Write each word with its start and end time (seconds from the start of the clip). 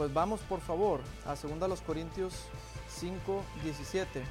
pues 0.00 0.14
vamos 0.14 0.40
por 0.40 0.62
favor 0.62 1.02
a 1.26 1.34
2 1.34 1.82
Corintios 1.82 2.32
5, 2.88 3.44
17. 3.62 4.22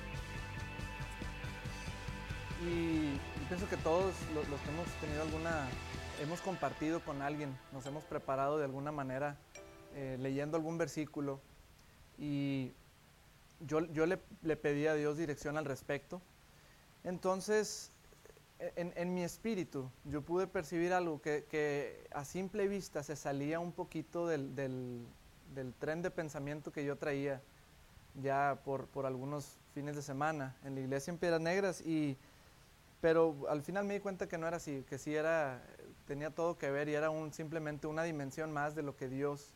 Y 2.68 3.16
pienso 3.48 3.70
que 3.70 3.78
todos 3.78 4.16
los, 4.34 4.46
que 4.62 4.70
hemos 4.72 4.88
tenido 5.00 5.22
alguna, 5.22 5.68
hemos 6.24 6.42
compartido 6.42 7.02
con 7.02 7.22
alguien, 7.22 7.56
nos 7.72 7.86
hemos 7.86 8.04
preparado 8.04 8.58
de 8.58 8.66
alguna 8.66 8.92
manera 8.92 9.38
eh, 9.94 10.18
leyendo 10.20 10.58
algún 10.58 10.80
versículo 10.80 11.40
y 12.18 12.72
yo, 13.60 13.82
yo 13.92 14.08
le, 14.08 14.18
pedí 14.56 14.88
a 14.88 14.96
Dios 14.96 15.20
dirección 15.20 15.56
al 15.56 15.66
respecto. 15.66 16.20
Entonces, 17.04 17.92
en, 18.58 18.92
en 18.96 19.14
mi 19.14 19.24
espíritu, 19.24 19.88
yo 20.06 20.24
pude 20.24 20.48
percibir 20.48 20.94
algo 20.94 21.22
que, 21.22 22.08
a 22.10 22.26
simple 22.26 22.68
vista 22.68 23.04
se 23.04 23.16
salía 23.16 23.60
un 23.60 23.72
poquito 23.72 24.26
del, 24.26 25.06
del 25.54 25.74
tren 25.74 26.02
de 26.02 26.12
pensamiento 26.12 26.72
que 26.72 26.84
yo 26.84 26.98
traía 26.98 27.42
ya 28.22 28.60
por, 28.66 28.88
por 28.88 29.06
algunos 29.06 29.58
fines 29.74 29.96
de 29.96 30.02
semana 30.02 30.56
en 30.64 30.76
la 30.76 30.82
iglesia 30.82 31.12
en 31.12 31.18
Piedras 31.18 31.42
Negras 31.42 31.82
y 31.82 32.18
pero 33.02 33.46
al 33.48 33.62
final 33.62 33.86
me 33.86 33.94
di 33.94 34.00
cuenta 34.00 34.28
que 34.28 34.38
no 34.38 34.48
era 34.48 34.58
así, 34.58 34.84
que 34.90 34.98
sí 34.98 35.16
era, 35.16 35.62
tenía 36.06 36.32
todo 36.32 36.58
que 36.58 36.70
ver 36.70 36.90
y 36.90 36.96
era 36.96 37.10
un, 37.10 37.32
simplemente 37.32 37.88
una 37.88 38.04
dimensión 38.04 38.52
más 38.52 38.76
de 38.76 38.84
lo 38.84 38.96
que 38.98 39.08
Dios 39.08 39.54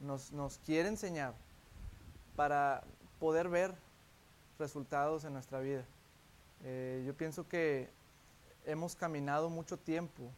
nos, 0.00 0.32
nos 0.32 0.58
quiere 0.58 0.88
enseñar 0.88 1.34
para 2.34 2.82
poder 3.20 3.48
ver 3.48 3.74
resultados 4.58 5.24
en 5.24 5.32
nuestra 5.32 5.60
vida. 5.60 5.84
Eh, 6.64 7.04
yo 7.06 7.14
pienso 7.14 7.46
que 7.48 7.88
hemos 8.64 8.96
caminado 8.96 9.48
mucho 9.48 9.76
tiempo 9.76 10.30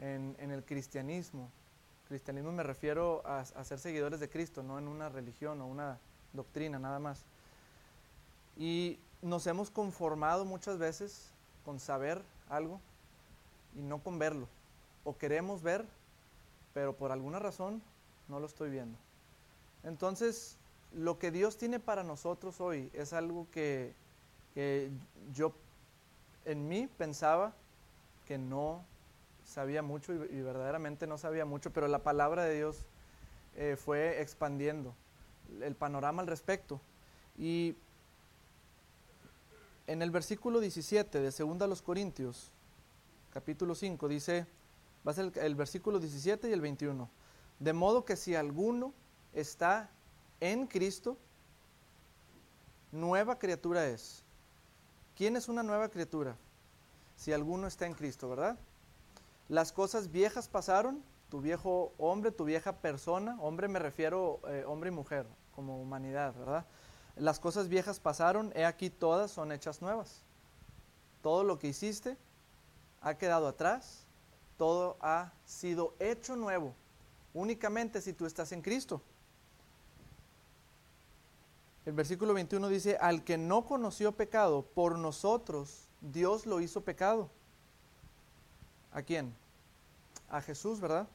en, 0.00 0.36
en, 0.40 0.50
el 0.50 0.64
cristianismo. 0.64 1.50
Cristianismo 2.10 2.50
me 2.50 2.64
refiero 2.64 3.22
a, 3.24 3.44
ser 3.44 3.78
seguidores 3.78 4.18
de 4.18 4.28
Cristo, 4.28 4.64
no 4.64 4.80
en 4.80 4.88
una 4.88 5.08
religión 5.08 5.60
o 5.60 5.66
una 5.68 5.96
doctrina 6.32 6.76
nada 6.76 6.98
más. 6.98 7.22
Y 8.56 8.98
nos 9.22 9.46
hemos 9.46 9.70
conformado 9.70 10.44
muchas 10.44 10.76
veces 10.76 11.30
con 11.64 11.78
saber 11.78 12.20
algo 12.48 12.80
y 13.76 13.82
no 13.82 14.02
con 14.02 14.18
verlo. 14.18 14.48
O 15.04 15.16
queremos 15.16 15.62
ver, 15.62 15.86
pero 16.74 16.96
por 16.96 17.12
alguna 17.12 17.38
razón 17.38 17.80
no 18.26 18.40
lo 18.40 18.46
estoy 18.46 18.70
viendo. 18.70 18.98
Entonces, 19.84 20.56
lo 20.92 21.16
que 21.16 21.30
Dios 21.30 21.58
tiene 21.58 21.78
para 21.78 22.02
nosotros 22.02 22.60
hoy 22.60 22.90
es 22.92 23.12
algo 23.12 23.46
que, 23.52 23.94
yo 25.32 25.52
en 26.44 26.68
mí 26.68 26.88
pensaba 26.98 27.52
que 28.26 28.36
no 28.36 28.84
sabía 29.50 29.82
mucho 29.82 30.12
y, 30.12 30.42
verdaderamente 30.42 31.06
no 31.06 31.18
sabía 31.18 31.44
mucho, 31.44 31.72
pero 31.72 31.88
la 31.88 32.02
palabra 32.02 32.44
de 32.44 32.54
Dios 32.54 32.86
eh, 33.56 33.76
fue 33.76 34.22
expandiendo 34.22 34.94
el 35.60 35.74
panorama 35.74 36.22
al 36.22 36.28
respecto. 36.28 36.80
Y 37.36 37.74
en 39.86 40.02
el 40.02 40.10
versículo 40.10 40.60
17 40.60 41.20
de 41.20 41.30
2 41.30 41.62
a 41.62 41.66
los 41.66 41.82
Corintios, 41.82 42.52
capítulo 43.32 43.74
5, 43.74 44.08
dice, 44.08 44.46
va 45.06 45.10
a 45.10 45.14
ser 45.14 45.32
el, 45.36 45.54
versículo 45.56 45.98
17 45.98 46.48
y 46.48 46.52
el 46.52 46.60
21. 46.60 47.10
De 47.58 47.72
modo 47.72 48.04
que 48.04 48.16
si 48.16 48.36
alguno 48.36 48.94
está 49.32 49.90
en 50.38 50.68
Cristo, 50.68 51.18
nueva 52.92 53.38
criatura 53.38 53.88
es. 53.88 54.22
¿Quién 55.16 55.36
es 55.36 55.48
una 55.48 55.64
nueva 55.64 55.88
criatura? 55.88 56.36
Si 57.16 57.32
alguno 57.32 57.66
está 57.66 57.86
en 57.86 57.94
Cristo, 57.94 58.28
¿verdad? 58.28 58.56
Las 59.50 59.72
cosas 59.72 60.12
viejas 60.12 60.46
pasaron, 60.46 61.02
tu 61.28 61.40
viejo 61.40 61.92
hombre, 61.98 62.30
tu 62.30 62.44
vieja 62.44 62.76
persona, 62.76 63.36
hombre 63.40 63.66
me 63.66 63.80
refiero 63.80 64.40
eh, 64.46 64.62
hombre 64.64 64.90
y 64.90 64.92
mujer, 64.92 65.26
como 65.56 65.82
humanidad, 65.82 66.36
¿verdad? 66.36 66.64
Las 67.16 67.40
cosas 67.40 67.66
viejas 67.66 67.98
pasaron, 67.98 68.52
he 68.54 68.64
aquí 68.64 68.90
todas 68.90 69.32
son 69.32 69.50
hechas 69.50 69.82
nuevas. 69.82 70.22
Todo 71.20 71.42
lo 71.42 71.58
que 71.58 71.66
hiciste 71.66 72.16
ha 73.00 73.14
quedado 73.14 73.48
atrás, 73.48 74.06
todo 74.56 74.96
ha 75.00 75.32
sido 75.44 75.96
hecho 75.98 76.36
nuevo, 76.36 76.72
únicamente 77.34 78.00
si 78.00 78.12
tú 78.12 78.26
estás 78.26 78.52
en 78.52 78.62
Cristo. 78.62 79.02
El 81.86 81.94
versículo 81.94 82.34
21 82.34 82.68
dice, 82.68 82.98
al 83.00 83.24
que 83.24 83.36
no 83.36 83.64
conoció 83.64 84.12
pecado, 84.12 84.62
por 84.62 84.96
nosotros 84.96 85.88
Dios 86.00 86.46
lo 86.46 86.60
hizo 86.60 86.82
pecado. 86.82 87.28
¿A 88.92 89.02
quién? 89.02 89.34
A 90.30 90.40
Jesús, 90.40 90.80
¿verdad? 90.80 91.08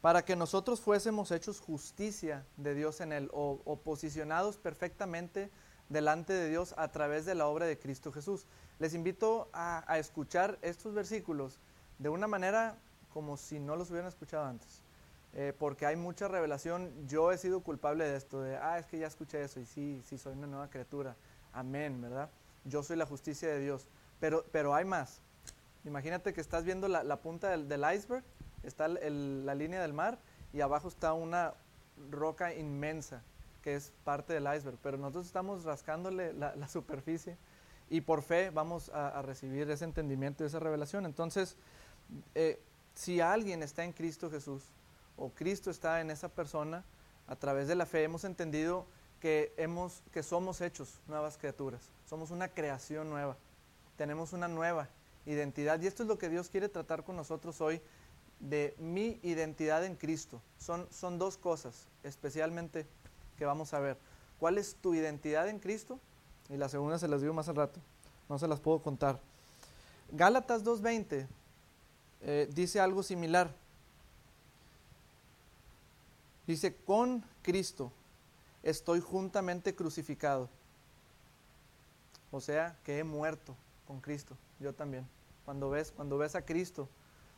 para 0.00 0.24
que 0.24 0.36
nosotros 0.36 0.80
fuésemos 0.80 1.30
hechos 1.30 1.60
justicia 1.60 2.44
de 2.56 2.74
Dios 2.74 3.00
en 3.00 3.12
él 3.12 3.28
o, 3.32 3.80
posicionados 3.84 4.56
perfectamente 4.56 5.50
delante 5.88 6.32
de 6.32 6.48
Dios 6.48 6.74
a 6.78 6.88
través 6.88 7.26
de 7.26 7.34
la 7.34 7.46
obra 7.46 7.66
de 7.66 7.78
Cristo 7.78 8.12
Jesús. 8.12 8.46
Les 8.78 8.94
invito 8.94 9.48
a, 9.52 9.98
escuchar 9.98 10.58
estos 10.62 10.94
versículos 10.94 11.58
de 11.98 12.08
una 12.08 12.26
manera 12.26 12.78
como 13.12 13.36
si 13.36 13.58
no 13.58 13.76
los 13.76 13.90
hubieran 13.90 14.08
escuchado 14.08 14.44
antes, 14.44 14.82
eh, 15.34 15.52
porque 15.58 15.84
hay 15.84 15.96
mucha 15.96 16.28
revelación. 16.28 16.90
Yo 17.06 17.32
he 17.32 17.38
sido 17.38 17.60
culpable 17.60 18.04
de 18.04 18.16
esto, 18.16 18.40
de, 18.40 18.56
ah, 18.56 18.78
es 18.78 18.86
que 18.86 18.98
ya 18.98 19.06
escuché 19.06 19.42
eso 19.42 19.60
y 19.60 19.66
sí, 19.66 20.00
sí, 20.06 20.16
soy 20.16 20.32
una 20.32 20.46
nueva 20.46 20.70
criatura. 20.70 21.16
Amén, 21.52 22.00
¿verdad? 22.00 22.30
Yo 22.64 22.82
soy 22.82 22.96
la 22.96 23.04
justicia 23.04 23.48
de 23.48 23.58
Dios. 23.58 23.86
Pero, 24.20 24.44
pero 24.52 24.74
hay 24.74 24.84
más. 24.84 25.20
Imagínate 25.84 26.32
que 26.32 26.40
estás 26.40 26.64
viendo 26.64 26.88
la, 26.88 27.16
punta 27.20 27.50
del, 27.50 27.68
del 27.68 27.84
iceberg 27.94 28.24
está 28.62 28.88
la 28.88 29.54
línea 29.54 29.80
del 29.80 29.92
mar 29.92 30.18
y 30.52 30.60
abajo 30.60 30.88
está 30.88 31.12
una 31.12 31.54
roca 32.10 32.54
inmensa 32.54 33.22
que 33.62 33.74
es 33.74 33.92
parte 34.04 34.32
del 34.32 34.44
iceberg, 34.44 34.78
pero 34.82 34.96
nosotros 34.96 35.26
estamos 35.26 35.64
rascándole 35.64 36.32
la, 36.32 36.68
superficie 36.68 37.36
y 37.90 38.00
por 38.00 38.22
fe 38.22 38.50
vamos 38.50 38.88
a, 38.90 39.20
recibir 39.22 39.70
ese 39.70 39.84
entendimiento 39.84 40.42
y 40.42 40.46
esa 40.46 40.60
revelación. 40.60 41.04
Entonces, 41.04 41.56
eh, 42.34 42.60
si 42.94 43.20
alguien 43.20 43.62
está 43.62 43.84
en 43.84 43.92
Cristo 43.92 44.30
Jesús 44.30 44.62
o 45.16 45.30
Cristo 45.30 45.70
está 45.70 46.00
en 46.00 46.10
esa 46.10 46.28
persona, 46.28 46.84
a 47.26 47.36
través 47.36 47.68
de 47.68 47.74
la 47.74 47.86
fe 47.86 48.02
hemos 48.02 48.24
entendido 48.24 48.86
que, 49.20 49.52
hemos, 49.58 50.02
que 50.10 50.22
somos 50.22 50.60
hechos 50.62 51.00
nuevas 51.06 51.36
criaturas, 51.36 51.82
somos 52.06 52.30
una 52.30 52.48
creación 52.48 53.10
nueva, 53.10 53.36
tenemos 53.96 54.32
una 54.32 54.48
nueva 54.48 54.88
identidad 55.30 55.80
y 55.80 55.86
esto 55.86 56.02
es 56.02 56.08
lo 56.08 56.18
que 56.18 56.28
Dios 56.28 56.48
quiere 56.48 56.68
tratar 56.68 57.04
con 57.04 57.16
nosotros 57.16 57.60
hoy 57.60 57.80
de 58.40 58.74
mi 58.78 59.20
identidad 59.22 59.84
en 59.84 59.96
Cristo. 59.96 60.40
Son, 60.58 60.86
son 60.90 61.18
dos 61.18 61.36
cosas 61.36 61.86
especialmente 62.02 62.86
que 63.36 63.44
vamos 63.44 63.72
a 63.74 63.80
ver. 63.80 63.98
¿Cuál 64.38 64.58
es 64.58 64.74
tu 64.76 64.94
identidad 64.94 65.48
en 65.48 65.58
Cristo? 65.58 65.98
Y 66.48 66.56
la 66.56 66.68
segunda 66.68 66.98
se 66.98 67.08
las 67.08 67.20
digo 67.20 67.34
más 67.34 67.48
al 67.48 67.56
rato. 67.56 67.80
No 68.28 68.38
se 68.38 68.48
las 68.48 68.60
puedo 68.60 68.80
contar. 68.80 69.20
Gálatas 70.12 70.64
2.20 70.64 71.26
eh, 72.22 72.48
dice 72.52 72.80
algo 72.80 73.02
similar. 73.02 73.54
Dice, 76.46 76.74
con 76.74 77.24
Cristo 77.42 77.92
estoy 78.62 79.00
juntamente 79.00 79.74
crucificado. 79.74 80.48
O 82.32 82.40
sea, 82.40 82.76
que 82.84 82.98
he 82.98 83.04
muerto 83.04 83.54
con 83.86 84.00
Cristo. 84.00 84.36
Yo 84.58 84.72
también. 84.72 85.06
Cuando 85.50 85.68
ves, 85.68 85.90
cuando 85.90 86.16
ves 86.16 86.36
a 86.36 86.44
Cristo, 86.44 86.88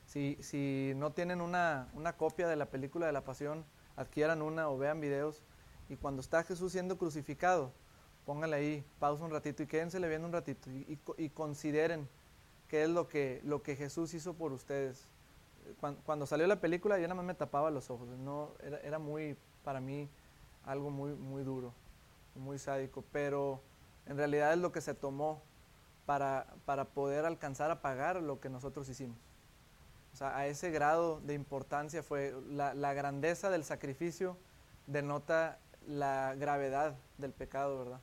si, 0.04 0.36
si 0.42 0.92
no 0.96 1.12
tienen 1.12 1.40
una, 1.40 1.88
una, 1.94 2.12
copia 2.12 2.46
de 2.46 2.56
la 2.56 2.66
película 2.66 3.06
de 3.06 3.12
la 3.12 3.24
pasión, 3.24 3.64
adquieran 3.96 4.42
una 4.42 4.68
o 4.68 4.76
vean 4.76 5.00
videos. 5.00 5.42
Y 5.88 5.96
cuando 5.96 6.20
está 6.20 6.44
Jesús 6.44 6.72
siendo 6.72 6.98
crucificado, 6.98 7.72
pónganle 8.26 8.56
ahí, 8.56 8.84
pausa 8.98 9.24
un 9.24 9.30
ratito 9.30 9.62
y 9.62 9.66
quédense 9.66 9.98
viendo 10.06 10.26
un 10.26 10.34
ratito 10.34 10.70
y, 10.70 10.98
y, 11.16 11.30
consideren 11.30 12.06
qué 12.68 12.82
es 12.82 12.90
lo 12.90 13.08
que, 13.08 13.40
lo 13.44 13.62
que 13.62 13.76
Jesús 13.76 14.12
hizo 14.12 14.34
por 14.34 14.52
ustedes. 14.52 15.08
Cuando, 15.80 16.02
cuando, 16.04 16.26
salió 16.26 16.46
la 16.46 16.60
película 16.60 16.98
yo 16.98 17.04
nada 17.04 17.14
más 17.14 17.24
me 17.24 17.32
tapaba 17.32 17.70
los 17.70 17.88
ojos, 17.88 18.08
no, 18.08 18.50
era, 18.62 18.78
era 18.80 18.98
muy, 18.98 19.38
para 19.64 19.80
mí, 19.80 20.10
algo 20.66 20.90
muy, 20.90 21.14
muy 21.14 21.44
duro, 21.44 21.72
muy 22.34 22.58
sádico, 22.58 23.02
pero 23.10 23.62
en 24.04 24.18
realidad 24.18 24.52
es 24.52 24.58
lo 24.58 24.70
que 24.70 24.82
se 24.82 24.92
tomó 24.92 25.40
para, 26.06 26.46
para 26.64 26.84
poder 26.84 27.24
alcanzar 27.24 27.70
a 27.70 27.80
pagar 27.80 28.22
lo 28.22 28.40
que 28.40 28.48
nosotros 28.48 28.88
hicimos. 28.88 29.18
O 30.12 30.16
sea, 30.16 30.36
a 30.36 30.46
ese 30.46 30.70
grado 30.70 31.20
de 31.20 31.34
importancia 31.34 32.02
fue 32.02 32.34
la, 32.50 32.94
grandeza 32.94 33.50
del 33.50 33.64
sacrificio 33.64 34.36
denota 34.86 35.58
la 35.86 36.34
gravedad 36.34 36.94
del 37.18 37.32
pecado, 37.32 37.78
¿verdad? 37.78 38.00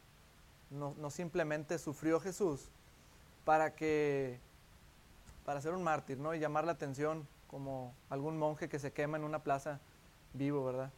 No, 0.72 0.96
no, 0.98 1.10
simplemente 1.12 1.78
sufrió 1.78 2.20
Jesús 2.20 2.70
para 3.46 3.76
que, 3.76 4.40
para 5.46 5.62
ser 5.62 5.74
un 5.74 5.84
mártir, 5.84 6.18
¿no? 6.18 6.34
Y 6.34 6.40
llamar 6.40 6.66
la 6.66 6.72
atención 6.72 7.28
como 7.48 7.94
algún 8.10 8.38
monje 8.38 8.70
que 8.70 8.80
se 8.80 8.92
quema 8.92 9.18
en 9.18 9.24
una 9.24 9.40
plaza 9.40 9.80
vivo, 10.34 10.66
¿verdad? 10.66 10.92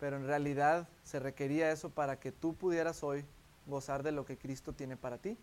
Pero 0.00 0.16
en 0.16 0.26
realidad 0.26 0.88
se 1.04 1.20
requería 1.20 1.70
eso 1.70 1.90
para 1.90 2.18
que 2.18 2.32
tú 2.32 2.54
pudieras 2.54 3.02
hoy 3.02 3.24
gozar 3.66 4.02
de 4.02 4.12
lo 4.12 4.24
que 4.24 4.36
Cristo 4.36 4.72
tiene 4.72 4.96
para 4.96 5.18
ti. 5.18 5.38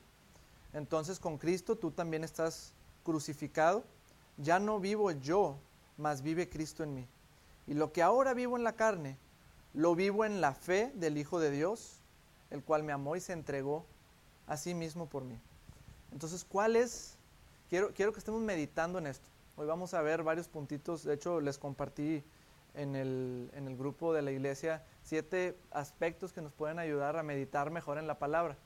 Entonces 0.73 1.19
con 1.19 1.37
Cristo 1.37 1.77
tú 1.77 1.91
también 1.91 2.23
estás 2.23 2.73
crucificado 3.03 3.83
ya 4.37 4.59
no 4.59 4.79
vivo 4.79 5.11
yo, 5.11 5.57
mas 5.97 6.21
vive 6.21 6.49
Cristo 6.49 6.83
en 6.83 6.93
mí. 6.95 7.07
Y 7.67 7.73
lo 7.73 7.91
que 7.91 8.01
ahora 8.01 8.33
vivo 8.33 8.57
en 8.57 8.63
la 8.63 8.73
carne, 8.73 9.17
lo 9.73 9.95
vivo 9.95 10.25
en 10.25 10.41
la 10.41 10.53
fe 10.53 10.91
del 10.95 11.17
Hijo 11.17 11.39
de 11.39 11.51
Dios, 11.51 11.99
el 12.49 12.63
cual 12.63 12.83
me 12.83 12.91
amó 12.91 13.15
y 13.15 13.19
se 13.19 13.33
entregó 13.33 13.85
a 14.47 14.57
sí 14.57 14.73
mismo 14.73 15.07
por 15.07 15.23
mí. 15.23 15.39
Entonces, 16.11 16.43
¿cuál 16.43 16.75
es? 16.75 17.17
Quiero, 17.69 17.93
quiero 17.93 18.11
que 18.11 18.19
estemos 18.19 18.41
meditando 18.41 18.99
en 18.99 19.07
esto. 19.07 19.27
Hoy 19.55 19.65
vamos 19.65 19.93
a 19.93 20.01
ver 20.01 20.23
varios 20.23 20.47
puntitos. 20.47 21.03
De 21.03 21.13
hecho, 21.13 21.39
les 21.39 21.57
compartí 21.57 22.23
en 22.73 22.95
el, 22.95 23.49
en 23.53 23.67
el 23.67 23.77
grupo 23.77 24.13
de 24.13 24.21
la 24.21 24.31
iglesia 24.31 24.83
siete 25.03 25.57
aspectos 25.71 26.33
que 26.33 26.41
nos 26.41 26.53
pueden 26.53 26.79
ayudar 26.79 27.17
a 27.17 27.23
meditar 27.23 27.71
mejor 27.71 27.97
en 27.97 28.07
la 28.07 28.19
palabra. 28.19 28.57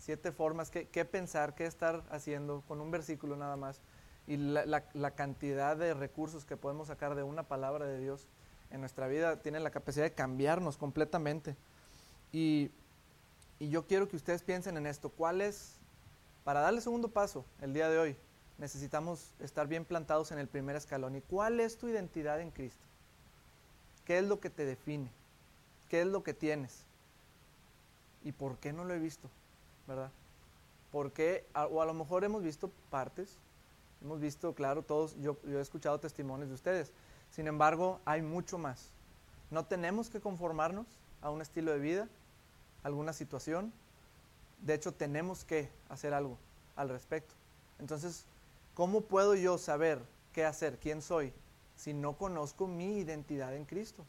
Siete 0.00 0.32
formas, 0.32 0.70
qué, 0.70 1.04
pensar, 1.04 1.54
qué 1.54 1.66
estar 1.66 2.02
haciendo 2.10 2.62
con 2.66 2.80
un 2.80 2.90
versículo 2.90 3.36
nada 3.36 3.56
más. 3.56 3.80
Y 4.26 4.36
la 4.36 5.10
cantidad 5.14 5.76
de 5.76 5.94
recursos 5.94 6.44
que 6.44 6.56
podemos 6.56 6.88
sacar 6.88 7.14
de 7.14 7.22
una 7.22 7.44
palabra 7.44 7.84
de 7.84 8.00
Dios 8.00 8.26
en 8.70 8.80
nuestra 8.80 9.08
vida 9.08 9.36
tiene 9.40 9.60
la 9.60 9.70
capacidad 9.70 10.04
de 10.04 10.12
cambiarnos 10.12 10.76
completamente. 10.76 11.54
Y, 12.32 12.70
y 13.58 13.68
yo 13.68 13.86
quiero 13.86 14.08
que 14.08 14.16
ustedes 14.16 14.42
piensen 14.42 14.76
en 14.76 14.86
esto. 14.86 15.10
¿Cuál 15.10 15.42
es, 15.42 15.76
para 16.44 16.60
darle 16.60 16.80
segundo 16.80 17.08
paso 17.08 17.44
el 17.60 17.74
día 17.74 17.90
de 17.90 17.98
hoy, 17.98 18.16
necesitamos 18.58 19.34
estar 19.40 19.66
bien 19.66 19.84
plantados 19.84 20.32
en 20.32 20.38
el 20.38 20.48
primer 20.48 20.76
escalón? 20.76 21.16
¿Y 21.16 21.20
cuál 21.20 21.60
es 21.60 21.76
tu 21.76 21.88
identidad 21.88 22.40
en 22.40 22.50
Cristo? 22.50 22.84
¿Qué 24.06 24.18
es 24.18 24.24
lo 24.24 24.40
que 24.40 24.50
te 24.50 24.64
define? 24.64 25.10
¿Qué 25.88 26.00
es 26.00 26.06
lo 26.06 26.22
que 26.22 26.32
tienes? 26.32 26.84
¿Y 28.24 28.32
por 28.32 28.56
qué 28.58 28.72
no 28.72 28.84
lo 28.84 28.94
he 28.94 28.98
visto? 28.98 29.28
¿Verdad? 29.90 30.12
¿Por 30.92 31.10
qué? 31.10 31.44
O 31.72 31.82
a 31.82 31.84
lo 31.84 31.94
mejor 31.94 32.22
hemos 32.22 32.44
visto 32.44 32.70
partes, 32.90 33.36
hemos 34.00 34.20
visto, 34.20 34.54
claro, 34.54 34.82
todos, 34.82 35.16
yo, 35.20 35.36
yo 35.42 35.58
he 35.58 35.60
escuchado 35.60 35.98
testimonios 35.98 36.48
de 36.48 36.54
ustedes, 36.54 36.92
sin 37.32 37.48
embargo, 37.48 37.98
hay 38.04 38.22
mucho 38.22 38.56
más. 38.56 38.90
No 39.50 39.64
tenemos 39.64 40.08
que 40.08 40.20
conformarnos 40.20 40.86
a 41.22 41.30
un 41.30 41.42
estilo 41.42 41.72
de 41.72 41.80
vida, 41.80 42.08
a 42.84 42.86
alguna 42.86 43.12
situación. 43.12 43.72
De 44.60 44.74
hecho, 44.74 44.92
tenemos 44.92 45.44
que 45.44 45.68
hacer 45.88 46.14
algo 46.14 46.38
al 46.76 46.88
respecto. 46.88 47.34
Entonces, 47.80 48.26
¿cómo 48.74 49.00
puedo 49.00 49.34
yo 49.34 49.58
saber 49.58 50.00
qué 50.32 50.44
hacer, 50.44 50.78
quién 50.78 51.02
soy, 51.02 51.32
si 51.74 51.94
no 51.94 52.16
conozco 52.16 52.68
mi 52.68 52.98
identidad 52.98 53.56
en 53.56 53.64
Cristo? 53.64 54.04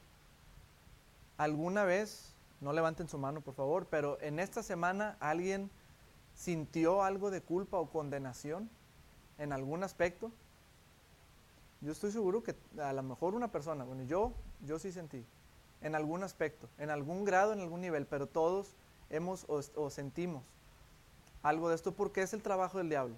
¿Alguna 1.39 1.85
vez, 1.85 2.30
no 2.61 2.71
levanten 2.73 3.09
su 3.09 3.17
mano 3.17 3.41
por 3.41 3.55
favor, 3.55 3.87
pero 3.87 4.19
en 4.21 4.39
esta 4.39 4.63
semana 4.63 5.17
alguien 5.19 5.69
sintió 6.35 7.03
algo 7.03 7.31
de 7.31 7.41
culpa 7.41 7.77
o 7.77 7.89
condenación 7.89 8.69
en 9.37 9.51
algún 9.51 9.83
aspecto? 9.83 10.31
Yo 11.81 11.91
estoy 11.91 12.11
seguro 12.11 12.43
que 12.43 12.55
a 12.79 12.93
lo 12.93 13.03
mejor 13.03 13.33
una 13.33 13.51
persona, 13.51 13.83
bueno, 13.83 14.03
yo, 14.03 14.31
yo 14.63 14.77
sí 14.77 14.91
sentí, 14.91 15.25
en 15.81 15.95
algún 15.95 16.23
aspecto, 16.23 16.69
en 16.77 16.91
algún 16.91 17.25
grado, 17.25 17.53
en 17.53 17.59
algún 17.59 17.81
nivel, 17.81 18.05
pero 18.05 18.27
todos 18.27 18.75
hemos 19.09 19.45
o, 19.49 19.61
o 19.75 19.89
sentimos 19.89 20.43
algo 21.41 21.69
de 21.69 21.75
esto 21.75 21.91
porque 21.91 22.21
es 22.21 22.33
el 22.33 22.43
trabajo 22.43 22.77
del 22.77 22.89
diablo. 22.89 23.15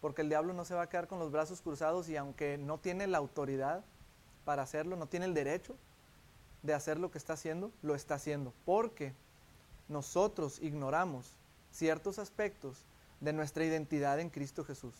Porque 0.00 0.22
el 0.22 0.28
diablo 0.28 0.52
no 0.54 0.64
se 0.64 0.74
va 0.74 0.82
a 0.82 0.88
quedar 0.88 1.06
con 1.06 1.20
los 1.20 1.30
brazos 1.30 1.60
cruzados 1.60 2.08
y 2.08 2.16
aunque 2.16 2.58
no 2.58 2.78
tiene 2.78 3.06
la 3.06 3.18
autoridad 3.18 3.84
para 4.44 4.62
hacerlo, 4.62 4.96
no 4.96 5.06
tiene 5.06 5.26
el 5.26 5.34
derecho 5.34 5.76
de 6.62 6.74
hacer 6.74 6.98
lo 6.98 7.10
que 7.10 7.18
está 7.18 7.34
haciendo, 7.34 7.72
lo 7.82 7.94
está 7.94 8.14
haciendo. 8.14 8.52
Porque 8.64 9.14
nosotros 9.88 10.60
ignoramos 10.60 11.36
ciertos 11.70 12.18
aspectos 12.18 12.84
de 13.20 13.32
nuestra 13.32 13.64
identidad 13.64 14.20
en 14.20 14.30
Cristo 14.30 14.64
Jesús. 14.64 14.94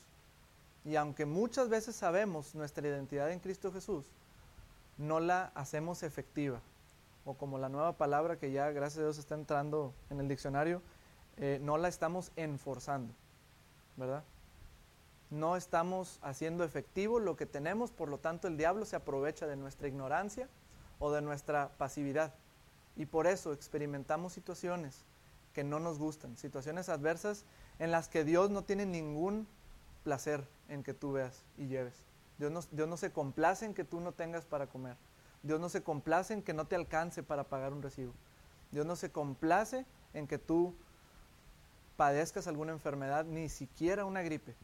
Y 0.85 0.97
aunque 0.97 1.27
muchas 1.27 1.69
veces 1.69 1.95
sabemos 1.97 2.55
nuestra 2.55 2.87
identidad 2.87 3.31
en 3.31 3.41
Cristo 3.41 3.73
Jesús, 3.73 4.07
no 4.97 5.21
la 5.21 5.53
hacemos 5.55 6.03
efectiva. 6.03 6.61
O 7.25 7.35
como 7.35 7.59
la 7.59 7.69
nueva 7.69 7.97
palabra 7.97 8.39
que 8.39 8.51
ya, 8.51 8.71
gracias 8.71 8.99
a 8.99 9.03
Dios, 9.03 9.19
está 9.19 9.35
entrando 9.35 9.93
en 10.09 10.21
el 10.21 10.29
diccionario, 10.29 10.83
eh, 11.37 11.59
no 11.63 11.77
la 11.77 11.89
estamos 11.89 12.33
enforzando, 12.37 13.15
¿verdad? 13.97 14.25
No 15.31 15.57
estamos 15.57 16.19
haciendo 16.23 16.65
efectivo 16.65 17.21
lo 17.21 17.37
que 17.37 17.47
tenemos, 17.47 17.93
por 17.93 18.09
lo 18.09 18.19
tanto 18.19 18.49
el 18.49 18.57
diablo 18.57 18.85
se 18.85 18.97
aprovecha 18.97 19.47
de 19.47 19.57
nuestra 19.57 19.89
ignorancia 19.89 20.49
o 21.01 21.11
de 21.11 21.23
nuestra 21.23 21.71
pasividad. 21.77 22.33
Y 22.97 23.07
por 23.07 23.27
eso 23.27 23.53
experimentamos 23.53 24.33
situaciones 24.33 25.05
que 25.53 25.65
no 25.65 25.81
nos 25.81 25.99
gustan, 25.99 26.37
situaciones 26.37 26.89
adversas 26.89 27.45
en 27.81 27.91
las 27.91 28.09
que 28.09 28.25
Dios 28.25 28.51
no 28.51 28.63
tiene 28.63 28.87
ningún 28.87 29.49
placer 30.05 30.47
en 30.69 30.85
que 30.85 30.95
tú 30.95 31.13
veas 31.13 31.43
y 31.59 31.67
lleves. 31.67 32.05
Dios 32.39 32.53
no, 32.53 32.61
Dios 32.71 32.89
no 32.89 32.97
se 32.97 33.11
complace 33.11 33.67
en 33.67 33.75
que 33.75 33.85
tú 33.85 34.01
no 34.01 34.13
tengas 34.13 34.45
para 34.45 34.69
comer. 34.69 34.97
Dios 35.43 35.59
no 35.59 35.69
se 35.69 35.83
complace 35.83 36.35
en 36.35 36.43
que 36.43 36.55
no 36.55 36.67
te 36.67 36.77
alcance 36.77 37.23
para 37.23 37.45
pagar 37.45 37.73
un 37.73 37.83
recibo. 37.83 38.13
Dios 38.71 38.87
no 38.87 38.95
se 38.95 39.11
complace 39.11 39.85
en 40.15 40.27
que 40.27 40.39
tú 40.39 40.75
padezcas 41.97 42.47
alguna 42.47 42.73
enfermedad, 42.73 43.25
ni 43.25 43.49
siquiera 43.49 44.05
una 44.05 44.23
gripe. 44.23 44.55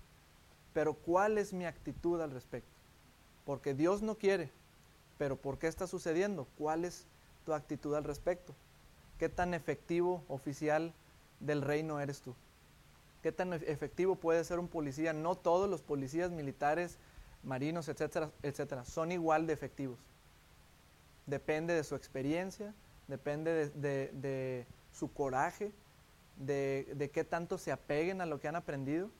Pero 0.72 0.94
¿cuál 0.94 1.38
es 1.38 1.52
mi 1.52 1.64
actitud 1.66 2.20
al 2.20 2.30
respecto? 2.30 2.70
Porque 3.44 3.74
Dios 3.74 4.02
no 4.02 4.16
quiere, 4.16 4.50
pero 5.18 5.36
¿por 5.36 5.58
qué 5.58 5.66
está 5.66 5.86
sucediendo? 5.86 6.46
¿Cuál 6.58 6.84
es 6.84 7.06
tu 7.44 7.52
actitud 7.52 7.94
al 7.94 8.04
respecto? 8.04 8.54
¿Qué 9.18 9.28
tan 9.28 9.54
efectivo 9.54 10.24
oficial 10.28 10.92
del 11.40 11.62
reino 11.62 12.00
eres 12.00 12.20
tú? 12.20 12.34
qué 13.26 13.32
tan 13.32 13.52
efectivo 13.52 14.14
puede 14.14 14.44
ser 14.44 14.60
un 14.60 14.68
policía. 14.68 15.12
No 15.12 15.34
todos 15.34 15.68
los 15.68 15.82
policías 15.82 16.30
militares, 16.30 16.96
marinos, 17.42 17.88
etcétera, 17.88 18.30
etcétera, 18.40 18.84
son 18.84 19.10
igual 19.10 19.48
de 19.48 19.52
efectivos. 19.52 19.98
Depende 21.26 21.74
de 21.74 21.82
su 21.82 21.96
experiencia, 21.96 22.72
depende 23.08 23.70
de, 23.70 24.64
su 24.92 25.12
coraje, 25.12 25.72
de, 26.36 26.92
de, 26.94 27.10
qué 27.10 27.24
tanto 27.24 27.58
se 27.58 27.72
apeguen 27.72 28.20
a 28.20 28.26
lo 28.26 28.38
que 28.38 28.46
han 28.46 28.54
aprendido. 28.54 29.10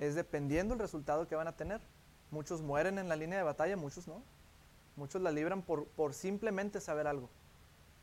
Es 0.00 0.16
dependiendo 0.16 0.74
el 0.74 0.80
resultado 0.80 1.28
que 1.28 1.36
van 1.36 1.46
a 1.46 1.56
tener. 1.56 1.80
Muchos 2.32 2.60
mueren 2.60 2.98
en 2.98 3.08
la 3.08 3.14
línea 3.14 3.38
de 3.38 3.44
batalla, 3.44 3.76
muchos 3.76 4.08
no. 4.08 4.20
Muchos 4.96 5.22
la 5.22 5.30
libran 5.30 5.62
por, 5.62 5.86
por 5.86 6.14
simplemente 6.14 6.80
saber 6.80 7.06
algo 7.06 7.28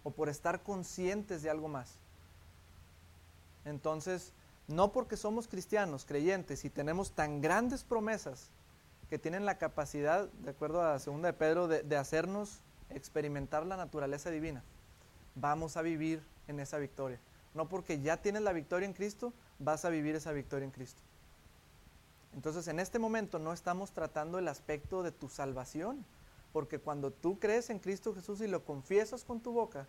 o 0.03 0.11
por 0.11 0.29
estar 0.29 0.61
conscientes 0.61 1.41
de 1.41 1.49
algo 1.49 1.67
más. 1.67 1.95
Entonces, 3.65 4.33
no 4.67 4.91
porque 4.91 5.17
somos 5.17 5.47
cristianos, 5.47 6.05
creyentes, 6.05 6.65
y 6.65 6.69
tenemos 6.69 7.11
tan 7.11 7.41
grandes 7.41 7.83
promesas 7.83 8.49
que 9.09 9.19
tienen 9.19 9.45
la 9.45 9.57
capacidad, 9.57 10.29
de 10.29 10.51
acuerdo 10.51 10.81
a 10.81 10.93
la 10.93 10.99
segunda 10.99 11.27
de 11.27 11.33
Pedro, 11.33 11.67
de, 11.67 11.97
hacernos 11.97 12.59
experimentar 12.89 13.65
la 13.65 13.77
naturaleza 13.77 14.29
divina. 14.31 14.63
Vamos 15.35 15.77
a 15.77 15.81
vivir 15.81 16.23
en 16.47 16.59
esa 16.59 16.77
victoria. 16.77 17.19
No 17.53 17.67
porque 17.67 17.99
ya 17.99 18.17
tienes 18.17 18.41
la 18.41 18.53
victoria 18.53 18.85
en 18.85 18.93
Cristo, 18.93 19.33
vas 19.59 19.83
a 19.83 19.89
vivir 19.89 20.15
esa 20.15 20.31
victoria 20.31 20.65
en 20.65 20.71
Cristo. 20.71 21.01
Entonces, 22.33 22.69
en 22.69 22.79
este 22.79 22.99
momento 22.99 23.37
no 23.37 23.51
estamos 23.51 23.91
tratando 23.91 24.39
el 24.39 24.47
aspecto 24.47 25.03
de 25.03 25.11
tu 25.11 25.27
salvación, 25.27 26.05
porque 26.51 26.79
cuando 26.79 27.11
tú 27.11 27.39
crees 27.39 27.69
en 27.69 27.79
Cristo 27.79 28.13
Jesús 28.13 28.41
y 28.41 28.47
lo 28.47 28.65
confiesas 28.65 29.23
con 29.23 29.41
tu 29.41 29.51
boca, 29.51 29.87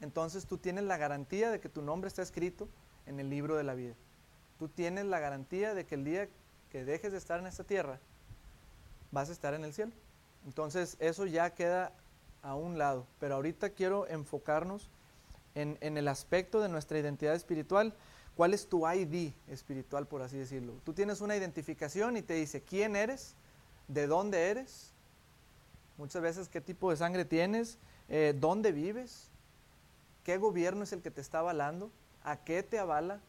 entonces 0.00 0.46
tú 0.46 0.58
tienes 0.58 0.84
la 0.84 0.96
garantía 0.96 1.50
de 1.50 1.60
que 1.60 1.68
tu 1.68 1.82
nombre 1.82 2.08
está 2.08 2.22
escrito 2.22 2.68
en 3.06 3.20
el 3.20 3.30
libro 3.30 3.56
de 3.56 3.64
la 3.64 3.74
vida 3.74 3.94
tú 4.58 4.68
tienes 4.68 5.06
la 5.06 5.20
garantía 5.20 5.72
de 5.72 5.86
que 5.86 5.94
el 5.94 6.04
día 6.04 6.28
que 6.70 6.84
dejes 6.84 7.12
de 7.12 7.18
estar 7.18 7.38
en 7.40 7.46
esta 7.46 7.64
tierra, 7.64 8.00
vas 9.10 9.30
a 9.30 9.32
estar 9.32 9.54
en 9.54 9.64
el 9.64 9.72
cielo. 9.72 9.92
Entonces 10.44 10.96
eso 11.00 11.24
ya 11.26 11.54
queda 11.54 11.92
a 12.42 12.54
un 12.54 12.76
lado, 12.76 13.06
pero 13.18 13.36
ahorita 13.36 13.70
quiero 13.70 14.06
enfocarnos 14.08 14.90
en, 15.54 15.78
el 15.80 16.06
aspecto 16.08 16.60
de 16.60 16.68
nuestra 16.68 16.98
identidad 16.98 17.34
espiritual. 17.34 17.94
¿Cuál 18.36 18.54
es 18.54 18.68
tu 18.68 18.88
ID 18.88 19.32
espiritual, 19.48 20.06
por 20.06 20.22
así 20.22 20.36
decirlo? 20.36 20.74
Tú 20.84 20.92
tienes 20.92 21.20
una 21.20 21.36
identificación 21.36 22.16
y 22.16 22.22
te 22.22 22.34
dice 22.34 22.62
quién 22.62 22.94
eres, 22.94 23.34
de 23.88 24.06
dónde 24.06 24.50
eres, 24.50 24.92
muchas 25.98 26.22
veces 26.22 26.48
qué 26.48 26.60
tipo 26.60 26.90
de 26.90 26.96
sangre 26.96 27.24
tienes, 27.24 27.76
eh, 28.08 28.34
dónde 28.38 28.72
vives, 28.72 29.28
qué 30.24 30.38
gobierno 30.38 30.84
es 30.84 30.92
el 30.92 31.02
que 31.02 31.10
te 31.10 31.20
está 31.20 31.40
avalando, 31.40 31.90
a 32.22 32.36
qué 32.38 32.62
te 32.62 32.78
avala, 32.78 33.20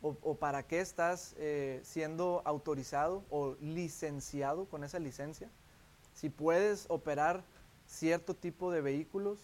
o, 0.00 0.36
para 0.36 0.62
qué 0.62 0.80
estás 0.80 1.34
eh, 1.38 1.80
siendo 1.82 2.42
autorizado 2.44 3.24
o 3.30 3.56
licenciado 3.60 4.66
con 4.66 4.84
esa 4.84 5.00
licencia, 5.00 5.50
si 6.14 6.30
puedes 6.30 6.86
operar 6.88 7.42
cierto 7.88 8.34
tipo 8.34 8.70
de 8.70 8.80
vehículos 8.80 9.38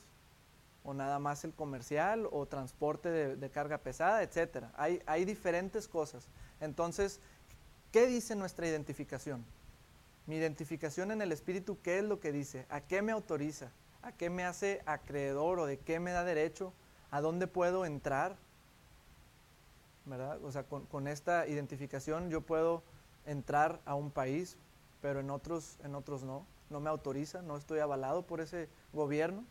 o 0.84 0.94
nada 0.94 1.18
más 1.18 1.44
el 1.44 1.52
comercial 1.52 2.28
o 2.30 2.46
transporte 2.46 3.08
de, 3.08 3.50
carga 3.50 3.78
pesada, 3.78 4.22
etcétera. 4.22 4.70
Hay, 4.76 5.02
hay 5.06 5.24
diferentes 5.24 5.88
cosas. 5.88 6.28
Entonces, 6.60 7.20
¿qué 7.90 8.06
dice 8.06 8.36
nuestra 8.36 8.68
identificación? 8.68 9.44
Mi 10.26 10.36
identificación 10.36 11.10
en 11.10 11.22
el 11.22 11.32
espíritu, 11.32 11.78
¿qué 11.82 11.98
es 11.98 12.04
lo 12.04 12.20
que 12.20 12.32
dice? 12.32 12.66
¿A 12.70 12.80
qué 12.80 13.02
me 13.02 13.12
autoriza? 13.12 13.70
¿A 14.02 14.12
qué 14.12 14.30
me 14.30 14.44
hace 14.44 14.82
acreedor 14.86 15.58
o 15.58 15.66
de 15.66 15.78
qué 15.78 16.00
me 16.00 16.12
da 16.12 16.24
derecho? 16.24 16.72
¿A 17.10 17.20
dónde 17.20 17.46
puedo 17.46 17.84
entrar? 17.84 18.36
¿verdad? 20.06 20.42
O 20.44 20.52
sea, 20.52 20.64
con, 20.64 21.08
esta 21.08 21.46
identificación 21.46 22.30
yo 22.30 22.40
puedo 22.42 22.82
entrar 23.26 23.80
a 23.86 23.94
un 23.94 24.10
país, 24.10 24.56
pero 25.00 25.20
en 25.20 25.30
otros, 25.30 25.78
en 25.82 25.94
otros 25.94 26.22
no. 26.22 26.46
No 26.70 26.80
me 26.80 26.90
autoriza, 26.90 27.42
no 27.42 27.56
estoy 27.56 27.78
avalado 27.78 28.22
por 28.22 28.40
ese 28.40 28.68
gobierno. 28.92 29.44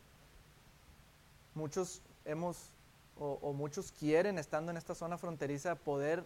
muchos 1.53 2.01
hemos 2.25 2.71
o, 3.15 3.53
muchos 3.53 3.91
quieren, 3.91 4.39
estando 4.39 4.71
en 4.71 4.77
esta 4.77 4.95
zona 4.95 5.19
fronteriza, 5.19 5.75
poder 5.75 6.25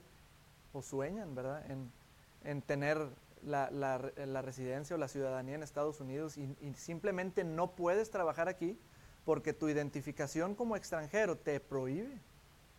o 0.74 0.82
sueñan, 0.82 1.36
¿verdad?, 1.36 1.64
en, 1.70 2.62
tener 2.62 3.10
la, 3.48 4.42
residencia 4.42 4.96
o 4.96 5.00
la 5.00 5.08
ciudadanía 5.08 5.56
en 5.56 5.64
Estados 5.64 6.00
Unidos 6.00 6.38
y, 6.38 6.74
simplemente 6.76 7.44
no 7.44 7.72
puedes 7.76 8.12
trabajar 8.12 8.48
aquí 8.48 8.78
porque 9.26 9.54
tu 9.54 9.68
identificación 9.70 10.56
como 10.56 10.76
extranjero 10.76 11.38
te 11.38 11.60
prohíbe. 11.60 12.22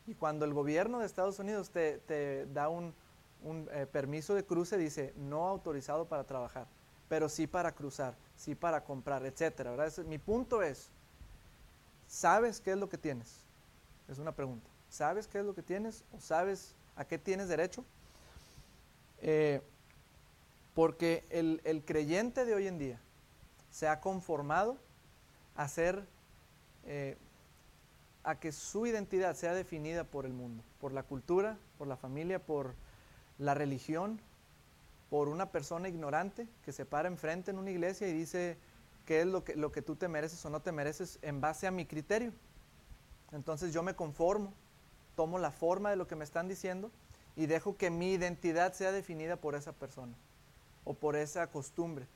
Y 0.07 0.15
cuando 0.15 0.45
el 0.45 0.55
gobierno 0.55 1.01
de 1.01 1.07
Estados 1.07 1.39
Unidos 1.39 1.71
te, 1.71 2.47
da 2.53 2.69
un, 2.69 2.95
eh, 3.73 3.87
permiso 3.91 4.35
de 4.35 4.45
cruce, 4.45 4.79
dice 4.79 5.13
no 5.17 5.49
autorizado 5.49 6.07
para 6.07 6.25
trabajar, 6.25 6.67
pero 7.09 7.29
sí 7.29 7.47
para 7.47 7.73
cruzar, 7.73 8.17
sí 8.37 8.55
para 8.55 8.85
comprar, 8.85 9.25
etcétera. 9.27 9.73
¿verdad? 9.73 10.05
mi 10.05 10.19
punto 10.19 10.63
es, 10.63 10.91
¿sabes 12.07 12.61
qué 12.61 12.73
es 12.73 12.79
lo 12.79 12.89
que 12.89 12.99
tienes? 12.99 13.45
Es 14.09 14.19
una 14.19 14.33
pregunta. 14.33 14.69
¿Sabes 14.89 15.29
qué 15.29 15.41
es 15.41 15.45
lo 15.45 15.55
que 15.55 15.63
tienes 15.63 16.03
o 16.13 16.21
sabes 16.21 16.75
a 16.97 17.05
qué 17.05 17.19
tienes 17.19 17.49
derecho? 17.49 17.85
Eh, 19.21 19.61
porque 20.79 21.25
el, 21.31 21.83
creyente 21.85 22.45
de 22.45 22.55
hoy 22.55 22.69
en 22.69 22.79
día 22.79 23.01
se 23.69 23.89
ha 23.89 23.99
conformado 23.99 24.79
a 25.57 25.67
ser, 25.67 26.07
eh, 26.85 27.17
a 28.23 28.39
que 28.39 28.53
su 28.53 28.87
identidad 28.87 29.35
sea 29.35 29.55
definida 29.55 30.05
por 30.05 30.25
el 30.25 30.33
mundo, 30.33 30.63
por 30.81 30.93
la 30.93 31.03
cultura, 31.03 31.59
por 31.79 31.89
la 31.89 31.97
familia, 31.97 32.39
por 32.39 32.77
la 33.39 33.55
religión, 33.55 34.21
por 35.11 35.29
una 35.29 35.51
persona 35.51 35.89
ignorante 35.89 36.47
que 36.65 36.71
se 36.71 36.87
para 36.87 37.09
enfrente 37.09 37.51
en 37.51 37.59
una 37.59 37.73
iglesia 37.73 38.07
y 38.07 38.13
dice 38.13 38.57
qué 39.05 39.23
es 39.23 39.27
que, 39.43 39.57
lo 39.57 39.73
que 39.73 39.83
tú 39.83 39.97
te 39.97 40.07
mereces 40.07 40.47
o 40.47 40.49
no 40.49 40.63
te 40.63 40.71
mereces 40.71 41.19
en 41.23 41.41
base 41.41 41.67
a 41.67 41.73
mi 41.73 41.87
criterio. 41.87 42.33
Entonces 43.33 43.75
yo 43.75 43.83
me 43.83 43.97
conformo, 43.97 44.55
tomo 45.17 45.41
la 45.41 45.51
forma 45.51 45.91
de 45.91 45.97
lo 45.97 46.07
que 46.07 46.15
me 46.15 46.23
están 46.23 46.47
diciendo 46.47 46.93
y 47.35 47.47
dejo 47.47 47.77
que 47.77 47.91
mi 47.91 48.13
identidad 48.13 48.75
sea 48.75 48.93
definida 48.93 49.35
por 49.35 49.57
esa 49.57 49.73
persona 49.73 50.15
o 50.85 50.95
por 50.95 51.17
esa 51.17 51.47
costumbre. 51.49 52.07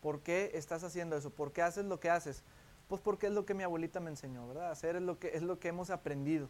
¿Por 0.00 0.20
qué 0.20 0.52
estás 0.54 0.82
haciendo 0.84 1.16
eso? 1.16 1.30
¿Por 1.30 1.52
qué 1.52 1.62
haces 1.62 1.84
lo 1.84 2.00
que 2.00 2.10
haces? 2.10 2.42
Pues 2.88 3.00
porque 3.00 3.26
es 3.26 3.32
lo 3.32 3.44
que 3.44 3.54
mi 3.54 3.62
abuelita 3.62 4.00
me 4.00 4.10
enseñó, 4.10 4.46
¿verdad? 4.48 4.70
Hacer 4.70 4.96
es 4.96 5.02
lo 5.02 5.18
que, 5.18 5.28
es 5.36 5.42
lo 5.42 5.58
que 5.58 5.68
hemos 5.68 5.90
aprendido 5.90 6.48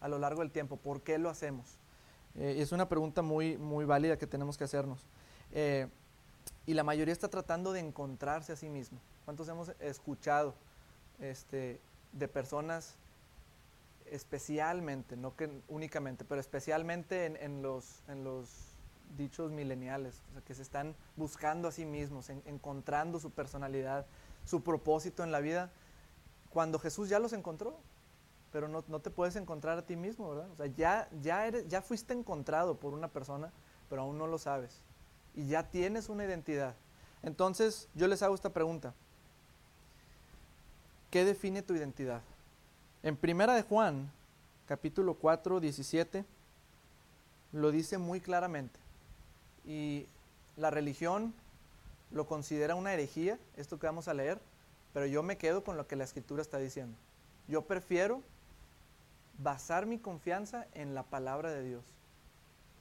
a 0.00 0.08
lo 0.08 0.18
largo 0.18 0.40
del 0.40 0.50
tiempo. 0.50 0.76
¿Por 0.76 1.02
qué 1.02 1.18
lo 1.18 1.28
hacemos? 1.28 1.78
Eh, 2.36 2.56
es 2.58 2.72
una 2.72 2.88
pregunta 2.88 3.22
muy, 3.22 3.58
muy 3.58 3.84
válida 3.84 4.16
que 4.16 4.26
tenemos 4.26 4.56
que 4.56 4.64
hacernos. 4.64 5.04
Eh, 5.52 5.88
y 6.66 6.74
la 6.74 6.84
mayoría 6.84 7.12
está 7.12 7.28
tratando 7.28 7.72
de 7.72 7.80
encontrarse 7.80 8.52
a 8.52 8.56
sí 8.56 8.68
mismo. 8.68 8.98
¿Cuántos 9.24 9.48
hemos 9.48 9.70
escuchado 9.80 10.54
este, 11.20 11.80
de 12.12 12.28
personas 12.28 12.96
especialmente, 14.12 15.16
no 15.16 15.34
que 15.36 15.50
únicamente, 15.68 16.24
pero 16.24 16.40
especialmente 16.40 17.26
en, 17.26 17.62
los, 17.62 18.02
en 18.08 18.24
los 18.24 18.71
dichos 19.16 19.50
mileniales, 19.50 20.22
que 20.46 20.54
se 20.54 20.62
están 20.62 20.94
buscando 21.16 21.68
a 21.68 21.72
sí 21.72 21.84
mismos, 21.84 22.30
encontrando 22.30 23.18
su 23.18 23.30
personalidad, 23.30 24.06
su 24.44 24.62
propósito 24.62 25.22
en 25.22 25.32
la 25.32 25.40
vida, 25.40 25.70
cuando 26.50 26.78
Jesús 26.78 27.08
ya 27.08 27.18
los 27.18 27.32
encontró, 27.32 27.78
pero 28.52 28.68
no, 28.68 28.82
te 28.82 29.10
puedes 29.10 29.36
encontrar 29.36 29.78
a 29.78 29.86
ti 29.86 29.96
mismo, 29.96 30.28
¿verdad? 30.30 30.50
O 30.50 30.56
sea, 30.56 30.66
ya, 30.66 31.08
ya, 31.22 31.46
eres, 31.46 31.66
ya 31.68 31.80
fuiste 31.80 32.12
encontrado 32.12 32.76
por 32.76 32.92
una 32.92 33.08
persona, 33.08 33.50
pero 33.88 34.02
aún 34.02 34.18
no 34.18 34.26
lo 34.26 34.38
sabes, 34.38 34.82
y 35.34 35.46
ya 35.46 35.70
tienes 35.70 36.08
una 36.08 36.24
identidad. 36.24 36.74
Entonces, 37.22 37.88
yo 37.94 38.08
les 38.08 38.22
hago 38.22 38.34
esta 38.34 38.50
pregunta. 38.50 38.92
¿Qué 41.10 41.24
define 41.24 41.62
tu 41.62 41.74
identidad? 41.74 42.20
En 43.02 43.16
Primera 43.16 43.54
de 43.54 43.62
Juan, 43.62 44.10
capítulo 44.66 45.14
4, 45.14 45.60
17, 45.60 46.24
lo 47.52 47.70
dice 47.70 47.98
muy 47.98 48.20
claramente. 48.20 48.78
Y 49.64 50.06
la 50.56 50.70
religión 50.70 51.34
lo 52.10 52.26
considera 52.26 52.74
una 52.74 52.92
herejía, 52.92 53.38
esto 53.56 53.78
que 53.78 53.86
vamos 53.86 54.08
a 54.08 54.14
leer, 54.14 54.38
pero 54.92 55.06
yo 55.06 55.22
me 55.22 55.38
quedo 55.38 55.64
con 55.64 55.76
lo 55.76 55.86
que 55.86 55.96
la 55.96 56.04
escritura 56.04 56.42
está 56.42 56.58
diciendo. 56.58 56.96
Yo 57.48 57.62
prefiero 57.62 58.22
basar 59.38 59.86
mi 59.86 59.98
confianza 59.98 60.66
en 60.74 60.94
la 60.94 61.02
palabra 61.02 61.50
de 61.50 61.62
Dios 61.62 61.84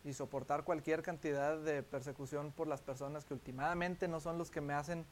y 0.03 0.13
soportar 0.13 0.63
cualquier 0.63 1.01
cantidad 1.01 1.57
de 1.57 1.83
persecución 1.83 2.51
por 2.51 2.67
las 2.67 2.81
personas 2.81 3.23
que 3.23 3.33
últimamente 3.33 4.07
no 4.07 4.19
son 4.19 4.37
los 4.37 4.51
que 4.51 4.61
me 4.61 4.73
hacen 4.73 5.05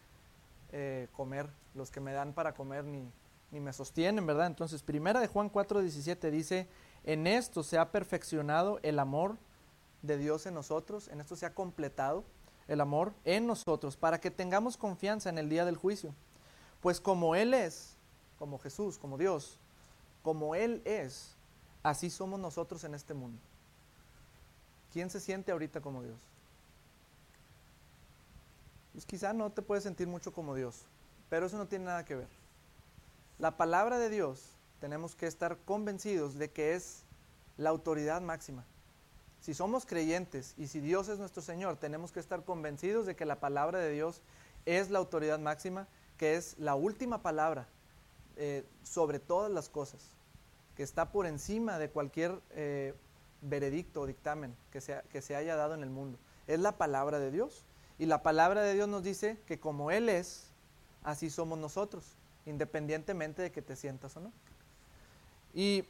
eh, 0.71 1.07
comer, 1.13 1.47
los 1.75 1.91
que 1.91 1.99
me 1.99 2.11
dan 2.11 2.33
para 2.33 2.53
comer 2.53 2.83
ni, 2.83 3.09
ni 3.51 3.59
me 3.59 3.73
sostienen, 3.73 4.25
¿verdad? 4.25 4.47
Entonces, 4.47 4.83
primera 4.83 5.19
de 5.19 5.27
Juan 5.27 5.51
4:17 5.51 6.29
dice, 6.31 6.67
en 7.03 7.27
esto 7.27 7.63
se 7.63 7.77
ha 7.77 7.91
perfeccionado 7.91 8.79
el 8.83 8.99
amor 8.99 9.37
de 10.01 10.17
Dios 10.17 10.45
en 10.45 10.53
nosotros, 10.53 11.07
en 11.09 11.21
esto 11.21 11.35
se 11.35 11.45
ha 11.45 11.53
completado 11.53 12.23
el 12.67 12.81
amor 12.81 13.13
en 13.25 13.47
nosotros, 13.47 13.97
para 13.97 14.19
que 14.19 14.31
tengamos 14.31 14.77
confianza 14.77 15.29
en 15.29 15.37
el 15.37 15.49
día 15.49 15.65
del 15.65 15.75
juicio. 15.75 16.13
Pues 16.81 17.01
como 17.01 17.35
Él 17.35 17.53
es, 17.53 17.95
como 18.37 18.59
Jesús, 18.59 18.97
como 18.97 19.17
Dios, 19.17 19.59
como 20.21 20.55
Él 20.55 20.81
es, 20.85 21.35
así 21.83 22.09
somos 22.09 22.39
nosotros 22.39 22.83
en 22.83 22.93
este 22.93 23.13
mundo. 23.13 23.39
¿Quién 24.93 25.09
se 25.09 25.19
siente 25.19 25.51
ahorita 25.51 25.81
como 25.81 26.03
Dios? 26.03 26.19
Pues 28.93 29.05
quizá 29.05 29.33
no 29.33 29.51
te 29.51 29.61
puedes 29.61 29.83
sentir 29.83 30.07
mucho 30.07 30.31
como 30.33 30.55
Dios, 30.55 30.85
pero 31.29 31.45
eso 31.45 31.57
no 31.57 31.67
tiene 31.67 31.85
nada 31.85 32.05
que 32.05 32.15
ver. 32.15 32.29
La 33.37 33.57
palabra 33.57 33.97
de 33.97 34.09
Dios 34.09 34.51
tenemos 34.79 35.15
que 35.15 35.27
estar 35.27 35.57
convencidos 35.65 36.35
de 36.35 36.51
que 36.51 36.75
es 36.75 37.03
la 37.57 37.69
autoridad 37.69 38.21
máxima. 38.21 38.65
Si 39.41 39.53
somos 39.53 39.85
creyentes 39.85 40.53
y 40.57 40.67
si 40.67 40.79
Dios 40.79 41.07
es 41.09 41.19
nuestro 41.19 41.41
Señor, 41.41 41.77
tenemos 41.77 42.11
que 42.11 42.19
estar 42.19 42.43
convencidos 42.43 43.05
de 43.05 43.15
que 43.15 43.25
la 43.25 43.39
palabra 43.39 43.79
de 43.79 43.91
Dios 43.91 44.21
es 44.65 44.89
la 44.89 44.99
autoridad 44.99 45.39
máxima, 45.39 45.87
que 46.17 46.35
es 46.35 46.57
la 46.59 46.75
última 46.75 47.21
palabra 47.21 47.67
eh, 48.35 48.65
sobre 48.83 49.19
todas 49.19 49.51
las 49.51 49.69
cosas, 49.69 50.01
que 50.75 50.83
está 50.83 51.11
por 51.11 51.25
encima 51.25 51.79
de 51.79 51.89
cualquier 51.89 52.39
eh, 52.51 52.93
veredicto 53.41 54.01
o 54.01 54.05
dictamen 54.07 54.55
que 54.71 54.79
que 55.09 55.21
se 55.21 55.35
haya 55.35 55.55
dado 55.55 55.73
en 55.73 55.83
el 55.83 55.89
mundo. 55.89 56.17
Es 56.47 56.59
la 56.59 56.77
palabra 56.77 57.19
de 57.19 57.31
Dios. 57.31 57.65
Y 57.97 58.05
la 58.05 58.23
palabra 58.23 58.61
de 58.61 58.73
Dios 58.73 58.87
nos 58.87 59.03
dice 59.03 59.37
que 59.45 59.59
como 59.59 59.91
Él 59.91 60.07
es, 60.07 60.51
así 61.03 61.29
somos 61.29 61.59
nosotros 61.59 62.15
independientemente 62.45 63.41
de 63.41 63.51
que 63.51 63.61
te 63.61 63.75
sientas 63.75 64.15
o 64.17 64.21
no. 64.21 64.31
Y 65.53 65.85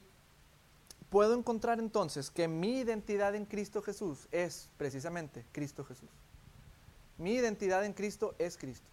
puedo 1.10 1.36
encontrar 1.36 1.80
entonces 1.80 2.30
que 2.30 2.48
mi 2.48 2.80
identidad 2.80 3.36
en 3.36 3.46
Cristo 3.46 3.82
Jesús 3.82 4.28
es 4.32 4.70
precisamente 4.78 5.46
Cristo 5.52 5.84
Jesús. 5.84 6.10
Mi 7.18 7.34
identidad 7.34 7.84
en 7.86 7.94
Cristo 7.94 8.36
es 8.38 8.58
Cristo. 8.58 8.88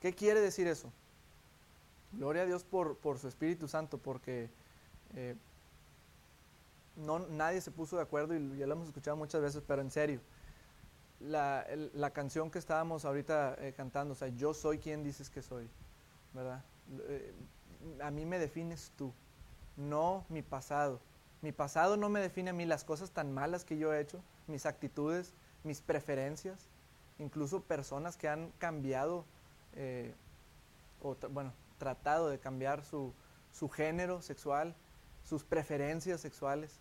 ¿Qué 0.00 0.14
quiere 0.14 0.40
decir 0.40 0.66
eso? 0.66 0.92
Gloria 2.12 2.42
a 2.42 2.46
Dios 2.46 2.62
por, 2.64 3.18
su 3.18 3.26
Espíritu 3.26 3.66
Santo, 3.66 3.98
porque 3.98 4.48
eh, 5.16 5.34
no, 6.96 7.20
nadie 7.20 7.60
se 7.60 7.70
puso 7.70 7.96
de 7.96 8.02
acuerdo 8.02 8.36
y 8.36 8.58
ya 8.58 8.66
lo 8.66 8.74
hemos 8.74 8.88
escuchado 8.88 9.16
muchas 9.16 9.40
veces, 9.40 9.62
pero 9.66 9.82
en 9.82 9.90
serio, 9.90 10.20
la, 11.20 12.10
canción 12.12 12.50
que 12.50 12.58
estábamos 12.58 13.04
ahorita 13.04 13.56
eh, 13.58 13.72
cantando, 13.76 14.12
o 14.12 14.16
sea, 14.16 14.28
yo 14.28 14.54
soy 14.54 14.78
quien 14.78 15.02
dices 15.02 15.30
que 15.30 15.42
soy. 15.42 15.68
¿verdad? 16.34 16.62
Eh, 17.08 17.32
a 18.02 18.10
mí 18.10 18.26
me 18.26 18.38
defines 18.38 18.92
tú, 18.98 19.12
no 19.76 20.24
mi 20.28 20.42
pasado. 20.42 21.00
Mi 21.44 21.52
pasado 21.52 21.98
no 21.98 22.08
me 22.08 22.20
define 22.20 22.48
a 22.48 22.52
mí 22.54 22.64
las 22.64 22.84
cosas 22.84 23.10
tan 23.10 23.30
malas 23.30 23.66
que 23.66 23.76
yo 23.76 23.92
he 23.92 24.00
hecho, 24.00 24.18
mis 24.46 24.64
actitudes, 24.64 25.34
mis 25.62 25.82
preferencias, 25.82 26.70
incluso 27.18 27.60
personas 27.60 28.16
que 28.16 28.30
han 28.30 28.50
cambiado, 28.52 29.26
eh, 29.74 30.14
o 31.02 31.14
bueno, 31.28 31.52
tratado 31.78 32.30
de 32.30 32.38
cambiar 32.38 32.82
su, 32.82 33.12
género 33.74 34.22
sexual, 34.22 34.74
sus 35.22 35.44
preferencias 35.44 36.22
sexuales. 36.22 36.80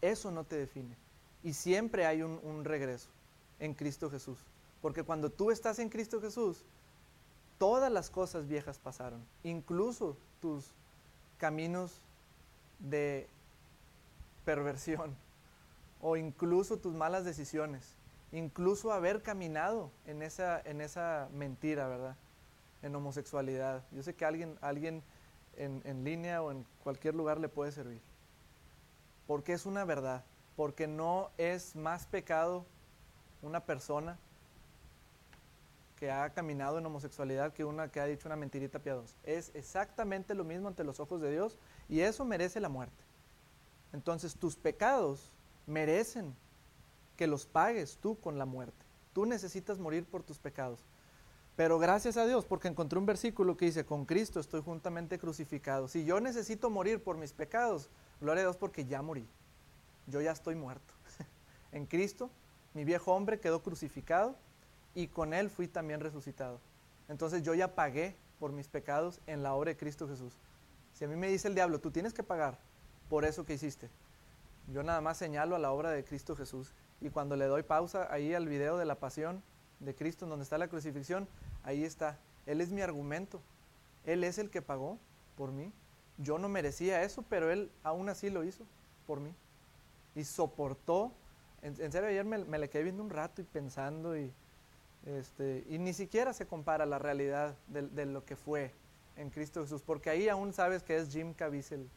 Eso 0.00 0.30
no 0.30 0.44
te 0.44 0.56
define. 0.56 0.96
Y 1.42 1.52
siempre 1.52 2.06
hay 2.06 2.22
un, 2.22 2.40
un 2.44 2.64
regreso 2.64 3.10
en 3.58 3.74
Cristo 3.74 4.08
Jesús. 4.08 4.38
Porque 4.80 5.02
cuando 5.02 5.28
tú 5.28 5.50
estás 5.50 5.78
en 5.78 5.90
Cristo 5.90 6.18
Jesús, 6.18 6.64
todas 7.58 7.92
las 7.92 8.08
cosas 8.08 8.48
viejas 8.48 8.78
pasaron, 8.78 9.22
incluso 9.44 10.16
tus 10.40 10.64
caminos 11.36 12.00
de 12.78 13.28
perversión 14.44 15.16
o 16.00 16.16
incluso 16.16 16.78
tus 16.78 16.94
malas 16.94 17.24
decisiones, 17.24 17.94
incluso 18.32 18.92
haber 18.92 19.22
caminado 19.22 19.90
en 20.06 20.22
esa, 20.22 20.60
en 20.60 20.80
esa 20.80 21.28
mentira, 21.32 21.86
¿verdad? 21.86 22.16
En 22.82 22.94
homosexualidad. 22.94 23.82
Yo 23.92 24.02
sé 24.02 24.14
que 24.14 24.24
alguien, 24.24 24.58
alguien 24.60 25.02
en, 25.56 25.80
en 25.84 26.04
línea 26.04 26.42
o 26.42 26.50
en 26.50 26.66
cualquier 26.82 27.14
lugar 27.14 27.38
le 27.38 27.48
puede 27.48 27.70
servir. 27.70 28.00
Porque 29.26 29.52
es 29.52 29.64
una 29.64 29.84
verdad, 29.84 30.24
porque 30.56 30.88
no 30.88 31.30
es 31.38 31.76
más 31.76 32.06
pecado 32.06 32.66
una 33.42 33.60
persona 33.60 34.18
que 36.02 36.10
ha 36.10 36.30
caminado 36.30 36.78
en 36.78 36.86
homosexualidad 36.86 37.52
que 37.52 37.64
una 37.64 37.86
que 37.86 38.00
ha 38.00 38.06
dicho 38.06 38.26
una 38.26 38.34
mentirita 38.34 38.80
piadosa. 38.80 39.14
Es 39.22 39.52
exactamente 39.54 40.34
lo 40.34 40.42
mismo 40.42 40.66
ante 40.66 40.82
los 40.82 40.98
ojos 40.98 41.20
de 41.20 41.30
Dios 41.30 41.56
y 41.88 42.00
eso 42.00 42.24
merece 42.24 42.58
la 42.58 42.68
muerte. 42.68 43.04
Entonces 43.92 44.36
tus 44.36 44.56
pecados 44.56 45.32
merecen 45.66 46.34
que 47.16 47.26
los 47.26 47.46
pagues 47.46 47.98
tú 47.98 48.18
con 48.18 48.38
la 48.38 48.46
muerte. 48.46 48.84
Tú 49.12 49.26
necesitas 49.26 49.78
morir 49.78 50.04
por 50.04 50.22
tus 50.22 50.38
pecados. 50.38 50.80
Pero 51.56 51.78
gracias 51.78 52.16
a 52.16 52.26
Dios, 52.26 52.46
porque 52.46 52.68
encontré 52.68 52.98
un 52.98 53.04
versículo 53.04 53.56
que 53.56 53.66
dice, 53.66 53.84
con 53.84 54.06
Cristo 54.06 54.40
estoy 54.40 54.62
juntamente 54.62 55.18
crucificado. 55.18 55.86
Si 55.86 56.04
yo 56.04 56.18
necesito 56.20 56.70
morir 56.70 57.02
por 57.02 57.18
mis 57.18 57.32
pecados, 57.32 57.90
gloria 58.20 58.42
a 58.42 58.46
Dios 58.46 58.56
porque 58.56 58.86
ya 58.86 59.02
morí. 59.02 59.28
Yo 60.06 60.22
ya 60.22 60.32
estoy 60.32 60.54
muerto. 60.54 60.94
en 61.72 61.84
Cristo, 61.84 62.30
mi 62.72 62.84
viejo 62.84 63.12
hombre 63.12 63.38
quedó 63.38 63.62
crucificado 63.62 64.34
y 64.94 65.08
con 65.08 65.34
él 65.34 65.50
fui 65.50 65.68
también 65.68 66.00
resucitado. 66.00 66.58
Entonces 67.08 67.42
yo 67.42 67.52
ya 67.52 67.74
pagué 67.74 68.16
por 68.40 68.52
mis 68.52 68.68
pecados 68.68 69.20
en 69.26 69.42
la 69.42 69.54
obra 69.54 69.70
de 69.70 69.76
Cristo 69.76 70.08
Jesús. 70.08 70.32
Si 70.94 71.04
a 71.04 71.08
mí 71.08 71.16
me 71.16 71.28
dice 71.28 71.48
el 71.48 71.54
diablo, 71.54 71.80
tú 71.80 71.90
tienes 71.90 72.14
que 72.14 72.22
pagar 72.22 72.58
por 73.12 73.26
eso 73.26 73.44
que 73.44 73.52
hiciste, 73.52 73.90
yo 74.68 74.82
nada 74.82 75.02
más 75.02 75.18
señalo 75.18 75.54
a 75.54 75.58
la 75.58 75.70
obra 75.70 75.90
de 75.90 76.02
Cristo 76.02 76.34
Jesús. 76.34 76.72
Y 76.98 77.10
cuando 77.10 77.36
le 77.36 77.44
doy 77.44 77.62
pausa 77.62 78.10
ahí 78.10 78.32
al 78.32 78.48
video 78.48 78.78
de 78.78 78.86
la 78.86 78.94
pasión 78.94 79.42
de 79.80 79.94
Cristo, 79.94 80.24
en 80.24 80.30
donde 80.30 80.44
está 80.44 80.56
la 80.56 80.68
crucifixión, 80.68 81.28
ahí 81.62 81.84
está. 81.84 82.18
Él 82.46 82.62
es 82.62 82.70
mi 82.70 82.80
argumento. 82.80 83.42
Él 84.06 84.24
es 84.24 84.38
el 84.38 84.48
que 84.48 84.62
pagó 84.62 84.98
por 85.36 85.52
mí. 85.52 85.74
Yo 86.16 86.38
no 86.38 86.48
merecía 86.48 87.02
eso, 87.02 87.22
pero 87.28 87.52
Él 87.52 87.70
aún 87.82 88.08
así 88.08 88.30
lo 88.30 88.44
hizo 88.44 88.64
por 89.06 89.20
mí. 89.20 89.34
Y 90.14 90.24
soportó. 90.24 91.12
En, 91.60 91.92
serio, 91.92 92.08
ayer 92.08 92.24
me, 92.24 92.38
le 92.58 92.70
quedé 92.70 92.84
viendo 92.84 93.02
un 93.02 93.10
rato 93.10 93.42
y 93.42 93.44
pensando 93.44 94.16
y, 94.16 94.32
este, 95.04 95.66
y 95.68 95.78
ni 95.78 95.92
siquiera 95.92 96.32
se 96.32 96.46
compara 96.46 96.86
la 96.86 96.98
realidad 96.98 97.56
de, 97.66 98.06
lo 98.06 98.24
que 98.24 98.36
fue 98.36 98.72
en 99.16 99.28
Cristo 99.28 99.60
Jesús, 99.60 99.82
porque 99.82 100.08
ahí 100.08 100.30
aún 100.30 100.54
sabes 100.54 100.82
que 100.82 100.96
es 100.96 101.10
Jim 101.10 101.34
Caviezel 101.34 101.90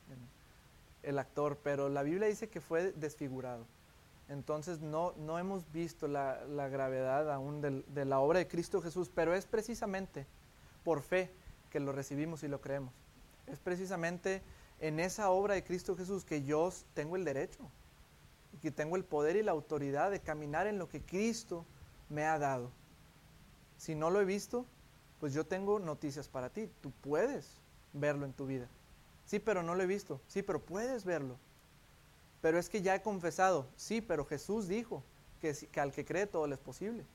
el, 1.05 1.19
actor, 1.19 1.57
pero 1.63 1.89
la 1.89 2.03
Biblia 2.03 2.27
dice 2.27 2.49
que 2.49 2.61
fue 2.61 2.91
desfigurado. 2.93 3.65
Entonces 4.27 4.79
no, 4.81 5.13
no 5.17 5.37
hemos 5.37 5.71
visto 5.71 6.07
la, 6.07 6.39
gravedad 6.69 7.31
aún 7.31 7.61
de 7.61 8.05
la 8.05 8.19
obra 8.19 8.39
de 8.39 8.47
Cristo 8.47 8.81
Jesús, 8.81 9.11
pero 9.13 9.33
es 9.35 9.45
precisamente 9.45 10.25
por 10.83 11.01
fe 11.01 11.31
que 11.69 11.79
lo 11.79 11.91
recibimos 11.91 12.43
y 12.43 12.47
lo 12.47 12.61
creemos. 12.61 12.93
Es 13.47 13.59
precisamente 13.59 14.41
en 14.79 14.99
esa 14.99 15.29
obra 15.29 15.53
de 15.53 15.63
Cristo 15.63 15.95
Jesús 15.95 16.25
que 16.25 16.43
yo 16.43 16.71
tengo 16.93 17.15
el 17.15 17.25
derecho, 17.25 17.69
y 18.55 18.57
que 18.57 18.71
tengo 18.71 18.95
el 18.95 19.03
poder 19.03 19.35
y 19.35 19.43
la 19.43 19.51
autoridad 19.51 20.11
de 20.11 20.19
caminar 20.21 20.67
en 20.67 20.79
lo 20.79 20.87
que 20.87 21.01
Cristo 21.01 21.65
me 22.09 22.23
ha 22.23 22.39
dado. 22.39 22.71
Si 23.77 23.95
no 23.95 24.09
lo 24.09 24.21
he 24.21 24.25
visto, 24.25 24.65
pues 25.19 25.33
yo 25.33 25.45
tengo 25.45 25.79
noticias 25.79 26.29
para 26.29 26.49
ti. 26.49 26.69
Tú 26.81 26.91
puedes 27.01 27.59
verlo 27.93 28.25
en 28.25 28.33
tu 28.33 28.45
vida. 28.45 28.67
Sí, 29.25 29.39
pero 29.39 29.63
no 29.63 29.75
lo 29.75 29.83
he 29.83 29.87
visto. 29.87 30.21
Sí, 30.27 30.43
pero 30.43 30.61
puedes 30.61 31.05
verlo. 31.05 31.37
Pero 32.41 32.59
es 32.59 32.69
que 32.69 32.81
ya 32.81 32.95
he 32.95 33.01
confesado. 33.01 33.67
Sí, 33.75 34.01
pero 34.01 34.25
Jesús 34.25 34.67
dijo 34.67 35.03
que, 35.41 35.55
al 35.79 35.91
que 35.91 36.05
cree 36.05 36.27
todo 36.27 36.47
le 36.47 36.55
es 36.55 36.61
posible. 36.61 37.05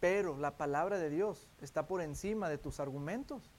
Pero 0.00 0.36
la 0.36 0.56
palabra 0.56 0.98
de 0.98 1.08
Dios 1.08 1.48
está 1.62 1.86
por 1.86 2.02
encima 2.02 2.48
de 2.48 2.58
tus 2.58 2.80
argumentos, 2.80 3.50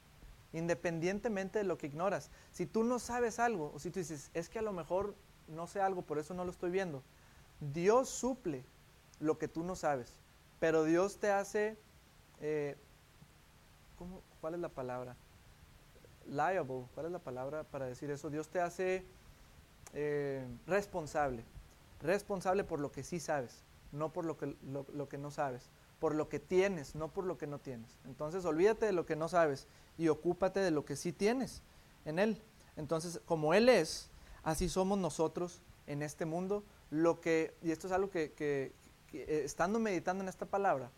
independientemente 0.54 1.60
de 1.60 1.66
lo 1.66 1.78
que 1.78 1.88
ignoras. 1.88 2.30
Si 2.52 2.66
tú 2.68 2.84
no 2.84 3.00
sabes 3.00 3.40
algo, 3.40 3.72
o 3.74 3.80
si 3.80 3.90
tú 3.90 4.00
dices, 4.00 4.30
es 4.34 4.50
que 4.50 4.60
a 4.60 4.62
lo 4.62 4.72
mejor 4.72 5.16
no 5.48 5.66
sé 5.66 5.82
algo, 5.82 6.04
por 6.04 6.20
eso 6.20 6.36
no 6.36 6.46
lo 6.46 6.52
estoy 6.52 6.70
viendo, 6.70 7.02
Dios 7.74 8.10
suple 8.10 8.64
lo 9.20 9.40
que 9.40 9.48
tú 9.48 9.64
no 9.64 9.76
sabes, 9.76 10.14
pero 10.60 10.84
Dios 10.84 11.18
te 11.18 11.32
hace 11.32 11.76
eh, 12.40 12.76
¿cuál 14.42 14.56
es 14.56 14.60
la 14.60 14.70
palabra? 14.70 15.15
Liable, 16.30 16.86
¿cuál 16.94 17.08
es 17.08 17.12
la 17.12 17.20
palabra 17.20 17.63
para 17.63 17.86
decir 17.86 18.10
eso? 18.12 18.30
Dios 18.30 18.50
te 18.50 18.60
hace 18.60 19.06
eh, 19.94 20.46
responsable, 20.66 21.44
responsable 22.02 22.63
por 22.63 22.80
lo 22.80 22.92
que 22.92 23.04
sí 23.04 23.20
sabes, 23.20 23.63
no 23.92 24.12
por 24.12 24.26
lo 24.26 24.38
que, 24.38 24.56
lo, 24.63 25.10
que 25.10 25.18
no 25.18 25.32
sabes, 25.32 25.70
por 26.00 26.16
lo 26.16 26.30
que 26.30 26.40
tienes, 26.40 26.96
no 26.96 27.08
por 27.08 27.24
lo 27.24 27.38
que 27.38 27.48
no 27.48 27.60
tienes. 27.60 27.90
Entonces 28.06 28.46
olvídate 28.46 28.86
de 28.86 28.92
lo 28.92 29.06
que 29.06 29.16
no 29.16 29.30
sabes 29.30 29.68
y 29.98 30.10
ocúpate 30.10 30.60
de 30.60 30.72
lo 30.72 30.86
que 30.86 30.96
sí 30.96 31.13
tienes 31.13 31.62
en 32.06 32.20
Él. 32.20 32.42
Entonces, 32.76 33.22
como 33.26 33.54
Él 33.54 33.70
es, 33.70 34.10
así 34.44 34.70
somos 34.70 35.00
nosotros 35.00 35.62
en 35.88 36.04
este 36.04 36.26
mundo. 36.26 36.63
Lo 36.92 37.20
que, 37.22 37.56
y 37.63 37.72
esto 37.72 37.88
es 37.88 37.94
algo 37.94 38.12
que, 38.12 38.34
que 38.34 38.74
estando 39.44 39.80
meditando 39.80 40.24
en 40.24 40.30
esta 40.30 40.46
palabra, 40.46 40.92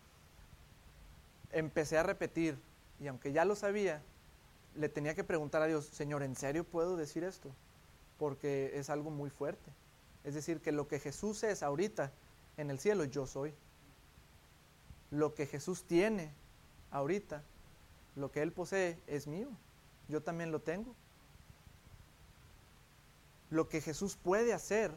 empecé 1.52 1.96
a 1.96 2.02
repetir, 2.02 2.58
y 3.00 3.06
aunque 3.06 3.32
ya 3.32 3.44
lo 3.44 3.56
sabía, 3.56 4.02
le 4.74 4.88
tenía 4.88 5.14
que 5.14 5.24
preguntar 5.24 5.62
a 5.62 5.66
Dios, 5.66 5.86
Señor, 5.86 6.22
¿en 6.22 6.36
serio 6.36 6.64
puedo 6.64 6.96
decir 6.96 7.24
esto? 7.24 7.50
Porque 8.18 8.72
es 8.74 8.90
algo 8.90 9.10
muy 9.10 9.30
fuerte. 9.30 9.70
Es 10.24 10.34
decir, 10.34 10.60
que 10.60 10.72
lo 10.72 10.88
que 10.88 11.00
Jesús 11.00 11.42
es 11.42 11.62
ahorita 11.62 12.12
en 12.56 12.70
el 12.70 12.78
cielo, 12.78 13.04
yo 13.04 13.26
soy. 13.26 13.54
Lo 15.10 15.34
que 15.34 15.46
Jesús 15.46 15.84
tiene 15.84 16.32
ahorita, 16.90 17.42
lo 18.16 18.30
que 18.30 18.42
Él 18.42 18.52
posee, 18.52 18.98
es 19.06 19.26
mío. 19.26 19.48
Yo 20.08 20.22
también 20.22 20.52
lo 20.52 20.60
tengo. 20.60 20.94
Lo 23.48 23.68
que 23.68 23.80
Jesús 23.80 24.16
puede 24.16 24.52
hacer, 24.52 24.92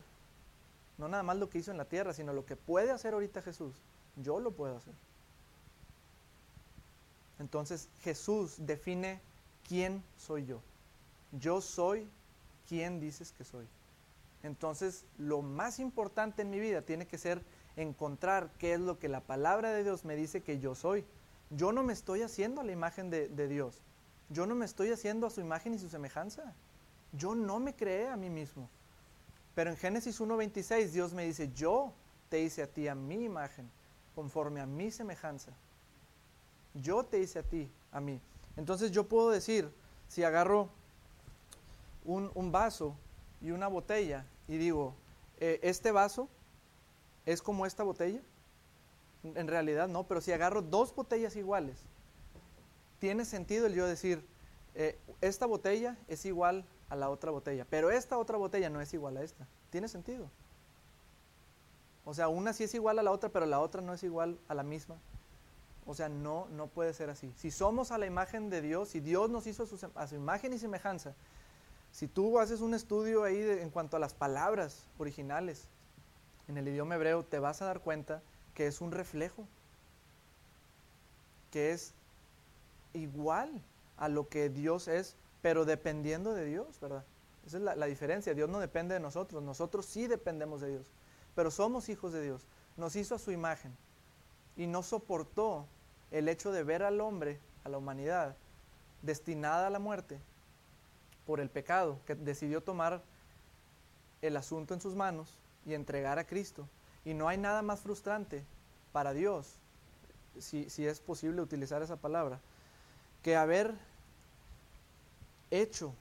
no 0.98 1.08
nada 1.08 1.24
más 1.24 1.38
lo 1.38 1.50
que 1.50 1.58
hizo 1.58 1.72
en 1.72 1.78
la 1.78 1.86
tierra, 1.86 2.14
sino 2.14 2.34
lo 2.34 2.46
que 2.46 2.56
puede 2.56 2.92
hacer 2.92 3.14
ahorita 3.14 3.42
Jesús, 3.42 3.74
yo 4.18 4.40
lo 4.40 4.52
puedo 4.52 4.78
hacer. 4.78 4.94
Entonces 7.40 7.90
Jesús 8.02 8.56
define 8.60 9.20
quién 9.68 10.04
soy 10.18 10.46
yo. 10.46 10.62
Yo 11.32 11.62
soy 11.62 12.08
quien 12.68 13.00
dices 13.00 13.32
que 13.32 13.44
soy. 13.44 13.66
Entonces 14.44 15.06
lo 15.18 15.42
más 15.42 15.80
importante 15.80 16.42
en 16.42 16.50
mi 16.50 16.60
vida 16.60 16.82
tiene 16.82 17.08
que 17.08 17.18
ser 17.18 17.42
encontrar 17.76 18.50
qué 18.60 18.74
es 18.74 18.80
lo 18.80 19.00
que 19.00 19.10
la 19.10 19.22
palabra 19.22 19.72
de 19.72 19.84
Dios 19.84 20.06
me 20.06 20.16
dice 20.16 20.42
que 20.42 20.60
yo 20.60 20.76
soy. 20.76 21.06
Yo 21.50 21.72
no 21.72 21.84
me 21.84 21.94
estoy 21.94 22.22
haciendo 22.22 22.62
a 22.62 22.64
la 22.64 22.72
imagen 22.72 23.10
de, 23.10 23.48
Dios. 23.48 23.82
Yo 24.30 24.46
no 24.46 24.56
me 24.56 24.66
estoy 24.66 24.92
haciendo 24.92 25.28
a 25.28 25.30
su 25.30 25.42
imagen 25.42 25.74
y 25.74 25.80
su 25.80 25.90
semejanza. 25.90 26.54
Yo 27.14 27.36
no 27.36 27.60
me 27.60 27.74
creé 27.74 28.10
a 28.10 28.18
mí 28.18 28.30
mismo. 28.30 28.70
Pero 29.56 29.70
en 29.70 29.78
Génesis 29.78 30.20
1.26 30.20 30.90
Dios 30.90 31.14
me 31.14 31.26
dice, 31.26 31.52
yo 31.54 31.94
te 32.30 32.42
hice 32.42 32.64
a 32.64 32.68
ti 32.68 32.88
a 32.88 32.96
mi 32.96 33.24
imagen, 33.26 33.70
conforme 34.16 34.62
a 34.62 34.66
mi 34.66 34.90
semejanza. 34.90 35.52
Yo 36.74 37.04
te 37.04 37.20
hice 37.20 37.40
a 37.40 37.44
ti, 37.44 37.70
a 37.92 38.00
mí. 38.00 38.20
Entonces 38.58 38.92
yo 38.92 39.08
puedo 39.08 39.30
decir, 39.30 39.70
si 40.08 40.24
agarro 40.24 40.70
un, 42.06 42.52
vaso 42.52 42.96
y 43.42 43.52
una 43.52 43.68
botella 43.68 44.26
y 44.48 44.58
digo, 44.58 44.94
eh, 45.40 45.60
este 45.64 45.92
vaso 45.92 46.30
es 47.26 47.42
como 47.42 47.66
esta 47.66 47.84
botella, 47.84 48.22
en 49.24 49.48
realidad 49.48 49.88
no, 49.88 50.04
pero 50.04 50.22
si 50.22 50.32
agarro 50.32 50.62
dos 50.62 50.94
botellas 50.94 51.36
iguales, 51.36 51.78
tiene 53.00 53.26
sentido 53.26 53.66
el 53.66 53.74
yo 53.74 53.88
decir, 53.88 54.26
eh, 54.76 54.98
esta 55.22 55.46
botella 55.46 55.98
es 56.08 56.26
igual 56.26 56.66
a 56.90 56.96
la 56.96 57.10
otra 57.10 57.32
botella, 57.32 57.66
pero 57.70 57.90
esta 57.90 58.18
otra 58.18 58.38
botella 58.38 58.70
no 58.70 58.82
es 58.82 58.94
igual 58.94 59.18
a 59.18 59.24
esta. 59.24 59.48
¿Tiene 59.70 59.88
sentido? 59.88 60.30
O 62.06 62.14
sea, 62.14 62.28
una 62.28 62.54
sí 62.54 62.66
es 62.66 62.74
igual 62.76 63.00
a 63.00 63.04
la 63.04 63.12
otra, 63.12 63.30
pero 63.30 63.46
la 63.46 63.60
otra 63.60 63.82
no 63.82 63.94
es 63.94 64.04
igual 64.04 64.38
a 64.48 64.54
la 64.54 64.64
misma. 64.64 64.98
O 65.86 65.94
sea, 65.94 66.10
no, 66.10 66.48
no 66.50 66.68
puede 66.68 66.94
ser 66.94 67.10
así. 67.10 67.34
Si 67.36 67.52
somos 67.52 67.92
a 67.92 67.98
la 67.98 68.06
imagen 68.06 68.50
de 68.50 68.62
Dios, 68.62 68.90
si 68.90 69.00
Dios 69.00 69.30
nos 69.30 69.48
hizo 69.48 69.68
a 69.96 70.08
su, 70.08 70.16
imagen 70.16 70.54
y 70.54 70.60
semejanza, 70.60 71.14
si 71.92 72.08
tú 72.08 72.40
haces 72.40 72.62
un 72.62 72.74
estudio 72.74 73.24
ahí 73.24 73.40
en 73.40 73.70
cuanto 73.70 73.98
a 73.98 74.00
las 74.00 74.14
palabras 74.14 74.88
originales 74.98 75.68
en 76.48 76.58
el 76.58 76.68
idioma 76.68 76.96
hebreo, 76.96 77.24
te 77.24 77.40
vas 77.40 77.62
a 77.62 77.66
dar 77.66 77.82
cuenta 77.82 78.22
que 78.54 78.68
es 78.68 78.82
un 78.82 78.92
reflejo, 78.92 79.48
que 81.52 81.72
es 81.72 81.94
igual 82.94 83.62
a 83.98 84.08
lo 84.08 84.30
que 84.30 84.50
Dios 84.50 84.88
es, 84.88 85.16
pero 85.42 85.66
dependiendo 85.66 86.34
de 86.34 86.46
Dios, 86.46 86.80
¿verdad? 86.80 87.04
Esa 87.46 87.58
es 87.58 87.64
la, 87.64 87.76
la 87.76 87.86
diferencia. 87.88 88.34
Dios 88.34 88.50
no 88.50 88.60
depende 88.60 88.94
de 88.94 89.00
nosotros, 89.02 89.44
nosotros 89.44 89.86
sí 89.86 90.08
dependemos 90.08 90.62
de 90.62 90.72
Dios, 90.72 90.88
pero 91.36 91.52
somos 91.52 91.90
hijos 91.90 92.14
de 92.14 92.22
Dios. 92.22 92.48
Nos 92.78 92.96
hizo 92.96 93.16
a 93.16 93.20
su 93.20 93.32
imagen 93.32 93.76
y 94.56 94.68
no 94.68 94.84
soportó 94.84 95.66
el 96.12 96.30
hecho 96.30 96.52
de 96.52 96.64
ver 96.64 96.84
al 96.84 97.02
hombre, 97.02 97.40
a 97.64 97.70
la 97.70 97.78
humanidad, 97.78 98.36
destinada 99.02 99.68
a 99.68 99.70
la 99.70 99.80
muerte 99.80 100.20
por 101.26 101.40
el 101.40 101.50
pecado, 101.50 102.00
que 102.06 102.16
decidió 102.16 102.62
tomar 102.62 103.02
el 104.22 104.38
asunto 104.38 104.74
en 104.74 104.82
sus 104.82 104.96
manos 104.96 105.40
y 105.66 105.74
entregar 105.74 106.20
a 106.20 106.26
Cristo. 106.26 106.68
Y 107.06 107.14
no 107.14 107.28
hay 107.28 107.38
nada 107.38 107.62
más 107.62 107.82
frustrante 107.82 108.44
para 108.92 109.14
Dios, 109.14 109.56
si, 110.40 110.70
si 110.70 110.86
es 110.86 111.00
posible 111.00 111.42
utilizar 111.42 111.82
esa 111.82 111.96
palabra, 111.96 112.40
que 113.22 113.36
haber 113.36 113.74
hecho 115.52 115.94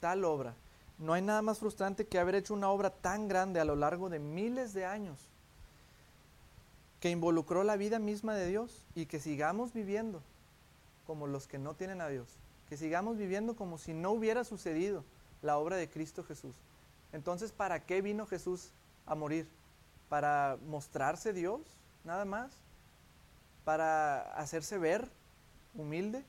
tal 0.00 0.24
obra. 0.24 0.54
No 0.98 1.12
hay 1.12 1.22
nada 1.22 1.42
más 1.42 1.58
frustrante 1.58 2.06
que 2.06 2.18
haber 2.18 2.34
hecho 2.34 2.54
una 2.54 2.70
obra 2.70 2.90
tan 2.90 3.28
grande 3.28 3.60
a 3.60 3.64
lo 3.64 3.76
largo 3.76 4.08
de 4.08 4.18
miles 4.18 4.72
de 4.72 4.86
años 4.86 5.28
que 7.06 7.10
involucró 7.12 7.62
la 7.62 7.76
vida 7.76 8.00
misma 8.00 8.34
de 8.34 8.48
Dios 8.48 8.82
y 8.96 9.06
que 9.06 9.20
sigamos 9.20 9.72
viviendo 9.72 10.20
como 11.06 11.28
los 11.28 11.46
que 11.46 11.56
no 11.56 11.74
tienen 11.74 12.00
a 12.00 12.08
Dios, 12.08 12.26
que 12.68 12.76
sigamos 12.76 13.16
viviendo 13.16 13.54
como 13.54 13.78
si 13.78 13.94
no 13.94 14.10
hubiera 14.10 14.42
sucedido 14.42 15.04
la 15.40 15.56
obra 15.56 15.76
de 15.76 15.88
Cristo 15.88 16.24
Jesús. 16.24 16.56
Entonces, 17.12 17.52
¿para 17.52 17.86
qué 17.86 18.02
vino 18.02 18.26
Jesús 18.26 18.72
a 19.06 19.14
morir? 19.14 19.46
¿Para 20.08 20.58
mostrarse 20.66 21.32
Dios? 21.32 21.60
Nada 22.02 22.24
más. 22.24 22.50
¿Para 23.64 24.22
hacerse 24.36 24.76
ver 24.76 25.08
humilde? 25.76 26.24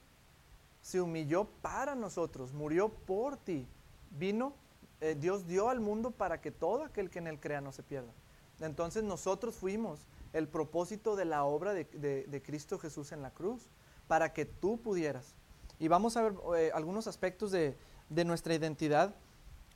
Se 0.84 1.02
humilló 1.02 1.46
para 1.64 1.96
nosotros, 1.96 2.54
murió 2.54 2.90
por 2.90 3.36
ti. 3.36 3.66
Vino, 4.12 4.54
eh, 5.02 5.18
Dios 5.20 5.48
dio 5.48 5.70
al 5.70 5.80
mundo 5.80 6.12
para 6.12 6.40
que 6.40 6.52
todo 6.52 6.84
aquel 6.84 7.10
que 7.10 7.18
en 7.18 7.26
él 7.26 7.40
crea 7.40 7.62
no 7.62 7.72
se 7.72 7.82
pierda. 7.82 8.12
Entonces 8.60 9.04
nosotros 9.04 9.56
fuimos 9.56 10.06
el 10.38 10.48
propósito 10.48 11.16
de 11.16 11.26
la 11.26 11.44
obra 11.44 11.74
de, 11.74 12.44
Cristo 12.46 12.78
Jesús 12.78 13.12
en 13.12 13.22
la 13.22 13.32
cruz, 13.32 13.64
para 14.08 14.34
que 14.34 14.46
tú 14.46 14.80
pudieras. 14.80 15.34
Y 15.80 15.88
vamos 15.88 16.16
a 16.16 16.22
ver 16.22 16.34
eh, 16.58 16.72
algunos 16.74 17.08
aspectos 17.08 17.52
de, 17.52 17.76
de 18.10 18.26
nuestra 18.26 18.54
identidad 18.54 19.16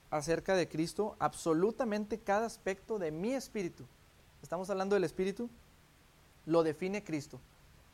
acerca 0.10 0.56
de 0.56 0.68
Cristo, 0.68 1.16
absolutamente 1.20 2.20
cada 2.20 2.46
aspecto 2.46 3.00
de 3.00 3.12
mi 3.12 3.34
espíritu. 3.34 3.86
Estamos 4.44 4.70
hablando 4.70 4.96
del 4.96 5.04
espíritu, 5.04 5.50
lo 6.46 6.64
define 6.64 7.04
Cristo. 7.04 7.40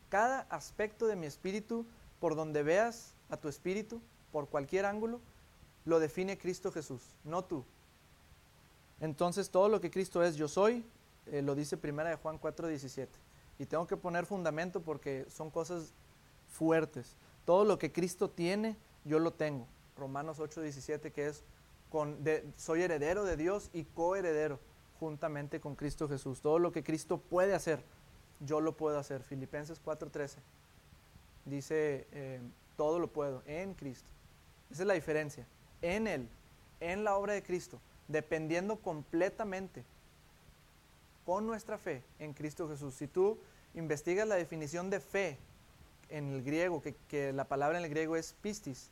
Cada 0.09 0.41
aspecto 0.49 1.07
de 1.07 1.15
mi 1.15 1.25
espíritu, 1.25 1.85
por 2.19 2.35
donde 2.35 2.63
veas 2.63 3.13
a 3.29 3.37
tu 3.37 3.47
espíritu, 3.47 4.01
por 4.31 4.47
cualquier 4.47 4.85
ángulo, 4.85 5.19
lo 5.85 5.99
define 5.99 6.37
Cristo 6.37 6.71
Jesús, 6.71 7.01
no 7.23 7.43
tú. 7.43 7.63
Entonces 8.99 9.49
todo 9.49 9.69
lo 9.69 9.79
que 9.79 9.91
Cristo 9.91 10.23
es, 10.23 10.35
yo 10.35 10.47
soy, 10.47 10.83
eh, 11.31 11.41
lo 11.41 11.55
dice 11.55 11.77
primera 11.77 12.09
de 12.09 12.15
Juan 12.15 12.39
4:17. 12.39 13.07
Y 13.59 13.65
tengo 13.65 13.87
que 13.87 13.97
poner 13.97 14.25
fundamento 14.25 14.81
porque 14.81 15.25
son 15.29 15.49
cosas 15.49 15.93
fuertes. 16.49 17.15
Todo 17.45 17.65
lo 17.65 17.79
que 17.79 17.91
Cristo 17.91 18.29
tiene, 18.29 18.77
yo 19.03 19.19
lo 19.19 19.31
tengo. 19.31 19.67
Romanos 19.97 20.39
8:17, 20.39 21.11
que 21.11 21.27
es, 21.27 21.43
con, 21.89 22.17
soy 22.55 22.81
heredero 22.81 23.23
de 23.23 23.37
Dios 23.37 23.69
y 23.73 23.83
coheredero 23.83 24.59
juntamente 24.99 25.59
con 25.59 25.75
Cristo 25.75 26.07
Jesús. 26.07 26.41
Todo 26.41 26.59
lo 26.59 26.71
que 26.71 26.83
Cristo 26.83 27.17
puede 27.17 27.53
hacer, 27.53 27.83
yo 28.39 28.61
lo 28.61 28.75
puedo 28.75 28.99
hacer. 28.99 29.23
Filipenses 29.23 29.81
4:13 29.83 30.37
dice, 31.45 32.07
eh, 32.11 32.41
todo 32.75 32.99
lo 32.99 33.07
puedo 33.07 33.41
en 33.45 33.73
Cristo. 33.73 34.09
Esa 34.69 34.83
es 34.83 34.87
la 34.87 34.93
diferencia. 34.93 35.47
En 35.81 36.07
Él, 36.07 36.27
en 36.79 37.03
la 37.03 37.15
obra 37.15 37.33
de 37.33 37.43
Cristo, 37.43 37.79
dependiendo 38.07 38.77
completamente 38.77 39.83
con 41.27 41.45
nuestra 41.45 41.77
fe 41.77 42.05
en 42.19 42.31
Cristo 42.31 42.69
Jesús. 42.69 42.93
Si 42.93 43.05
tú 43.05 43.37
investigas 43.73 44.25
la 44.25 44.35
definición 44.35 44.89
de 44.89 45.01
fe 45.01 45.37
en 46.07 46.31
el 46.31 46.41
griego, 46.41 46.81
que, 46.81 47.33
la 47.33 47.43
palabra 47.43 47.77
en 47.77 47.83
el 47.83 47.89
griego 47.89 48.15
es 48.15 48.31
pistis, 48.41 48.91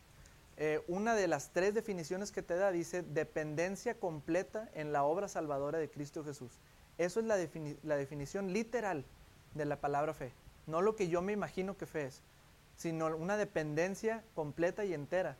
eh, 0.57 0.83
una 0.89 1.15
de 1.15 1.29
las 1.29 1.51
tres 1.53 1.73
definiciones 1.73 2.33
que 2.33 2.41
te 2.41 2.57
da 2.57 2.73
dice 2.73 3.03
dependencia 3.03 3.97
completa 3.97 4.69
en 4.73 4.91
la 4.91 5.05
obra 5.05 5.29
salvadora 5.29 5.79
de 5.79 5.89
Cristo 5.89 6.25
Jesús. 6.25 6.51
Eso 6.97 7.21
es 7.21 7.25
la 7.25 7.37
definición 7.95 8.51
literal 8.51 9.05
de 9.53 9.63
la 9.63 9.79
palabra 9.79 10.13
fe. 10.13 10.33
No 10.67 10.81
lo 10.81 10.97
que 10.97 11.07
yo 11.07 11.21
me 11.21 11.31
imagino 11.31 11.77
que 11.77 11.85
fe 11.85 12.07
es, 12.07 12.21
sino 12.75 13.15
una 13.15 13.37
dependencia 13.37 14.25
completa 14.35 14.83
y 14.83 14.93
entera 14.93 15.37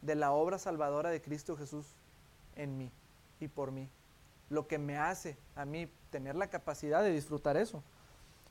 de 0.00 0.14
la 0.14 0.30
obra 0.30 0.60
salvadora 0.60 1.10
de 1.10 1.20
Cristo 1.20 1.56
Jesús 1.56 1.96
en 2.54 2.78
mí 2.78 2.92
y 3.40 3.48
por 3.48 3.72
mí. 3.72 3.88
Lo 4.48 4.66
que 4.68 4.78
me 4.78 4.98
hace 4.98 5.36
a 5.54 5.64
mí 5.64 5.88
tener 6.10 6.36
la 6.36 6.48
capacidad 6.48 7.02
de 7.02 7.12
disfrutar 7.12 7.56
eso. 7.56 7.82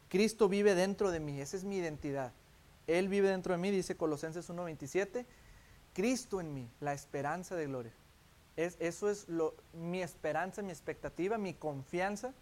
Cristo 0.09 0.47
vive 0.49 0.75
dentro 0.75 1.11
de 1.11 1.19
mí, 1.19 1.41
esa 1.41 1.57
es 1.57 1.63
mi 1.63 1.77
identidad. 1.77 2.31
Él 2.87 3.09
vive 3.09 3.29
dentro 3.29 3.53
de 3.53 3.57
mí, 3.57 3.71
dice 3.71 3.97
Colosenses 3.97 4.49
1.27, 4.49 5.25
Cristo 5.93 6.39
en 6.39 6.53
mí, 6.53 6.69
la 6.79 6.93
esperanza 6.93 7.55
de 7.55 7.65
gloria. 7.65 7.93
Es, 8.55 8.77
eso 8.79 9.09
es 9.09 9.27
lo, 9.27 9.55
mi 9.73 10.01
esperanza, 10.01 10.61
mi 10.61 10.71
expectativa, 10.71 11.37
mi 11.37 11.53
confianza 11.53 12.33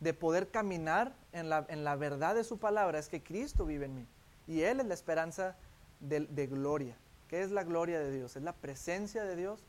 de 0.00 0.12
poder 0.12 0.48
caminar 0.48 1.14
en 1.32 1.48
la, 1.48 1.64
en 1.68 1.84
la, 1.84 1.96
verdad 1.96 2.34
de 2.34 2.44
su 2.44 2.58
palabra, 2.58 2.98
es 2.98 3.08
que 3.08 3.22
Cristo 3.22 3.64
vive 3.64 3.86
en 3.86 3.94
mí. 3.94 4.06
Y 4.46 4.62
Él 4.62 4.80
es 4.80 4.86
la 4.86 4.94
esperanza 4.94 5.56
de, 6.00 6.20
de 6.20 6.46
gloria. 6.46 6.96
¿Qué 7.28 7.42
es 7.42 7.50
la 7.50 7.64
gloria 7.64 7.98
de 8.00 8.10
Dios? 8.10 8.36
Es 8.36 8.42
la 8.42 8.52
presencia 8.52 9.24
de 9.24 9.36
Dios, 9.36 9.64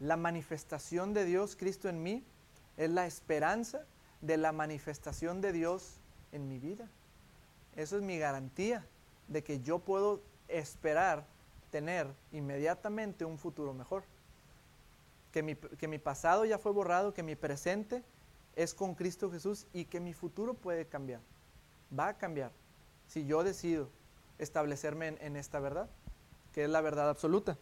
la 0.00 0.16
manifestación 0.16 1.12
de 1.12 1.26
Dios, 1.26 1.56
Cristo 1.56 1.88
en 1.88 2.02
mí, 2.02 2.24
es 2.76 2.90
la 2.90 3.06
esperanza 3.06 3.84
de 4.22 4.38
la 4.38 4.50
manifestación 4.50 5.40
de 5.40 5.52
Dios 5.52 5.98
en 6.32 6.48
mi 6.48 6.58
vida. 6.58 6.88
Eso 7.76 7.96
es 7.96 8.02
mi 8.02 8.18
garantía 8.18 8.86
de 9.28 9.44
que 9.44 9.60
yo 9.60 9.78
puedo 9.78 10.22
esperar 10.48 11.24
tener 11.70 12.08
inmediatamente 12.32 13.24
un 13.24 13.38
futuro 13.38 13.74
mejor. 13.74 14.02
Que 15.32 15.42
mi, 15.42 15.54
que 15.54 15.86
mi 15.86 15.98
pasado 15.98 16.44
ya 16.44 16.58
fue 16.58 16.72
borrado, 16.72 17.14
que 17.14 17.22
mi 17.22 17.36
presente 17.36 18.02
es 18.56 18.74
con 18.74 18.94
Cristo 18.94 19.30
Jesús 19.30 19.66
y 19.72 19.84
que 19.84 20.00
mi 20.00 20.12
futuro 20.12 20.54
puede 20.54 20.86
cambiar. 20.86 21.20
Va 21.96 22.08
a 22.08 22.18
cambiar 22.18 22.50
si 23.06 23.26
yo 23.26 23.44
decido 23.44 23.88
establecerme 24.38 25.08
en, 25.08 25.18
en 25.20 25.36
esta 25.36 25.60
verdad, 25.60 25.88
que 26.52 26.64
es 26.64 26.70
la 26.70 26.80
verdad 26.80 27.08
absoluta. 27.10 27.58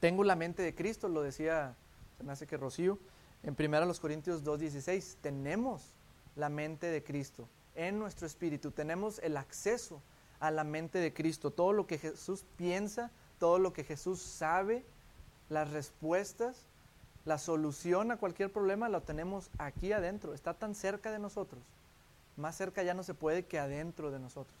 Tengo 0.00 0.22
la 0.22 0.36
mente 0.36 0.62
de 0.62 0.74
Cristo, 0.74 1.08
lo 1.08 1.22
decía, 1.22 1.74
se 2.16 2.24
me 2.24 2.32
hace 2.32 2.46
que 2.46 2.56
Rocío, 2.56 2.98
en 3.42 3.56
1 3.58 3.94
Corintios 4.00 4.44
2.16, 4.44 5.16
tenemos 5.20 5.94
la 6.36 6.48
mente 6.48 6.86
de 6.86 7.02
Cristo 7.02 7.48
en 7.74 7.98
nuestro 7.98 8.26
espíritu, 8.26 8.70
tenemos 8.70 9.18
el 9.20 9.36
acceso 9.36 10.02
a 10.40 10.50
la 10.50 10.64
mente 10.64 10.98
de 10.98 11.12
Cristo, 11.12 11.50
todo 11.50 11.72
lo 11.72 11.86
que 11.86 11.98
Jesús 11.98 12.44
piensa, 12.56 13.10
todo 13.38 13.58
lo 13.58 13.72
que 13.72 13.84
Jesús 13.84 14.20
sabe, 14.20 14.84
las 15.48 15.70
respuestas, 15.70 16.66
la 17.24 17.38
solución 17.38 18.10
a 18.10 18.16
cualquier 18.16 18.52
problema 18.52 18.88
lo 18.88 19.02
tenemos 19.02 19.50
aquí 19.58 19.92
adentro, 19.92 20.34
está 20.34 20.54
tan 20.54 20.74
cerca 20.74 21.10
de 21.10 21.18
nosotros, 21.18 21.62
más 22.36 22.56
cerca 22.56 22.82
ya 22.82 22.94
no 22.94 23.02
se 23.02 23.14
puede 23.14 23.46
que 23.46 23.58
adentro 23.58 24.10
de 24.10 24.20
nosotros, 24.20 24.58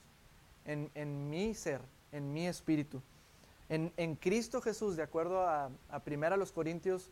en, 0.64 0.90
en 0.94 1.30
mi 1.30 1.54
ser, 1.54 1.80
en 2.10 2.32
mi 2.32 2.46
espíritu. 2.46 3.02
En, 3.70 4.16
Cristo 4.16 4.62
Jesús, 4.62 4.96
de 4.96 5.02
acuerdo 5.02 5.46
a, 5.46 5.66
a 5.90 6.02
1 6.04 6.46
Corintios 6.54 7.10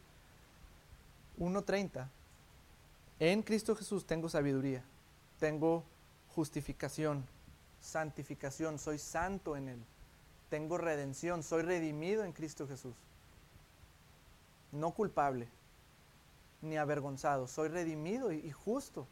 1.30, 1.39 2.09
en 3.21 3.43
Cristo 3.43 3.77
Jesús 3.77 4.07
tengo 4.07 4.29
sabiduría, 4.31 4.83
tengo 5.39 5.85
justificación, 6.35 7.27
santificación, 7.81 8.79
soy 8.79 8.99
santo 8.99 9.57
en 9.57 9.69
Él, 9.69 9.79
tengo 10.49 10.79
redención, 10.79 11.43
soy 11.43 11.63
redimido 11.63 12.25
en 12.25 12.33
Cristo 12.33 12.67
Jesús, 12.67 12.95
no 14.73 14.93
culpable 14.93 15.49
ni 16.63 16.79
avergonzado, 16.79 17.47
soy 17.49 17.69
redimido 17.69 18.33
y 18.33 18.51
justo, 18.51 19.07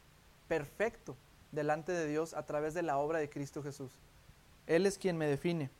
perfecto 0.49 1.15
delante 1.53 1.93
de 1.93 2.07
Dios 2.07 2.35
a 2.35 2.45
través 2.45 2.75
de 2.75 2.83
la 2.83 2.99
obra 2.99 3.19
de 3.19 3.31
Cristo 3.31 3.63
Jesús. 3.63 3.93
Él 4.67 4.87
es 4.87 4.99
quien 4.99 5.17
me 5.17 5.27
define. 5.27 5.71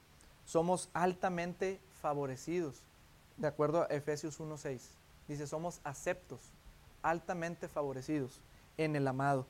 Somos 0.45 0.89
altamente 0.93 1.81
favorecidos, 2.01 2.83
de 3.37 3.49
acuerdo 3.49 3.83
a 3.83 3.87
Efesios 3.87 4.41
1.6. 4.41 4.81
Dice, 5.29 5.47
somos 5.47 5.81
aceptos, 5.85 6.41
altamente 7.03 7.69
favorecidos 7.69 8.41
en 8.77 8.97
el 8.97 9.09
amado. 9.09 9.47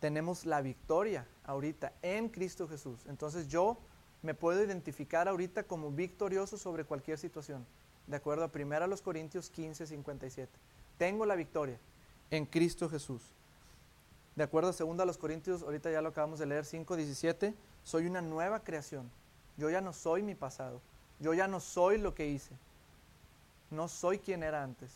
Tenemos 0.00 0.44
la 0.44 0.60
victoria 0.60 1.26
ahorita 1.44 1.92
en 2.02 2.28
Cristo 2.28 2.68
Jesús. 2.68 3.00
Entonces 3.06 3.48
yo 3.48 3.78
me 4.22 4.34
puedo 4.34 4.62
identificar 4.62 5.28
ahorita 5.28 5.62
como 5.62 5.90
victorioso 5.90 6.58
sobre 6.58 6.84
cualquier 6.84 7.18
situación. 7.18 7.64
De 8.06 8.16
acuerdo 8.16 8.44
a 8.44 8.50
1 8.54 8.96
Corintios 9.02 9.50
15, 9.50 9.86
57. 9.86 10.52
Tengo 10.98 11.26
la 11.26 11.34
victoria 11.34 11.78
en 12.30 12.46
Cristo 12.46 12.88
Jesús. 12.88 13.22
De 14.34 14.44
acuerdo 14.44 14.70
a 14.70 15.02
2 15.04 15.18
Corintios, 15.18 15.62
ahorita 15.62 15.90
ya 15.90 16.02
lo 16.02 16.10
acabamos 16.10 16.38
de 16.38 16.46
leer, 16.46 16.64
5, 16.64 16.94
17. 16.96 17.54
Soy 17.84 18.06
una 18.06 18.20
nueva 18.20 18.60
creación. 18.60 19.10
Yo 19.56 19.70
ya 19.70 19.80
no 19.80 19.92
soy 19.92 20.22
mi 20.22 20.34
pasado. 20.34 20.80
Yo 21.18 21.34
ya 21.34 21.48
no 21.48 21.60
soy 21.60 21.98
lo 21.98 22.14
que 22.14 22.26
hice 22.28 22.56
no 23.70 23.88
soy 23.88 24.18
quien 24.18 24.42
era 24.42 24.62
antes. 24.62 24.90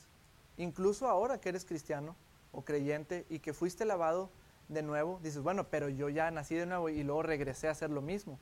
Incluso 0.56 1.08
ahora 1.08 1.40
que 1.40 1.48
eres 1.48 1.64
cristiano 1.64 2.16
o 2.52 2.62
creyente 2.62 3.26
y 3.28 3.38
que 3.38 3.52
fuiste 3.52 3.84
lavado 3.84 4.30
de 4.68 4.82
nuevo, 4.82 5.18
dices, 5.22 5.42
bueno, 5.42 5.68
pero 5.68 5.88
yo 5.88 6.08
ya 6.08 6.30
nací 6.30 6.54
de 6.54 6.66
nuevo 6.66 6.88
y 6.88 7.02
luego 7.02 7.22
regresé 7.22 7.68
a 7.68 7.72
hacer 7.72 7.90
lo 7.90 8.02
mismo. 8.02 8.38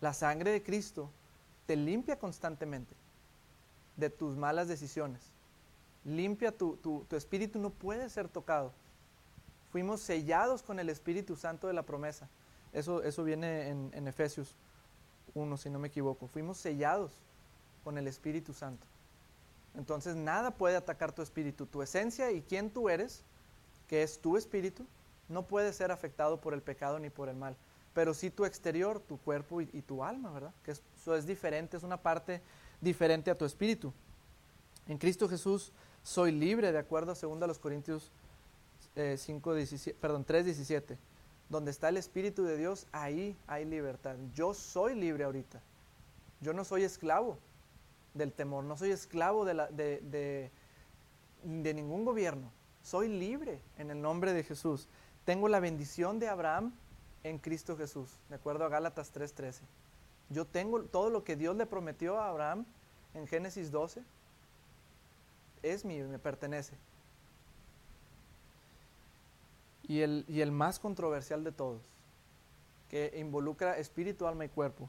La 0.00 0.12
sangre 0.12 0.50
de 0.50 0.62
Cristo 0.62 1.10
te 1.66 1.76
limpia 1.76 2.18
constantemente 2.18 2.94
de 3.96 4.10
tus 4.10 4.36
malas 4.36 4.68
decisiones. 4.68 5.32
Limpia 6.04 6.52
tu, 6.52 6.76
tu, 6.76 7.16
espíritu, 7.16 7.58
no 7.58 7.70
puede 7.70 8.08
ser 8.10 8.28
tocado. 8.28 8.72
Fuimos 9.72 10.00
sellados 10.00 10.62
con 10.62 10.78
el 10.78 10.88
Espíritu 10.88 11.34
Santo 11.34 11.66
de 11.66 11.72
la 11.72 11.82
promesa. 11.82 12.28
Eso, 12.72 13.02
eso 13.02 13.24
viene 13.24 13.70
en, 13.70 13.90
en 13.92 14.06
Efesios 14.06 14.54
1, 15.36 15.56
si 15.56 15.70
no 15.70 15.78
me 15.78 15.88
equivoco. 15.88 16.26
Fuimos 16.26 16.56
sellados 16.56 17.12
con 17.84 17.98
el 17.98 18.08
Espíritu 18.08 18.52
Santo. 18.52 18.84
Entonces 19.76 20.16
nada 20.16 20.50
puede 20.50 20.76
atacar 20.76 21.12
tu 21.12 21.22
espíritu, 21.22 21.66
tu 21.66 21.82
esencia 21.82 22.32
y 22.32 22.40
quién 22.42 22.70
tú 22.70 22.88
eres, 22.88 23.22
que 23.88 24.02
es 24.02 24.18
tu 24.18 24.36
espíritu, 24.36 24.84
No 25.28 25.42
puede 25.42 25.72
ser 25.72 25.90
afectado 25.90 26.40
por 26.40 26.54
el 26.54 26.62
pecado 26.62 26.98
ni 27.00 27.10
por 27.10 27.28
el 27.28 27.36
mal. 27.36 27.56
Pero 27.94 28.14
sí 28.14 28.30
tu 28.30 28.44
exterior, 28.44 29.00
tu 29.00 29.18
cuerpo 29.18 29.60
y, 29.60 29.82
tu 29.82 30.04
alma, 30.04 30.30
¿verdad? 30.30 30.52
Que 30.64 30.70
eso 30.70 31.16
es 31.16 31.26
diferente, 31.26 31.76
es 31.76 31.82
una 31.82 31.96
parte 31.96 32.40
diferente 32.80 33.30
a 33.30 33.36
tu 33.36 33.44
espíritu. 33.44 33.92
En 34.86 34.98
Cristo 34.98 35.28
Jesús 35.28 35.72
soy 36.04 36.30
libre, 36.30 36.70
de 36.70 36.78
acuerdo 36.78 37.12
a 37.12 37.14
2 37.14 37.58
Corintios 37.58 38.12
eh, 38.94 39.16
5, 39.18 39.54
17, 39.54 39.98
perdón, 40.00 40.24
3, 40.24 40.44
17. 40.44 40.96
Donde 41.48 41.70
está 41.70 41.88
el 41.88 41.96
Espíritu 41.96 42.44
de 42.44 42.56
Dios, 42.56 42.86
ahí 42.92 43.36
hay 43.46 43.64
libertad. 43.64 44.16
Yo 44.34 44.52
soy 44.54 44.94
libre 44.94 45.24
ahorita. 45.24 45.60
Yo 46.40 46.52
no 46.52 46.64
soy 46.64 46.82
esclavo 46.82 47.38
del 48.14 48.32
temor, 48.32 48.64
no 48.64 48.76
soy 48.76 48.90
esclavo 48.90 49.44
de, 49.44 49.54
de, 49.72 50.50
de 51.42 51.74
ningún 51.74 52.04
gobierno. 52.04 52.50
Soy 52.82 53.08
libre 53.08 53.60
en 53.78 53.90
el 53.90 54.00
nombre 54.00 54.32
de 54.32 54.42
Jesús. 54.42 54.88
Tengo 55.24 55.48
la 55.48 55.60
bendición 55.60 56.18
de 56.18 56.28
Abraham 56.28 56.72
en 57.24 57.38
Cristo 57.38 57.76
Jesús, 57.76 58.10
de 58.28 58.36
acuerdo 58.36 58.64
a 58.64 58.68
Gálatas 58.68 59.12
3:13. 59.12 59.62
Yo 60.30 60.44
tengo 60.44 60.82
todo 60.82 61.10
lo 61.10 61.24
que 61.24 61.36
Dios 61.36 61.56
le 61.56 61.66
prometió 61.66 62.18
a 62.18 62.28
Abraham 62.28 62.64
en 63.14 63.26
Génesis 63.26 63.70
12, 63.70 64.02
es 65.62 65.84
mío 65.84 66.04
y 66.04 66.08
me 66.08 66.18
pertenece. 66.18 66.76
Y 69.88 70.00
el, 70.00 70.24
y 70.28 70.40
el 70.40 70.50
más 70.50 70.78
controversial 70.78 71.44
de 71.44 71.52
todos, 71.52 71.82
que 72.90 73.14
involucra 73.16 73.78
espíritu, 73.78 74.26
alma 74.26 74.44
y 74.44 74.48
cuerpo, 74.48 74.88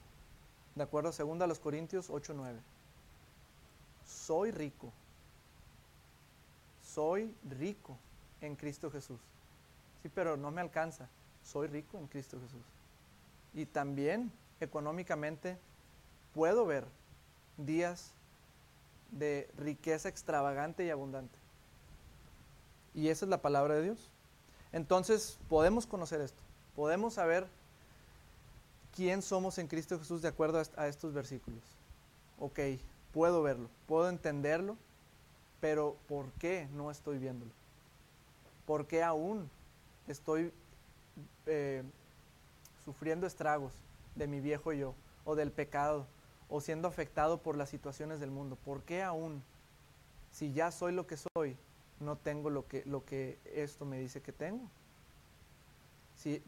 de 0.76 0.84
acuerdo 0.84 1.10
a 1.10 1.24
2 1.24 1.48
los 1.48 1.60
Corintios 1.60 2.10
8:9. 2.10 2.60
Soy 4.06 4.52
rico. 4.52 4.92
Soy 6.84 7.34
rico 7.50 7.98
en 8.42 8.56
Cristo 8.56 8.90
Jesús. 8.92 9.20
Sí, 10.02 10.10
pero 10.14 10.38
no 10.38 10.52
me 10.52 10.62
alcanza. 10.62 11.10
Soy 11.44 11.68
rico 11.68 11.98
en 11.98 12.08
Cristo 12.08 12.40
Jesús. 12.40 12.62
Y 13.54 13.66
también 13.66 14.32
económicamente 14.60 15.58
puedo 16.34 16.66
ver 16.66 16.86
días 17.58 18.14
de 19.12 19.50
riqueza 19.58 20.10
extravagante 20.10 20.86
y 20.86 20.90
abundante. 20.90 21.38
Y 22.94 23.10
esa 23.10 23.26
es 23.26 23.30
la 23.30 23.42
palabra 23.42 23.76
de 23.76 23.84
Dios. 23.84 24.12
Entonces 24.74 25.38
podemos 25.50 25.86
conocer 25.86 26.22
esto, 26.22 26.42
podemos 26.76 27.16
saber 27.16 27.48
quién 28.96 29.22
somos 29.22 29.58
en 29.58 29.68
Cristo 29.68 29.98
Jesús 30.00 30.22
de 30.22 30.28
acuerdo 30.28 30.62
a 30.76 30.88
estos 30.88 31.14
versículos. 31.14 31.64
Ok, 32.40 32.60
puedo 33.14 33.42
verlo, 33.42 33.70
puedo 33.88 34.10
entenderlo, 34.10 34.76
pero 35.60 35.96
¿por 36.08 36.32
qué 36.34 36.68
no 36.74 36.92
estoy 36.92 37.18
viéndolo? 37.18 37.52
¿Por 38.66 38.86
qué 38.86 39.04
aún 39.04 39.50
estoy 40.08 40.52
eh, 41.46 41.84
sufriendo 42.84 43.28
estragos 43.28 43.74
de 44.16 44.28
mi 44.28 44.40
viejo 44.40 44.74
yo 44.74 44.94
o 45.26 45.36
del 45.36 45.52
pecado 45.52 46.06
o 46.50 46.62
siendo 46.62 46.88
afectado 46.88 47.38
por 47.38 47.56
las 47.56 47.70
situaciones 47.70 48.20
del 48.20 48.32
mundo? 48.32 48.58
¿Por 48.66 48.82
qué 48.82 49.04
aún, 49.04 49.42
si 50.32 50.54
ya 50.54 50.72
soy 50.72 50.92
lo 50.94 51.08
que 51.08 51.18
soy, 51.18 51.56
no 52.00 52.18
tengo 52.18 52.50
lo 52.50 52.68
que, 52.68 52.84
lo 52.86 53.06
que 53.06 53.38
esto 53.46 53.86
me 53.86 54.00
dice 54.00 54.22
que 54.22 54.32
tengo? 54.32 54.70
Si 56.16 56.42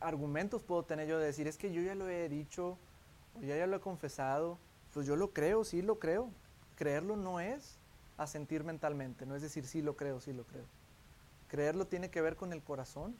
argumentos 0.00 0.62
puedo 0.62 0.84
tener 0.84 1.08
yo 1.08 1.18
de 1.18 1.26
decir, 1.26 1.46
es 1.46 1.56
que 1.56 1.72
yo 1.72 1.82
ya 1.82 1.94
lo 1.94 2.08
he 2.08 2.28
dicho, 2.28 2.78
o 3.38 3.42
ya, 3.42 3.56
ya 3.56 3.66
lo 3.66 3.76
he 3.76 3.80
confesado, 3.80 4.58
pues 4.92 5.06
yo 5.06 5.16
lo 5.16 5.30
creo, 5.30 5.64
sí 5.64 5.82
lo 5.82 5.98
creo. 5.98 6.30
Creerlo 6.76 7.16
no 7.16 7.40
es 7.40 7.76
asentir 8.16 8.64
mentalmente, 8.64 9.26
no 9.26 9.36
es 9.36 9.42
decir 9.42 9.66
sí 9.66 9.82
lo 9.82 9.96
creo, 9.96 10.20
sí 10.20 10.32
lo 10.32 10.44
creo. 10.44 10.64
Creerlo 11.48 11.86
tiene 11.86 12.10
que 12.10 12.20
ver 12.20 12.36
con 12.36 12.52
el 12.52 12.62
corazón. 12.62 13.16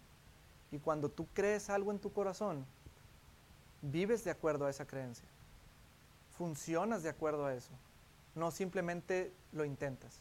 Y 0.73 0.79
cuando 0.79 1.09
tú 1.09 1.27
crees 1.35 1.69
algo 1.69 1.91
en 1.91 1.99
tu 1.99 2.13
corazón, 2.13 2.65
vives 3.83 4.25
de 4.25 4.31
acuerdo 4.31 4.67
a 4.67 4.71
esa 4.71 4.87
creencia. 4.87 5.29
Funcionas 6.37 7.03
de 7.03 7.09
acuerdo 7.09 7.47
a 7.47 7.55
eso. 7.55 7.73
No 8.35 8.51
simplemente 8.51 9.33
lo 9.53 9.65
intentas. 9.65 10.21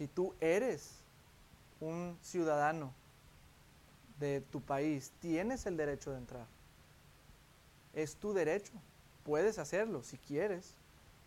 Si 0.00 0.08
tú 0.08 0.32
eres 0.40 0.92
un 1.78 2.16
ciudadano 2.22 2.90
de 4.18 4.40
tu 4.40 4.62
país, 4.62 5.12
tienes 5.20 5.66
el 5.66 5.76
derecho 5.76 6.12
de 6.12 6.16
entrar. 6.16 6.46
Es 7.92 8.16
tu 8.16 8.32
derecho. 8.32 8.72
Puedes 9.24 9.58
hacerlo 9.58 10.02
si 10.02 10.16
quieres. 10.16 10.72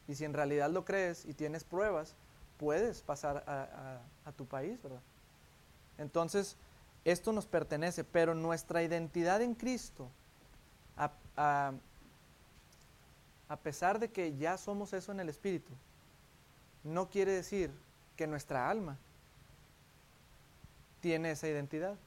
Y 0.07 0.15
si 0.15 0.25
en 0.25 0.33
realidad 0.33 0.71
lo 0.71 0.86
crees 0.86 1.23
y 1.25 1.36
tienes 1.36 1.63
pruebas, 1.63 2.15
puedes 2.57 3.03
pasar 3.03 3.43
a, 3.45 4.31
tu 4.38 4.47
país, 4.47 4.81
¿verdad? 4.81 5.03
Entonces, 5.99 6.55
esto 7.05 7.31
nos 7.31 7.45
pertenece, 7.45 8.03
pero 8.03 8.33
nuestra 8.33 8.81
identidad 8.81 9.43
en 9.43 9.53
Cristo, 9.53 10.09
a, 10.97 11.12
a 13.47 13.55
pesar 13.57 13.99
de 13.99 14.09
que 14.09 14.36
ya 14.36 14.57
somos 14.57 14.93
eso 14.93 15.12
en 15.12 15.19
el 15.19 15.29
Espíritu, 15.29 15.73
no 16.83 17.12
quiere 17.12 17.33
decir 17.33 17.69
que 18.15 18.28
nuestra 18.28 18.69
alma 18.69 18.97
tiene 21.02 21.32
esa 21.32 21.47
identidad. 21.47 21.97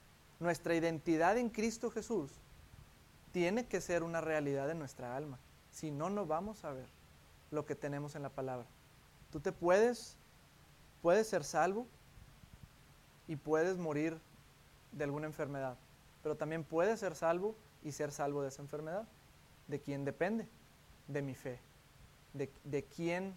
Nuestra 0.40 0.74
identidad 0.74 1.36
en 1.38 1.50
Cristo 1.50 1.90
Jesús 1.90 2.30
tiene 3.32 3.66
que 3.66 3.80
ser 3.80 4.02
una 4.02 4.20
realidad 4.20 4.70
en 4.70 4.78
nuestra 4.78 5.16
alma. 5.16 5.38
Si 5.70 5.90
no, 5.90 6.08
no 6.08 6.24
vamos 6.24 6.64
a 6.64 6.72
ver 6.72 6.86
lo 7.50 7.66
que 7.66 7.74
tenemos 7.74 8.14
en 8.14 8.22
la 8.22 8.30
palabra. 8.30 8.66
Tú 9.30 9.40
te 9.40 9.52
puedes, 9.52 10.16
puedes 11.02 11.26
ser 11.26 11.44
salvo 11.44 11.86
y 13.28 13.36
puedes 13.36 13.76
morir 13.76 14.18
de 14.92 15.04
alguna 15.04 15.26
enfermedad, 15.26 15.76
pero 16.22 16.36
también 16.36 16.64
puedes 16.64 17.00
ser 17.00 17.14
salvo 17.14 17.54
y 17.84 17.92
ser 17.92 18.12
salvo 18.12 18.42
de 18.42 18.48
esa 18.48 18.62
enfermedad. 18.62 19.06
¿De 19.68 19.80
quién 19.80 20.04
depende? 20.04 20.48
De 21.08 21.20
mi 21.20 21.34
fe. 21.34 21.60
De, 22.32 22.50
de 22.64 22.84
quién, 22.84 23.36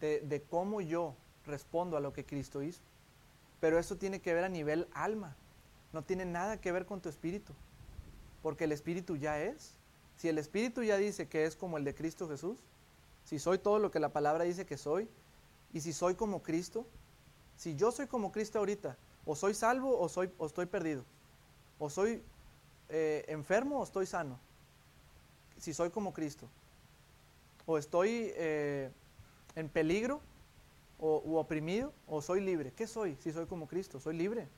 de, 0.00 0.20
de 0.20 0.42
cómo 0.42 0.80
yo 0.80 1.14
respondo 1.46 1.96
a 1.96 2.00
lo 2.00 2.12
que 2.12 2.24
Cristo 2.24 2.62
hizo. 2.62 2.80
Pero 3.60 3.78
eso 3.78 3.96
tiene 3.96 4.20
que 4.20 4.34
ver 4.34 4.44
a 4.44 4.48
nivel 4.48 4.88
alma, 4.92 5.36
no 5.92 6.02
tiene 6.02 6.24
nada 6.24 6.60
que 6.60 6.72
ver 6.72 6.86
con 6.86 7.00
tu 7.00 7.08
espíritu, 7.08 7.52
porque 8.42 8.64
el 8.64 8.72
espíritu 8.72 9.16
ya 9.16 9.40
es. 9.40 9.74
Si 10.16 10.28
el 10.28 10.38
Espíritu 10.38 10.82
ya 10.82 10.96
dice 10.96 11.26
que 11.28 11.44
es 11.44 11.56
como 11.56 11.76
el 11.76 11.84
de 11.84 11.94
Cristo 11.94 12.28
Jesús, 12.28 12.56
si 13.24 13.38
soy 13.38 13.58
todo 13.58 13.78
lo 13.78 13.90
que 13.90 13.98
la 13.98 14.10
palabra 14.10 14.44
dice 14.44 14.64
que 14.64 14.76
soy, 14.76 15.08
y 15.72 15.80
si 15.80 15.92
soy 15.92 16.14
como 16.14 16.42
Cristo, 16.42 16.86
si 17.56 17.74
yo 17.74 17.90
soy 17.90 18.06
como 18.06 18.30
Cristo 18.30 18.58
ahorita, 18.58 18.96
o 19.26 19.34
soy 19.34 19.54
salvo 19.54 19.98
o, 19.98 20.08
soy, 20.08 20.30
o 20.38 20.46
estoy 20.46 20.66
perdido, 20.66 21.04
o 21.78 21.90
soy 21.90 22.22
eh, 22.88 23.24
enfermo 23.28 23.80
o 23.80 23.84
estoy 23.84 24.06
sano, 24.06 24.38
si 25.58 25.74
soy 25.74 25.90
como 25.90 26.12
Cristo, 26.12 26.48
o 27.66 27.78
estoy 27.78 28.30
eh, 28.34 28.90
en 29.56 29.68
peligro 29.68 30.20
o 31.06 31.38
oprimido, 31.38 31.92
o 32.06 32.22
soy 32.22 32.40
libre. 32.40 32.72
¿Qué 32.72 32.86
soy 32.86 33.16
si 33.16 33.32
soy 33.32 33.46
como 33.46 33.66
Cristo? 33.66 34.00
Soy 34.00 34.16
libre. 34.16 34.48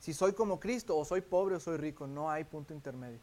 Si 0.00 0.14
soy 0.14 0.32
como 0.32 0.60
Cristo, 0.60 0.96
o 0.96 1.04
soy 1.04 1.20
pobre 1.20 1.56
o 1.56 1.60
soy 1.60 1.76
rico, 1.76 2.06
no 2.06 2.30
hay 2.30 2.44
punto 2.44 2.72
intermedio. 2.72 3.18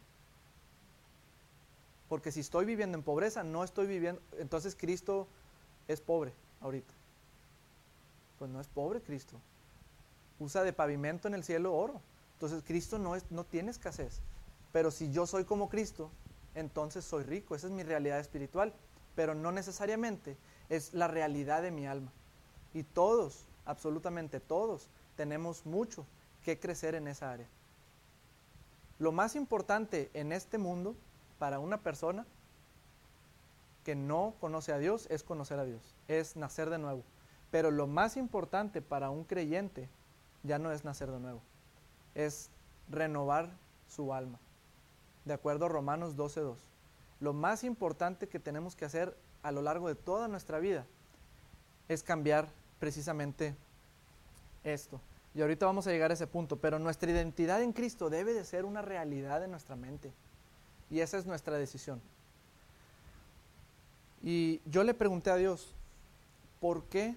Porque 2.10 2.31
si 2.31 2.41
estoy 2.41 2.65
viviendo 2.65 2.97
en 2.97 3.03
pobreza, 3.03 3.43
no 3.43 3.63
estoy 3.63 3.88
viviendo, 3.88 4.21
entonces 4.38 4.75
Cristo 4.75 5.27
es 5.88 6.01
pobre 6.01 6.34
ahorita. 6.62 6.93
Pues 8.38 8.51
no 8.51 8.60
es 8.62 8.67
pobre 8.67 9.01
Cristo. 9.01 9.39
Usa 10.39 10.63
de 10.63 10.73
pavimento 10.73 11.27
en 11.27 11.34
el 11.34 11.43
cielo 11.43 11.73
oro. 11.73 12.01
Entonces 12.34 12.62
Cristo 12.67 12.99
no, 12.99 13.15
es, 13.15 13.25
no 13.31 13.45
tiene 13.45 13.71
escasez. 13.71 14.19
Pero 14.71 14.91
si 14.91 15.12
yo 15.12 15.25
soy 15.25 15.45
como 15.45 15.69
Cristo, 15.69 16.12
entonces 16.53 17.05
soy 17.05 17.23
rico. 17.23 17.55
Esa 17.55 17.67
es 17.67 17.73
mi 17.73 17.84
realidad 17.84 18.19
espiritual. 18.19 18.73
Pero 19.15 19.34
no 19.34 19.51
necesariamente 19.53 20.38
es 20.67 20.93
la 20.93 21.08
realidad 21.08 21.62
de 21.62 21.71
mi 21.71 21.88
alma. 21.88 22.12
Y 22.76 22.84
todos, 22.84 23.46
absolutamente 23.66 24.42
todos, 24.42 24.90
tenemos 25.16 25.66
mucho 25.66 26.06
que 26.44 26.60
crecer 26.60 26.94
en 26.94 27.08
esa 27.08 27.32
área. 27.32 27.48
Lo 29.00 29.14
más 29.14 29.38
importante 29.38 30.12
en 30.14 30.34
este 30.34 30.58
mundo 30.58 30.94
para 31.40 31.60
una 31.60 31.78
persona 31.78 32.26
que 33.86 33.96
no 33.96 34.34
conoce 34.42 34.74
a 34.74 34.78
Dios 34.78 35.08
es 35.10 35.24
conocer 35.24 35.58
a 35.58 35.64
Dios, 35.64 35.96
es 36.10 36.36
nacer 36.36 36.70
de 36.70 36.78
nuevo. 36.78 37.02
Pero 37.50 37.72
lo 37.72 37.88
más 37.88 38.18
importante 38.18 38.82
para 38.82 39.10
un 39.10 39.24
creyente 39.24 39.88
ya 40.44 40.60
no 40.60 40.74
es 40.74 40.84
nacer 40.84 41.10
de 41.10 41.20
nuevo, 41.20 41.42
es 42.14 42.50
renovar 42.90 43.52
su 43.88 44.14
alma. 44.14 44.38
De 45.24 45.34
acuerdo 45.34 45.68
a 45.68 45.70
Romanos 45.70 46.18
12.2. 46.18 46.58
Lo 47.22 47.32
más 47.32 47.64
importante 47.64 48.28
que 48.28 48.40
tenemos 48.40 48.76
que 48.76 48.84
hacer 48.84 49.16
a 49.44 49.54
lo 49.54 49.62
largo 49.62 49.88
de 49.88 49.96
toda 49.96 50.28
nuestra 50.28 50.60
vida 50.60 50.86
es 51.88 52.04
cambiar 52.04 52.50
precisamente 52.80 53.56
esto. 54.64 55.00
Y 55.34 55.42
ahorita 55.42 55.66
vamos 55.66 55.86
a 55.88 55.92
llegar 55.92 56.12
a 56.12 56.14
ese 56.14 56.28
punto, 56.28 56.58
pero 56.58 56.80
nuestra 56.80 57.12
identidad 57.12 57.62
en 57.62 57.74
Cristo 57.74 58.10
debe 58.10 58.34
de 58.34 58.46
ser 58.46 58.66
una 58.66 58.82
realidad 58.82 59.44
en 59.44 59.52
nuestra 59.52 59.76
mente. 59.76 60.14
Y 60.90 61.02
esa 61.02 61.18
es 61.18 61.26
nuestra 61.26 61.58
decisión. 61.58 62.02
Y 64.24 64.62
yo 64.66 64.84
le 64.84 64.94
pregunté 64.94 65.30
a 65.30 65.36
Dios, 65.36 65.74
¿por 66.60 66.84
qué 66.86 67.16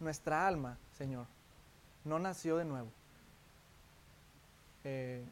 nuestra 0.00 0.46
alma, 0.46 0.78
Señor, 0.96 1.26
no 2.04 2.18
nació 2.18 2.56
de 2.56 2.64
nuevo? 2.64 2.88
eh, 4.84 5.24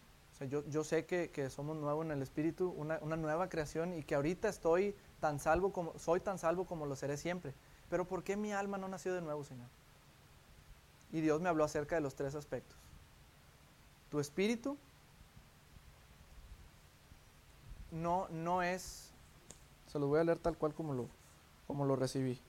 yo, 0.69 0.83
sé 0.83 1.05
que, 1.05 1.51
somos 1.51 1.77
nuevos 1.77 2.05
en 2.05 2.11
el 2.11 2.23
Espíritu, 2.23 2.75
una, 2.77 2.99
una, 3.03 3.17
nueva 3.17 3.49
creación 3.49 3.95
y 3.95 4.03
que 4.03 4.17
ahorita 4.17 4.49
estoy 4.49 4.95
tan 5.21 5.39
salvo 5.39 5.73
como, 5.73 5.97
soy 5.99 6.19
tan 6.21 6.39
salvo 6.39 6.65
como 6.65 6.87
lo 6.87 6.97
seré 6.97 7.17
siempre. 7.17 7.55
Pero 7.93 8.07
¿por 8.07 8.25
qué 8.25 8.39
mi 8.39 8.55
alma 8.55 8.79
no 8.79 8.89
nació 8.89 9.13
de 9.13 9.21
nuevo, 9.21 9.45
Señor? 9.45 9.69
Y 11.13 11.21
Dios 11.21 11.43
me 11.43 11.51
habló 11.51 11.63
acerca 11.63 11.95
de 11.95 12.01
los 12.01 12.15
tres 12.15 12.35
aspectos. 12.35 12.75
Tu 14.09 14.19
espíritu 14.19 14.79
no, 17.91 18.29
no 18.31 18.63
es, 18.63 19.11
se 19.89 19.99
los 19.99 20.09
voy 20.09 20.21
a 20.21 20.25
leer 20.25 20.39
tal 20.39 20.57
cual 20.57 20.73
como 20.73 20.95
lo, 20.95 21.07
como 21.67 21.85
lo 21.85 21.95
recibí. 21.95 22.41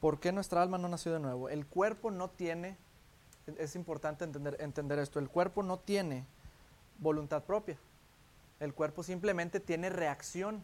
¿Por 0.00 0.20
qué 0.20 0.30
nuestra 0.30 0.62
alma 0.62 0.78
no 0.78 0.86
nació 0.86 1.12
de 1.12 1.18
nuevo? 1.18 1.48
El 1.48 1.66
cuerpo 1.66 2.12
no 2.12 2.30
tiene, 2.30 2.76
es 3.58 3.74
importante 3.74 4.22
entender, 4.22 4.56
entender 4.60 5.00
esto, 5.00 5.18
el 5.18 5.28
cuerpo 5.28 5.64
no 5.64 5.80
tiene 5.80 6.24
voluntad 7.00 7.42
propia. 7.42 7.76
El 8.60 8.72
cuerpo 8.72 9.02
simplemente 9.02 9.58
tiene 9.58 9.90
reacción 9.90 10.62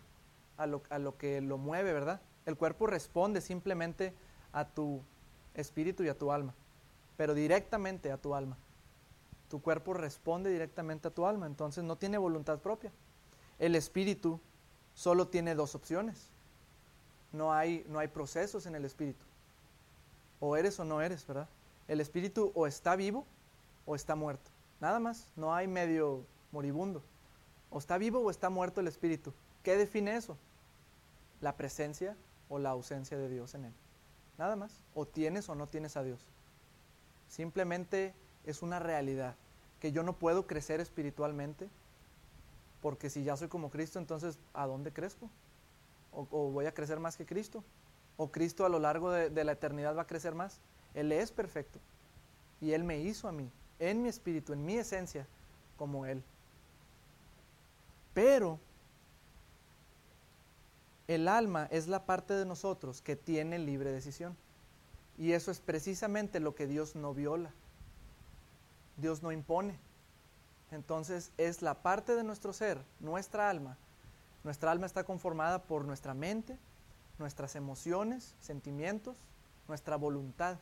a 0.59 0.67
lo, 0.67 0.83
a 0.91 0.99
lo 0.99 1.17
que 1.17 1.41
lo 1.41 1.57
mueve, 1.57 1.93
¿verdad? 1.93 2.21
El 2.45 2.57
cuerpo 2.57 2.87
responde 2.87 3.41
simplemente 3.41 4.13
a 4.53 4.67
tu 4.67 5.01
espíritu 5.55 6.03
y 6.03 6.09
a 6.09 6.19
tu 6.19 6.31
alma, 6.33 6.55
pero 7.17 7.35
directamente 7.35 8.13
a 8.13 8.19
tu 8.19 8.35
alma. 8.35 8.59
Tu 9.49 9.63
cuerpo 9.63 9.95
responde 9.95 10.51
directamente 10.51 11.09
a 11.09 11.11
tu 11.11 11.25
alma, 11.25 11.47
entonces 11.47 11.85
no 11.85 11.97
tiene 11.97 12.19
voluntad 12.19 12.59
propia. 12.59 12.93
El 13.59 13.75
espíritu 13.75 14.41
solo 14.95 15.29
tiene 15.29 15.55
dos 15.55 15.75
opciones. 15.75 16.31
No 17.33 17.53
hay, 17.53 17.85
no 17.89 17.99
hay 17.99 18.09
procesos 18.09 18.67
en 18.67 18.75
el 18.75 18.85
espíritu. 18.85 19.25
O 20.41 20.57
eres 20.57 20.79
o 20.81 20.85
no 20.85 21.01
eres, 21.01 21.27
¿verdad? 21.27 21.49
El 21.87 22.01
espíritu 22.01 22.53
o 22.55 22.67
está 22.67 22.97
vivo 22.97 23.27
o 23.87 23.95
está 23.95 24.15
muerto. 24.15 24.51
Nada 24.81 25.01
más, 25.01 25.27
no 25.37 25.55
hay 25.55 25.67
medio 25.67 26.25
moribundo. 26.53 27.03
O 27.71 27.79
está 27.79 27.99
vivo 27.99 28.21
o 28.21 28.31
está 28.31 28.51
muerto 28.51 28.81
el 28.81 28.87
espíritu. 28.87 29.33
¿Qué 29.63 29.77
define 29.77 30.17
eso? 30.17 30.37
La 31.41 31.57
presencia 31.57 32.17
o 32.49 32.59
la 32.59 32.71
ausencia 32.71 33.17
de 33.17 33.29
Dios 33.29 33.55
en 33.55 33.67
él. 33.67 33.75
Nada 34.39 34.57
más. 34.57 34.81
O 34.95 35.07
tienes 35.07 35.49
o 35.49 35.55
no 35.55 35.67
tienes 35.67 35.97
a 35.97 36.03
Dios. 36.03 36.21
Simplemente 37.29 38.15
es 38.45 38.63
una 38.63 38.79
realidad 38.79 39.37
que 39.81 39.93
yo 39.93 40.03
no 40.03 40.15
puedo 40.15 40.47
crecer 40.47 40.81
espiritualmente 40.81 41.69
porque 42.81 43.11
si 43.11 43.25
ya 43.25 43.37
soy 43.37 43.49
como 43.49 43.71
Cristo, 43.71 43.99
entonces 43.99 44.39
¿a 44.55 44.67
dónde 44.67 44.93
crezco? 44.93 45.29
¿O, 46.13 46.51
voy 46.51 46.67
a 46.67 46.73
crecer 46.73 47.01
más 47.01 47.17
que 47.17 47.27
Cristo? 47.27 47.63
¿O 48.17 48.31
Cristo 48.31 48.65
a 48.65 48.69
lo 48.69 48.79
largo 48.79 49.11
de, 49.11 49.31
de 49.31 49.45
la 49.45 49.53
eternidad 49.53 49.97
va 49.97 50.03
a 50.03 50.07
crecer 50.07 50.35
más? 50.35 50.61
Él 50.95 51.13
es 51.13 51.31
perfecto 51.31 51.81
y 52.61 52.73
Él 52.73 52.85
me 52.85 52.99
hizo 53.01 53.29
a 53.29 53.33
mí, 53.33 53.51
en 53.79 54.03
mi 54.03 54.09
espíritu, 54.09 54.53
en 54.53 54.65
mi 54.65 54.75
esencia, 54.79 55.27
como 55.77 56.07
Él. 56.07 56.23
Pero 58.15 58.59
el 61.09 61.27
alma 61.27 61.67
es 61.71 61.89
la 61.89 62.05
parte 62.05 62.35
de 62.35 62.45
nosotros 62.45 63.01
que 63.01 63.17
tiene 63.17 63.59
libre 63.59 63.91
decisión. 63.91 64.37
Y 65.17 65.33
eso 65.33 65.51
es 65.51 65.59
precisamente 65.59 66.39
lo 66.39 66.55
que 66.55 66.67
Dios 66.67 66.95
no 66.95 67.15
viola. 67.15 67.51
Dios 68.99 69.23
no 69.23 69.33
impone. 69.33 69.79
Entonces 70.71 71.33
es 71.39 71.63
la 71.63 71.75
parte 71.75 72.15
de 72.15 72.23
nuestro 72.23 72.53
ser, 72.53 72.79
nuestra 73.01 73.49
alma. 73.49 73.77
Nuestra 74.45 74.71
alma 74.71 74.87
está 74.87 75.03
conformada 75.03 75.63
por 75.63 75.85
nuestra 75.85 76.13
mente, 76.15 76.59
nuestras 77.19 77.57
emociones, 77.57 78.35
sentimientos, 78.41 79.17
nuestra 79.67 79.97
voluntad 79.97 80.59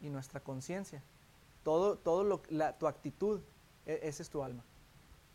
y 0.00 0.08
nuestra 0.08 0.40
conciencia. 0.40 1.02
Todo, 1.62 1.96
todo 1.96 2.24
lo, 2.24 2.42
la, 2.48 2.72
tu 2.78 2.86
actitud, 2.86 3.40
e, 3.84 4.00
esa 4.02 4.22
es 4.22 4.30
tu 4.30 4.42
alma. 4.42 4.64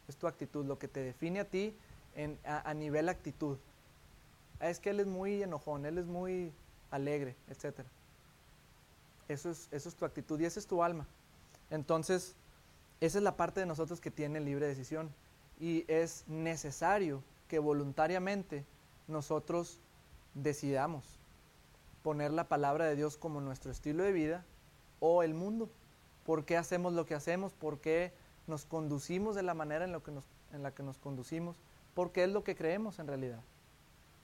Es 0.08 0.18
tu 0.18 0.26
actitud, 0.26 0.66
lo 0.66 0.80
que 0.80 0.88
te 0.88 1.02
define 1.02 1.42
a 1.42 1.46
ti 1.46 1.78
en, 2.16 2.40
a 2.44 2.74
nivel 2.74 3.08
actitud. 3.08 3.58
Ah, 4.62 4.70
es 4.70 4.80
que 4.80 4.92
él 4.92 5.00
es 5.00 5.08
muy 5.08 5.42
enojón, 5.42 5.88
él 5.88 5.98
es 5.98 6.06
muy 6.06 6.54
alegre, 6.92 7.36
etc. 7.50 7.80
Eso 9.28 9.50
es, 9.50 9.68
eso 9.72 9.90
es 9.90 9.96
tu 9.96 10.06
actitud 10.06 10.40
y 10.40 10.46
esa 10.46 10.60
es 10.60 10.68
tu 10.68 10.84
alma. 10.84 11.08
Entonces, 11.72 12.36
esa 13.00 13.18
es 13.18 13.24
la 13.24 13.36
parte 13.36 13.60
de 13.60 13.66
nosotros 13.66 14.00
que 14.00 14.12
tiene 14.12 14.40
libre 14.40 14.68
decisión. 14.68 15.12
Y 15.60 15.84
es 15.88 16.26
necesario 16.28 17.24
que 17.48 17.58
voluntariamente 17.58 18.64
nosotros 19.08 19.80
decidamos 20.36 21.06
poner 22.04 22.32
la 22.32 22.48
palabra 22.48 22.86
de 22.86 22.96
Dios 22.96 23.18
como 23.18 23.42
nuestro 23.42 23.72
estilo 23.72 24.04
de 24.04 24.12
vida 24.12 24.46
o 25.00 25.24
el 25.24 25.34
mundo. 25.34 25.72
¿Por 26.24 26.46
qué 26.46 26.56
hacemos 26.56 26.94
lo 26.94 27.08
que 27.08 27.16
hacemos? 27.16 27.54
¿Por 27.54 27.80
qué 27.80 28.14
nos 28.46 28.66
conducimos 28.66 29.36
de 29.36 29.42
la 29.42 29.56
manera 29.56 29.86
en, 29.86 29.92
lo 29.92 30.04
que 30.04 30.12
en 30.54 30.62
la 30.62 30.72
que 30.72 30.84
nos 30.84 31.00
conducimos? 31.00 31.56
Porque 31.96 32.24
es 32.24 32.30
lo 32.30 32.44
que 32.44 32.56
creemos 32.56 33.00
en 33.00 33.08
realidad 33.08 33.42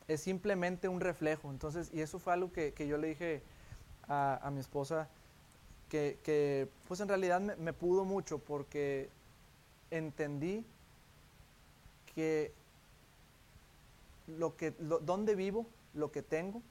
es 0.07 0.21
simplemente 0.21 0.87
un 0.87 1.01
reflejo. 1.01 1.51
Entonces, 1.51 1.89
y 1.93 2.01
eso 2.01 2.19
fue 2.19 2.33
algo 2.33 2.51
que, 2.51 2.73
yo 2.87 2.97
le 2.97 3.09
dije 3.09 3.41
a, 4.07 4.49
mi 4.51 4.59
esposa, 4.59 5.09
que, 5.89 6.69
pues 6.87 6.99
en 6.99 7.07
realidad 7.07 7.41
me, 7.41 7.73
pudo 7.73 8.05
mucho 8.05 8.39
porque 8.39 9.09
entendí 9.91 10.65
que 12.15 12.53
lo 14.27 14.55
que, 14.55 14.71
donde 14.71 15.35
vivo, 15.35 15.65
lo 15.93 16.11
que 16.11 16.21
tengo, 16.21 16.61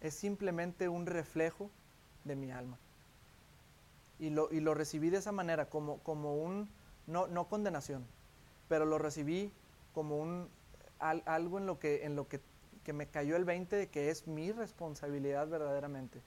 es 0.00 0.14
simplemente 0.14 0.88
un 0.88 1.06
reflejo 1.06 1.70
de 2.24 2.36
mi 2.36 2.50
alma. 2.50 2.78
Y 4.18 4.30
lo, 4.30 4.52
y 4.52 4.60
lo 4.60 4.74
recibí 4.74 5.10
de 5.10 5.18
esa 5.18 5.32
manera, 5.32 5.68
como, 5.68 5.98
como 5.98 6.36
un, 6.36 6.68
no, 7.06 7.26
no 7.26 7.48
condenación, 7.48 8.04
pero 8.68 8.84
lo 8.84 8.98
recibí 8.98 9.50
como 9.92 10.18
un 10.18 10.48
algo 11.10 11.58
en 11.58 11.66
lo, 11.66 11.78
que, 11.78 12.04
en 12.04 12.16
lo 12.16 12.28
que, 12.28 12.40
me 12.92 13.06
cayó 13.06 13.36
el 13.36 13.44
20 13.44 13.76
de 13.76 13.88
que 13.88 14.10
es 14.10 14.26
mi 14.26 14.52
responsabilidad 14.52 15.48
verdaderamente. 15.48 16.22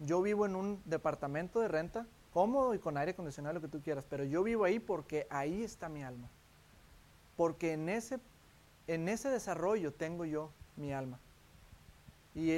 Yo 0.00 0.20
vivo 0.22 0.46
en 0.46 0.56
un 0.56 0.82
departamento 0.84 1.60
de 1.60 1.68
renta, 1.68 2.06
cómodo 2.32 2.74
y 2.74 2.78
con 2.78 2.96
aire 2.96 3.12
acondicionado, 3.12 3.54
lo 3.54 3.60
que 3.60 3.68
tú 3.68 3.80
quieras, 3.80 4.04
pero 4.08 4.24
yo 4.24 4.42
vivo 4.42 4.64
ahí 4.64 4.78
porque 4.78 5.26
ahí 5.30 5.62
está 5.62 5.88
mi 5.88 6.02
alma. 6.02 6.28
Porque 7.36 7.72
en 7.72 7.88
ese, 7.88 8.18
en 8.86 9.08
ese 9.08 9.28
desarrollo 9.28 9.92
tengo 9.92 10.24
yo 10.24 10.50
mi 10.76 10.92
alma. 10.92 11.20
Y 12.34 12.52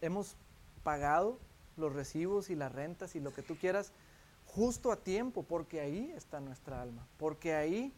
hemos 0.00 0.36
pagado 0.82 1.38
los 1.76 1.92
recibos 1.92 2.50
y 2.50 2.54
las 2.54 2.72
rentas 2.72 3.14
y 3.14 3.20
lo 3.20 3.32
que 3.32 3.42
tú 3.42 3.56
quieras 3.56 3.92
justo 4.46 4.90
a 4.90 4.96
tiempo, 4.96 5.42
porque 5.42 5.80
ahí 5.80 6.12
está 6.16 6.40
nuestra 6.40 6.80
alma, 6.80 7.06
porque 7.18 7.54
ahí 7.54 7.92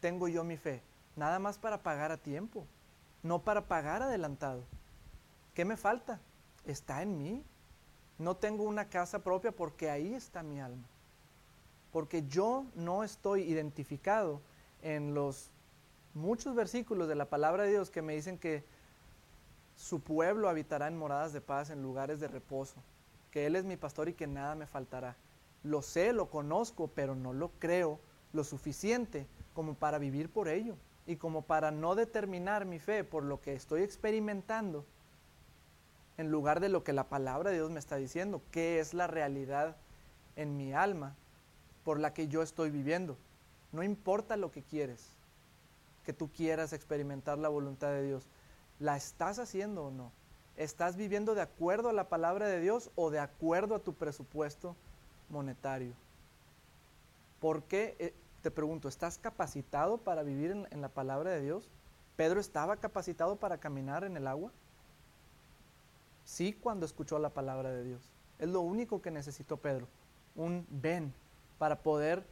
tengo 0.00 0.28
yo 0.28 0.44
mi 0.44 0.56
fe. 0.56 0.82
Nada 1.16 1.38
más 1.38 1.58
para 1.58 1.82
pagar 1.82 2.10
a 2.10 2.16
tiempo, 2.16 2.66
no 3.22 3.42
para 3.42 3.68
pagar 3.68 4.02
adelantado. 4.02 4.64
¿Qué 5.54 5.64
me 5.64 5.76
falta? 5.76 6.20
Está 6.64 7.02
en 7.02 7.18
mí. 7.18 7.44
No 8.18 8.36
tengo 8.36 8.64
una 8.64 8.88
casa 8.88 9.22
propia 9.22 9.52
porque 9.52 9.90
ahí 9.90 10.14
está 10.14 10.42
mi 10.42 10.60
alma. 10.60 10.86
Porque 11.92 12.26
yo 12.26 12.64
no 12.74 13.04
estoy 13.04 13.42
identificado 13.42 14.40
en 14.80 15.12
los 15.14 15.50
muchos 16.14 16.54
versículos 16.54 17.08
de 17.08 17.14
la 17.14 17.26
palabra 17.26 17.64
de 17.64 17.70
Dios 17.70 17.90
que 17.90 18.02
me 18.02 18.14
dicen 18.14 18.38
que 18.38 18.64
su 19.76 20.00
pueblo 20.00 20.48
habitará 20.48 20.88
en 20.88 20.96
moradas 20.96 21.32
de 21.32 21.40
paz, 21.40 21.70
en 21.70 21.82
lugares 21.82 22.20
de 22.20 22.28
reposo, 22.28 22.76
que 23.30 23.46
Él 23.46 23.56
es 23.56 23.64
mi 23.64 23.76
pastor 23.76 24.08
y 24.08 24.14
que 24.14 24.26
nada 24.26 24.54
me 24.54 24.66
faltará. 24.66 25.16
Lo 25.62 25.82
sé, 25.82 26.12
lo 26.12 26.30
conozco, 26.30 26.88
pero 26.88 27.14
no 27.14 27.32
lo 27.32 27.50
creo 27.58 28.00
lo 28.32 28.44
suficiente 28.44 29.26
como 29.52 29.74
para 29.74 29.98
vivir 29.98 30.30
por 30.30 30.48
ello 30.48 30.76
y 31.06 31.16
como 31.16 31.42
para 31.42 31.70
no 31.70 31.94
determinar 31.94 32.64
mi 32.64 32.78
fe 32.78 33.04
por 33.04 33.24
lo 33.24 33.40
que 33.40 33.54
estoy 33.54 33.82
experimentando, 33.82 34.84
en 36.18 36.30
lugar 36.30 36.60
de 36.60 36.68
lo 36.68 36.84
que 36.84 36.92
la 36.92 37.08
palabra 37.08 37.50
de 37.50 37.56
Dios 37.56 37.70
me 37.70 37.78
está 37.78 37.96
diciendo, 37.96 38.42
qué 38.50 38.78
es 38.78 38.94
la 38.94 39.06
realidad 39.06 39.76
en 40.36 40.56
mi 40.56 40.72
alma 40.72 41.14
por 41.84 41.98
la 41.98 42.14
que 42.14 42.28
yo 42.28 42.42
estoy 42.42 42.70
viviendo. 42.70 43.16
No 43.72 43.82
importa 43.82 44.36
lo 44.36 44.52
que 44.52 44.62
quieres, 44.62 45.08
que 46.04 46.12
tú 46.12 46.30
quieras 46.30 46.72
experimentar 46.72 47.38
la 47.38 47.48
voluntad 47.48 47.90
de 47.90 48.06
Dios, 48.06 48.26
¿la 48.78 48.96
estás 48.96 49.38
haciendo 49.38 49.86
o 49.86 49.90
no? 49.90 50.12
¿Estás 50.56 50.96
viviendo 50.96 51.34
de 51.34 51.40
acuerdo 51.40 51.88
a 51.88 51.94
la 51.94 52.08
palabra 52.08 52.46
de 52.46 52.60
Dios 52.60 52.90
o 52.94 53.10
de 53.10 53.18
acuerdo 53.18 53.74
a 53.74 53.78
tu 53.78 53.94
presupuesto 53.94 54.76
monetario? 55.30 55.94
¿Por 57.40 57.62
qué 57.64 57.96
eh, 57.98 58.14
te 58.42 58.50
pregunto, 58.50 58.88
¿estás 58.88 59.18
capacitado 59.18 59.98
para 59.98 60.22
vivir 60.22 60.50
en, 60.50 60.80
la 60.80 60.88
palabra 60.88 61.30
de 61.30 61.40
Dios? 61.40 61.70
¿Pedro 62.16 62.40
estaba 62.40 62.76
capacitado 62.76 63.36
para 63.36 63.58
caminar 63.58 64.04
en 64.04 64.16
el 64.16 64.26
agua? 64.26 64.50
Sí, 66.24 66.52
cuando 66.52 66.84
escuchó 66.84 67.18
la 67.18 67.30
palabra 67.30 67.70
de 67.70 67.84
Dios. 67.84 68.10
Es 68.38 68.48
lo 68.48 68.60
único 68.60 69.00
que 69.00 69.10
necesitó 69.10 69.56
Pedro, 69.56 69.86
un 70.34 70.66
ven 70.68 71.14
para 71.58 71.82
poder 71.82 72.24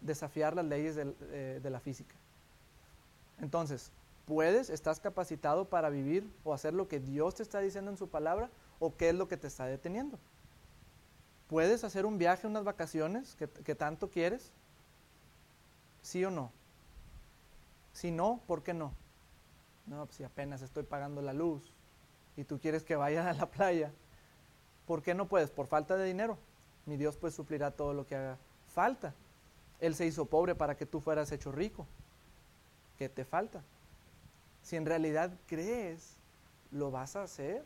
desafiar 0.00 0.54
las 0.54 0.64
leyes 0.64 0.94
de, 0.94 1.14
eh, 1.32 1.60
de 1.60 1.70
la 1.70 1.80
física. 1.80 2.14
Entonces, 3.40 3.90
¿puedes, 4.26 4.70
estás 4.70 5.00
capacitado 5.00 5.68
para 5.68 5.90
vivir 5.90 6.30
o 6.44 6.54
hacer 6.54 6.72
lo 6.72 6.86
que 6.86 7.00
Dios 7.00 7.34
te 7.34 7.42
está 7.42 7.58
diciendo 7.58 7.90
en 7.90 7.96
su 7.96 8.08
palabra 8.08 8.48
o 8.78 8.96
qué 8.96 9.08
es 9.08 9.14
lo 9.16 9.26
que 9.26 9.36
te 9.36 9.48
está 9.48 9.66
deteniendo? 9.66 10.18
¿Puedes 11.48 11.82
hacer 11.82 12.06
un 12.06 12.18
viaje, 12.18 12.46
unas 12.46 12.62
vacaciones 12.62 13.34
que, 13.34 13.48
que 13.48 13.74
tanto 13.74 14.10
quieres? 14.10 14.52
¿Sí 16.02 16.24
o 16.24 16.30
no? 16.30 16.52
Si 17.92 18.10
no, 18.10 18.40
¿por 18.46 18.62
qué 18.62 18.74
no? 18.74 18.92
No, 19.86 20.04
pues 20.04 20.16
si 20.16 20.24
apenas 20.24 20.62
estoy 20.62 20.82
pagando 20.84 21.22
la 21.22 21.32
luz 21.32 21.72
y 22.36 22.44
tú 22.44 22.60
quieres 22.60 22.84
que 22.84 22.96
vaya 22.96 23.28
a 23.28 23.32
la 23.32 23.46
playa, 23.46 23.92
¿por 24.86 25.02
qué 25.02 25.14
no 25.14 25.26
puedes? 25.26 25.50
Por 25.50 25.66
falta 25.66 25.96
de 25.96 26.06
dinero. 26.06 26.38
Mi 26.86 26.96
Dios 26.96 27.16
pues 27.16 27.34
suplirá 27.34 27.70
todo 27.70 27.94
lo 27.94 28.06
que 28.06 28.16
haga 28.16 28.38
falta. 28.68 29.14
Él 29.80 29.94
se 29.94 30.06
hizo 30.06 30.26
pobre 30.26 30.54
para 30.54 30.76
que 30.76 30.86
tú 30.86 31.00
fueras 31.00 31.32
hecho 31.32 31.52
rico. 31.52 31.86
¿Qué 32.98 33.08
te 33.08 33.24
falta? 33.24 33.62
Si 34.62 34.76
en 34.76 34.86
realidad 34.86 35.32
crees, 35.46 36.16
lo 36.70 36.90
vas 36.90 37.16
a 37.16 37.22
hacer 37.22 37.64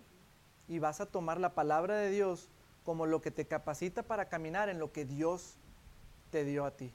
y 0.68 0.78
vas 0.78 1.00
a 1.00 1.06
tomar 1.06 1.40
la 1.40 1.54
palabra 1.54 1.96
de 1.96 2.10
Dios 2.10 2.48
como 2.84 3.06
lo 3.06 3.20
que 3.20 3.30
te 3.30 3.46
capacita 3.46 4.02
para 4.02 4.28
caminar 4.28 4.68
en 4.68 4.78
lo 4.78 4.92
que 4.92 5.04
Dios 5.04 5.56
te 6.30 6.44
dio 6.44 6.64
a 6.64 6.72
ti. 6.72 6.92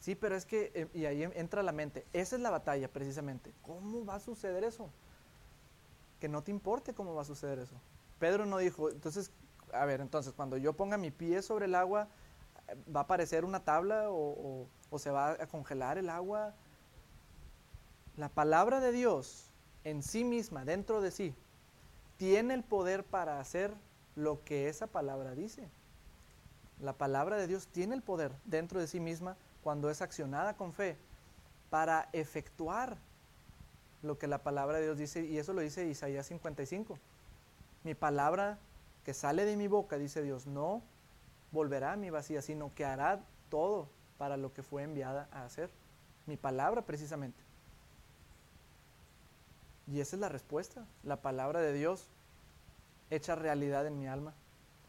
Sí, 0.00 0.14
pero 0.14 0.36
es 0.36 0.46
que, 0.46 0.70
eh, 0.74 0.88
y 0.94 1.06
ahí 1.06 1.22
entra 1.22 1.62
la 1.62 1.72
mente, 1.72 2.06
esa 2.12 2.36
es 2.36 2.42
la 2.42 2.50
batalla 2.50 2.88
precisamente. 2.88 3.52
¿Cómo 3.62 4.04
va 4.04 4.16
a 4.16 4.20
suceder 4.20 4.64
eso? 4.64 4.88
Que 6.20 6.28
no 6.28 6.42
te 6.42 6.50
importe 6.50 6.94
cómo 6.94 7.14
va 7.14 7.22
a 7.22 7.24
suceder 7.24 7.58
eso. 7.58 7.74
Pedro 8.18 8.46
no 8.46 8.58
dijo, 8.58 8.90
entonces, 8.90 9.30
a 9.72 9.84
ver, 9.84 10.00
entonces, 10.00 10.32
cuando 10.32 10.56
yo 10.56 10.72
ponga 10.72 10.96
mi 10.96 11.10
pie 11.10 11.42
sobre 11.42 11.66
el 11.66 11.74
agua, 11.74 12.08
¿va 12.94 13.00
a 13.00 13.02
aparecer 13.04 13.44
una 13.44 13.64
tabla 13.64 14.06
o 14.10 14.68
se 14.98 15.10
va 15.10 15.32
a 15.32 15.46
congelar 15.46 15.98
el 15.98 16.10
agua? 16.10 16.54
La 18.16 18.28
palabra 18.28 18.80
de 18.80 18.92
Dios 18.92 19.50
en 19.84 20.02
sí 20.02 20.24
misma, 20.24 20.64
dentro 20.64 21.00
de 21.00 21.10
sí, 21.10 21.34
tiene 22.16 22.54
el 22.54 22.62
poder 22.62 23.04
para 23.04 23.40
hacer 23.40 23.72
lo 24.16 24.42
que 24.44 24.68
esa 24.68 24.86
palabra 24.86 25.34
dice. 25.34 25.68
La 26.80 26.92
palabra 26.92 27.36
de 27.36 27.46
Dios 27.46 27.68
tiene 27.68 27.94
el 27.94 28.02
poder 28.02 28.32
dentro 28.44 28.80
de 28.80 28.86
sí 28.86 29.00
misma 29.00 29.36
cuando 29.68 29.90
es 29.90 30.00
accionada 30.00 30.56
con 30.56 30.72
fe 30.72 30.96
para 31.68 32.08
efectuar 32.14 32.96
lo 34.02 34.16
que 34.16 34.26
la 34.26 34.38
palabra 34.38 34.78
de 34.78 34.84
Dios 34.84 34.96
dice, 34.96 35.26
y 35.26 35.36
eso 35.36 35.52
lo 35.52 35.60
dice 35.60 35.84
Isaías 35.84 36.24
55. 36.24 36.98
Mi 37.84 37.94
palabra 37.94 38.56
que 39.04 39.12
sale 39.12 39.44
de 39.44 39.58
mi 39.58 39.68
boca, 39.68 39.98
dice 39.98 40.22
Dios, 40.22 40.46
no 40.46 40.80
volverá 41.52 41.92
a 41.92 41.96
mi 41.96 42.08
vacía, 42.08 42.40
sino 42.40 42.74
que 42.74 42.86
hará 42.86 43.20
todo 43.50 43.90
para 44.16 44.38
lo 44.38 44.54
que 44.54 44.62
fue 44.62 44.84
enviada 44.84 45.28
a 45.32 45.44
hacer. 45.44 45.68
Mi 46.24 46.38
palabra 46.38 46.80
precisamente. 46.80 47.38
Y 49.86 50.00
esa 50.00 50.16
es 50.16 50.20
la 50.20 50.30
respuesta. 50.30 50.86
La 51.02 51.20
palabra 51.20 51.60
de 51.60 51.74
Dios 51.74 52.08
hecha 53.10 53.34
realidad 53.34 53.86
en 53.86 53.98
mi 53.98 54.08
alma 54.08 54.32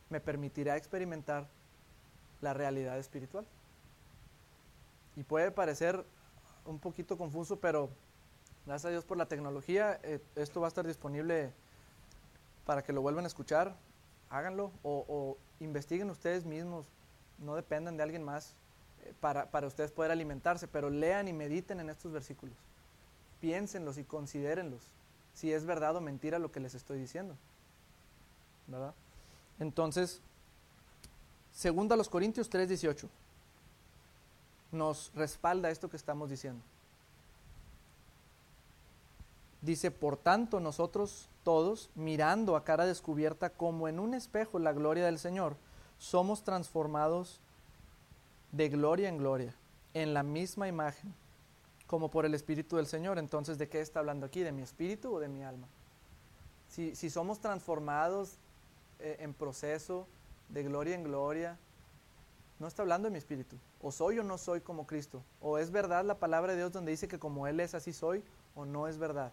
me 0.10 0.22
permitirá 0.22 0.78
experimentar 0.78 1.50
la 2.40 2.54
realidad 2.54 2.98
espiritual. 2.98 3.46
Y 5.20 5.24
puede 5.24 5.52
parecer 5.52 6.06
un 6.66 6.80
poquito 6.80 7.18
confuso, 7.18 7.60
pero 7.60 7.90
gracias 8.66 8.86
a 8.86 8.90
Dios 8.92 9.04
por 9.04 9.18
la 9.18 9.26
tecnología, 9.26 10.00
eh, 10.02 10.22
esto 10.38 10.62
va 10.62 10.68
a 10.68 10.70
estar 10.70 10.88
disponible 10.88 11.52
para 12.66 12.84
que 12.84 12.94
lo 12.94 13.02
vuelvan 13.02 13.26
a 13.26 13.28
escuchar. 13.28 13.76
Háganlo 14.30 14.72
o, 14.82 15.36
investiguen 15.60 16.10
ustedes 16.10 16.46
mismos, 16.46 16.86
no 17.38 17.58
dependan 17.58 17.98
de 17.98 18.04
alguien 18.04 18.24
más 18.24 18.56
eh, 19.04 19.14
para, 19.20 19.52
para 19.52 19.68
ustedes 19.68 19.92
poder 19.92 20.12
alimentarse, 20.12 20.70
pero 20.70 20.90
lean 20.90 21.28
y 21.28 21.34
mediten 21.34 21.82
en 21.82 21.90
estos 21.90 22.14
versículos. 22.14 22.56
Piénsenlos 23.42 23.98
y 23.98 24.06
considérenlos 24.06 24.84
si 25.34 25.52
es 25.52 25.66
verdad 25.66 25.98
o 25.98 26.02
mentira 26.02 26.40
lo 26.40 26.50
que 26.50 26.62
les 26.62 26.76
estoy 26.76 26.98
diciendo. 26.98 27.36
¿Verdad? 28.68 28.94
Entonces, 29.60 30.22
segundo 31.52 31.94
a 31.94 31.98
los 31.98 32.08
Corintios 32.08 32.50
3:18 32.50 33.10
nos 34.72 35.12
respalda 35.16 35.70
esto 35.70 35.90
que 35.90 35.98
estamos 35.98 36.30
diciendo. 36.30 36.62
Dice, 39.62 39.92
por 39.92 40.16
tanto 40.18 40.60
nosotros 40.60 41.28
todos, 41.44 41.90
mirando 41.96 42.56
a 42.56 42.64
cara 42.64 42.86
descubierta 42.86 43.50
como 43.50 43.88
en 43.88 44.00
un 44.00 44.14
espejo 44.14 44.60
la 44.60 44.74
gloria 44.74 45.06
del 45.06 45.20
Señor, 45.20 45.56
somos 45.98 46.44
transformados 46.44 47.42
de 48.52 48.70
gloria 48.70 49.10
en 49.10 49.18
gloria, 49.18 49.54
en 49.94 50.14
la 50.14 50.24
misma 50.24 50.68
imagen, 50.68 51.14
como 51.88 52.10
por 52.10 52.26
el 52.26 52.34
Espíritu 52.34 52.78
del 52.78 52.88
Señor. 52.88 53.18
Entonces, 53.20 53.58
¿de 53.58 53.68
qué 53.68 53.82
está 53.82 54.00
hablando 54.00 54.26
aquí? 54.26 54.42
¿De 54.42 54.52
mi 54.52 54.62
espíritu 54.62 55.16
o 55.16 55.20
de 55.20 55.28
mi 55.28 55.44
alma? 55.44 55.68
Si, 56.70 56.96
si 56.96 57.10
somos 57.10 57.40
transformados 57.40 58.38
eh, 59.00 59.18
en 59.20 59.34
proceso 59.34 60.08
de 60.50 60.64
gloria 60.64 60.96
en 60.96 61.04
gloria, 61.04 61.58
no 62.60 62.68
está 62.68 62.82
hablando 62.82 63.08
de 63.08 63.12
mi 63.12 63.18
espíritu. 63.18 63.58
O 63.82 63.92
soy 63.92 64.20
o 64.20 64.24
no 64.24 64.38
soy 64.38 64.60
como 64.60 64.86
Cristo. 64.86 65.24
O 65.42 65.58
es 65.58 65.72
verdad 65.72 66.04
la 66.04 66.20
palabra 66.20 66.52
de 66.52 66.58
Dios 66.58 66.74
donde 66.74 66.92
dice 66.92 67.08
que 67.08 67.18
como 67.18 67.48
Él 67.48 67.60
es, 67.60 67.74
así 67.74 67.94
soy, 67.94 68.24
o 68.54 68.66
no 68.66 68.88
es 68.88 68.98
verdad. 68.98 69.32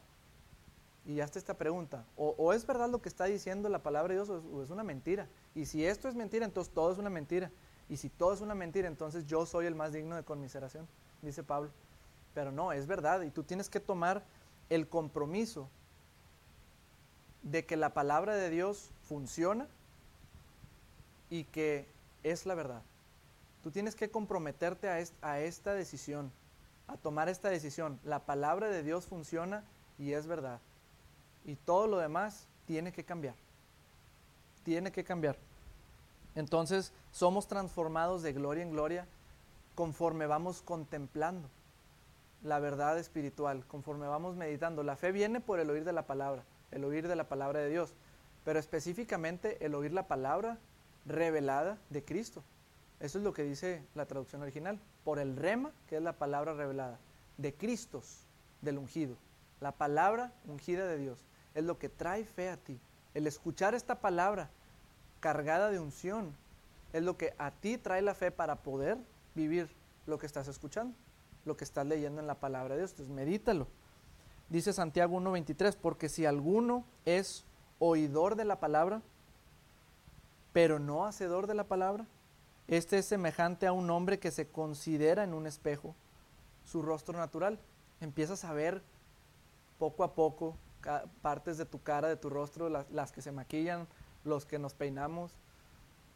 Y 1.05 1.16
ya 1.16 1.24
está 1.24 1.39
esta 1.39 1.55
pregunta. 1.55 2.05
O, 2.16 2.53
es 2.53 2.66
verdad 2.66 2.89
lo 2.89 3.03
que 3.03 3.09
está 3.09 3.24
diciendo 3.24 3.68
la 3.68 3.83
palabra 3.83 4.14
de 4.14 4.20
Dios 4.20 4.29
o 4.29 4.62
es, 4.62 4.70
una 4.70 4.85
mentira. 4.85 5.29
Y 5.55 5.66
si 5.66 5.85
esto 5.85 6.09
es 6.09 6.14
mentira, 6.14 6.45
entonces 6.45 6.72
todo 6.72 6.93
es 6.93 6.99
una 6.99 7.11
mentira. 7.11 7.51
Y 7.89 7.97
si 7.97 8.09
todo 8.09 8.33
es 8.33 8.41
una 8.41 8.55
mentira, 8.55 8.89
entonces 8.89 9.27
yo 9.27 9.47
soy 9.47 9.66
el 9.66 9.74
más 9.74 9.93
digno 9.93 10.16
de 10.16 10.24
conmiseración, 10.24 10.89
dice 11.22 11.43
Pablo. 11.45 11.70
Pero 12.35 12.51
no, 12.51 12.72
es 12.72 12.87
verdad. 12.87 13.22
Y 13.22 13.31
tú 13.31 13.45
tienes 13.45 13.68
que 13.70 13.79
tomar 13.79 14.24
el 14.68 14.89
compromiso 14.89 15.68
de 17.43 17.64
que 17.64 17.77
la 17.77 17.95
palabra 17.95 18.35
de 18.35 18.51
Dios 18.51 18.91
funciona 19.03 19.68
y 21.31 21.45
que 21.45 21.87
es 22.24 22.47
la 22.47 22.57
verdad. 22.57 22.83
Tú 23.67 23.73
tienes 23.73 23.97
que 23.97 24.12
comprometerte 24.12 24.89
a, 24.89 25.41
esta 25.41 25.75
decisión, 25.75 26.31
a 26.87 26.97
tomar 26.97 27.29
esta 27.29 27.51
decisión. 27.51 27.99
La 28.05 28.21
palabra 28.21 28.69
de 28.69 28.85
Dios 28.85 29.07
funciona 29.07 29.64
y 29.99 30.12
es 30.12 30.29
verdad. 30.29 30.61
Y 31.45 31.57
todo 31.57 31.89
lo 31.89 31.99
demás 31.99 32.47
tiene 32.64 32.93
que 32.93 33.03
cambiar. 33.03 33.35
Tiene 34.62 34.93
que 34.93 35.03
cambiar. 35.03 35.37
Entonces 36.37 36.93
somos 37.11 37.49
transformados 37.49 38.23
de 38.23 38.33
gloria 38.33 38.62
en 38.62 38.71
gloria 38.71 39.09
conforme 39.75 40.29
vamos 40.29 40.62
contemplando 40.62 41.49
la 42.45 42.61
verdad 42.61 43.01
espiritual, 43.01 43.67
conforme 43.67 44.07
vamos 44.07 44.37
meditando. 44.37 44.85
La 44.85 44.95
fe 44.95 45.11
viene 45.11 45.41
por 45.41 45.59
el 45.59 45.71
oír 45.71 45.83
de 45.83 45.93
la 45.93 46.07
palabra, 46.07 46.45
el 46.71 46.85
oír 46.85 47.09
de 47.09 47.17
la 47.17 47.25
palabra 47.25 47.59
de 47.59 47.71
Dios, 47.71 47.95
pero 48.45 48.61
específicamente 48.61 49.67
el 49.67 49.75
oír 49.75 49.93
la 49.93 50.07
palabra 50.07 50.57
revelada 51.05 51.79
de 51.91 52.05
Cristo. 52.05 52.45
Eso 53.01 53.18
es 53.18 53.24
lo 53.24 53.32
que 53.32 53.42
dice 53.42 53.82
la 53.94 54.07
traducción 54.07 54.42
original. 54.42 54.78
Por 55.05 55.18
el 55.18 55.36
rema, 55.36 55.72
que 55.88 55.97
es 55.97 56.03
la 56.03 56.14
palabra 56.14 56.55
revelada, 56.55 56.99
de 57.36 57.55
Cristos, 57.55 58.20
del 58.62 58.78
ungido. 58.78 59.16
La 59.61 59.72
palabra 59.72 60.32
ungida 60.47 60.86
de 60.86 60.99
Dios 60.99 61.24
es 61.55 61.64
lo 61.64 61.78
que 61.78 61.88
trae 61.88 62.24
fe 62.24 62.51
a 62.51 62.57
ti. 62.57 62.78
El 63.14 63.26
escuchar 63.26 63.74
esta 63.74 64.01
palabra 64.01 64.51
cargada 65.20 65.70
de 65.70 65.80
unción 65.80 66.34
es 66.92 67.03
lo 67.03 67.16
que 67.16 67.34
a 67.38 67.51
ti 67.51 67.78
trae 67.78 68.03
la 68.03 68.14
fe 68.14 68.30
para 68.30 68.57
poder 68.57 68.99
vivir 69.34 69.68
lo 70.07 70.18
que 70.18 70.26
estás 70.26 70.49
escuchando, 70.49 70.94
lo 71.44 71.57
que 71.57 71.64
estás 71.64 71.86
leyendo 71.86 72.20
en 72.20 72.26
la 72.26 72.36
palabra 72.36 72.74
de 72.74 72.80
Dios. 72.80 72.92
Entonces 72.92 73.14
medítalo. 73.14 73.66
Dice 74.49 74.72
Santiago 74.72 75.18
1.23, 75.18 75.76
porque 75.80 76.09
si 76.09 76.24
alguno 76.24 76.84
es 77.05 77.44
oidor 77.78 78.36
de 78.36 78.44
la 78.44 78.61
palabra, 78.61 79.03
pero 80.53 80.78
no 80.78 81.05
hacedor 81.05 81.47
de 81.47 81.55
la 81.55 81.64
palabra, 81.64 82.07
este 82.69 82.99
es 82.99 83.07
semejante 83.07 83.67
a 83.67 83.73
un 83.73 83.91
hombre 83.91 84.19
que 84.19 84.31
se 84.31 84.49
considera 84.49 85.25
en 85.25 85.35
un 85.35 85.47
espejo 85.47 85.95
su 86.64 86.83
rostro 86.83 87.17
natural. 87.17 87.59
Empiezas 88.01 88.45
a 88.45 88.53
ver 88.53 88.83
poco 89.79 90.05
a 90.05 90.14
poco 90.14 90.57
partes 91.23 91.59
de 91.59 91.64
tu 91.64 91.83
cara, 91.83 92.09
de 92.09 92.17
tu 92.17 92.31
rostro, 92.31 92.69
las, 92.69 93.12
que 93.12 93.23
se 93.23 93.33
maquillan, 93.33 93.87
los 94.25 94.47
que 94.47 94.59
nos 94.59 94.75
peinamos 94.75 95.33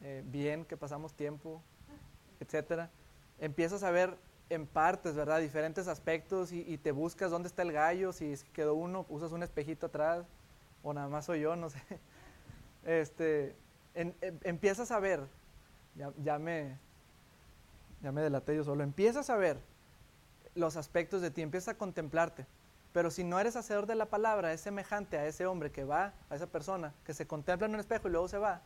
eh, 0.02 0.22
bien, 0.26 0.64
que 0.64 0.76
pasamos 0.76 1.14
tiempo, 1.14 1.60
etcétera. 2.40 2.90
Empiezas 3.38 3.82
a 3.82 3.90
ver 3.90 4.16
en 4.48 4.66
partes, 4.66 5.14
¿verdad? 5.14 5.40
Diferentes 5.40 5.88
aspectos 5.88 6.52
y, 6.52 6.76
te 6.78 6.92
buscas 6.92 7.30
dónde 7.30 7.48
está 7.48 7.62
el 7.62 7.72
gallo, 7.72 8.12
si 8.12 8.34
quedó 8.52 8.74
uno, 8.74 9.06
usas 9.08 9.32
un 9.32 9.42
espejito 9.42 9.86
atrás, 9.86 10.26
o 10.82 10.92
nada 10.92 11.08
más 11.08 11.26
soy 11.26 11.40
yo, 11.40 11.56
no 11.56 11.70
sé. 11.70 11.80
Este, 12.82 13.54
em, 13.92 14.14
empiezas 14.42 14.90
a 14.90 14.98
ver 15.00 15.20
ya, 15.94 16.38
me, 16.38 16.78
ya 18.02 18.12
me 18.12 18.22
delaté 18.22 18.56
yo 18.56 18.64
solo. 18.64 18.82
Empiezas 18.82 19.30
a 19.30 19.36
ver 19.36 19.58
los 20.54 20.76
aspectos 20.76 21.22
de 21.22 21.30
ti, 21.30 21.42
empiezas 21.42 21.74
a 21.74 21.78
contemplarte. 21.78 22.46
Pero 22.92 23.10
si 23.10 23.22
no 23.22 23.38
eres 23.38 23.54
hacedor 23.56 23.86
de 23.86 23.94
la 23.94 24.06
palabra, 24.06 24.52
es 24.52 24.60
semejante 24.60 25.16
a 25.16 25.26
ese 25.26 25.46
hombre 25.46 25.70
que 25.70 25.84
va, 25.84 26.12
a 26.28 26.34
esa 26.34 26.48
persona, 26.48 26.92
que 27.04 27.14
se 27.14 27.26
contempla 27.26 27.66
en 27.66 27.74
un 27.74 27.80
espejo 27.80 28.08
y 28.08 28.10
luego 28.10 28.28
se 28.28 28.38
va, 28.38 28.62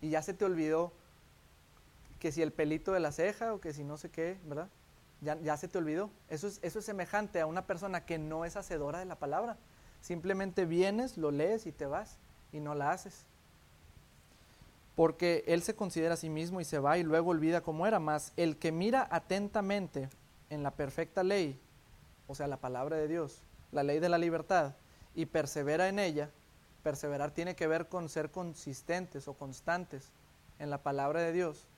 y 0.00 0.10
ya 0.10 0.20
se 0.22 0.34
te 0.34 0.44
olvidó 0.44 0.92
que 2.18 2.32
si 2.32 2.42
el 2.42 2.52
pelito 2.52 2.92
de 2.92 3.00
la 3.00 3.12
ceja 3.12 3.54
o 3.54 3.60
que 3.60 3.72
si 3.72 3.84
no 3.84 3.96
sé 3.96 4.10
qué, 4.10 4.38
¿verdad? 4.44 4.68
Ya, 5.20 5.36
ya 5.40 5.56
se 5.56 5.68
te 5.68 5.78
olvidó. 5.78 6.10
Eso 6.28 6.48
es, 6.48 6.58
eso 6.62 6.80
es 6.80 6.84
semejante 6.84 7.40
a 7.40 7.46
una 7.46 7.66
persona 7.66 8.04
que 8.04 8.18
no 8.18 8.44
es 8.44 8.56
hacedora 8.56 8.98
de 8.98 9.04
la 9.04 9.16
palabra. 9.16 9.56
Simplemente 10.00 10.64
vienes, 10.64 11.16
lo 11.16 11.30
lees 11.30 11.66
y 11.66 11.72
te 11.72 11.86
vas 11.86 12.18
y 12.52 12.60
no 12.60 12.74
la 12.74 12.90
haces. 12.90 13.26
Porque 14.98 15.44
él 15.46 15.62
se 15.62 15.76
considera 15.76 16.14
a 16.14 16.16
sí 16.16 16.28
mismo 16.28 16.60
y 16.60 16.64
se 16.64 16.80
va 16.80 16.98
y 16.98 17.04
luego 17.04 17.30
olvida 17.30 17.60
cómo 17.60 17.86
era, 17.86 18.00
más 18.00 18.32
el 18.36 18.56
que 18.56 18.72
mira 18.72 19.06
atentamente 19.12 20.08
en 20.50 20.64
la 20.64 20.72
perfecta 20.72 21.22
ley, 21.22 21.56
o 22.26 22.34
sea, 22.34 22.48
la 22.48 22.56
palabra 22.56 22.96
de 22.96 23.06
Dios, 23.06 23.44
la 23.70 23.84
ley 23.84 24.00
de 24.00 24.08
la 24.08 24.18
libertad, 24.18 24.74
y 25.14 25.26
persevera 25.26 25.88
en 25.88 26.00
ella, 26.00 26.32
perseverar 26.82 27.30
tiene 27.30 27.54
que 27.54 27.68
ver 27.68 27.88
con 27.88 28.08
ser 28.08 28.32
consistentes 28.32 29.28
o 29.28 29.34
constantes 29.34 30.10
en 30.58 30.68
la 30.68 30.82
palabra 30.82 31.22
de 31.22 31.30
Dios. 31.30 31.68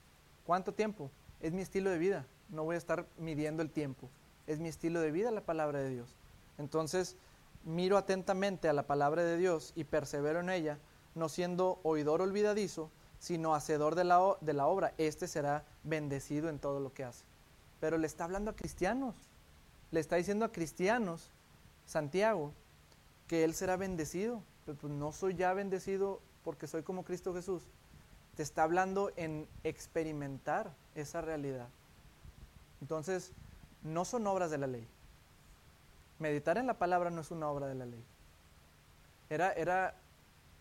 ¿Cuánto 0.43 0.73
tiempo? 0.73 1.11
Es 1.41 1.53
mi 1.53 1.61
estilo 1.61 1.91
de 1.91 1.99
vida, 1.99 2.25
no 2.49 2.63
voy 2.63 2.73
a 2.73 2.79
estar 2.79 3.05
midiendo 3.19 3.61
el 3.61 3.69
tiempo, 3.69 4.09
es 4.47 4.57
mi 4.57 4.67
estilo 4.67 4.99
de 4.99 5.11
vida 5.11 5.29
la 5.29 5.45
palabra 5.45 5.77
de 5.77 5.91
Dios. 5.91 6.15
Entonces, 6.57 7.17
miro 7.65 7.97
atentamente 7.97 8.67
a 8.67 8.73
la 8.73 8.87
palabra 8.87 9.23
de 9.23 9.37
Dios 9.37 9.73
y 9.75 9.83
persevero 9.83 10.39
en 10.39 10.49
ella, 10.49 10.79
no 11.13 11.29
siendo 11.29 11.79
oidor 11.83 12.23
olvidadizo, 12.23 12.89
sino 13.21 13.53
hacedor 13.53 13.93
de 13.93 14.03
la, 14.03 14.35
de 14.41 14.53
la 14.53 14.65
obra. 14.65 14.93
Este 14.97 15.27
será 15.27 15.63
bendecido 15.83 16.49
en 16.49 16.57
todo 16.57 16.79
lo 16.79 16.91
que 16.91 17.03
hace. 17.03 17.23
Pero 17.79 17.99
le 17.99 18.07
está 18.07 18.23
hablando 18.23 18.49
a 18.49 18.55
cristianos, 18.55 19.15
le 19.91 19.99
está 19.99 20.15
diciendo 20.15 20.43
a 20.43 20.51
cristianos, 20.51 21.29
Santiago, 21.85 22.51
que 23.27 23.43
él 23.43 23.53
será 23.53 23.77
bendecido. 23.77 24.41
Pero 24.65 24.75
pues 24.75 24.91
no 24.91 25.11
soy 25.11 25.35
ya 25.35 25.53
bendecido 25.53 26.19
porque 26.43 26.65
soy 26.65 26.81
como 26.81 27.05
Cristo 27.05 27.31
Jesús. 27.33 27.61
Te 28.35 28.41
está 28.41 28.63
hablando 28.63 29.11
en 29.15 29.47
experimentar 29.63 30.73
esa 30.95 31.21
realidad. 31.21 31.67
Entonces, 32.81 33.33
no 33.83 34.03
son 34.03 34.25
obras 34.25 34.49
de 34.49 34.57
la 34.57 34.65
ley. 34.65 34.87
Meditar 36.17 36.57
en 36.57 36.65
la 36.65 36.79
palabra 36.79 37.11
no 37.11 37.21
es 37.21 37.29
una 37.29 37.49
obra 37.49 37.67
de 37.67 37.75
la 37.75 37.85
ley. 37.85 38.03
Era, 39.29 39.53
era 39.53 39.93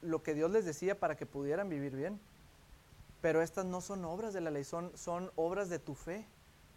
lo 0.03 0.23
que 0.23 0.35
Dios 0.35 0.51
les 0.51 0.67
decía 0.67 1.01
para 1.01 1.17
que 1.17 1.25
pudieran 1.25 1.71
vivir 1.71 1.97
bien. 1.97 2.21
Pero 3.21 3.43
estas 3.43 3.67
no 3.67 3.81
son 3.81 4.05
obras 4.05 4.33
de 4.33 4.41
la 4.41 4.51
ley, 4.51 4.65
son, 4.65 4.97
son 4.97 5.31
obras 5.37 5.69
de 5.69 5.79
tu 5.79 5.95
fe. 5.95 6.27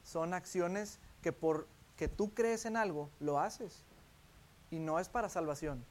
Son 0.03 0.33
acciones 0.33 0.99
que 1.21 1.31
por 1.31 1.67
que 1.95 2.07
tú 2.07 2.33
crees 2.33 2.65
en 2.65 2.75
algo, 2.75 3.09
lo 3.19 3.39
haces. 3.39 3.83
Y 4.71 4.79
no 4.79 4.99
es 4.99 5.09
para 5.09 5.29
salvación, 5.29 5.85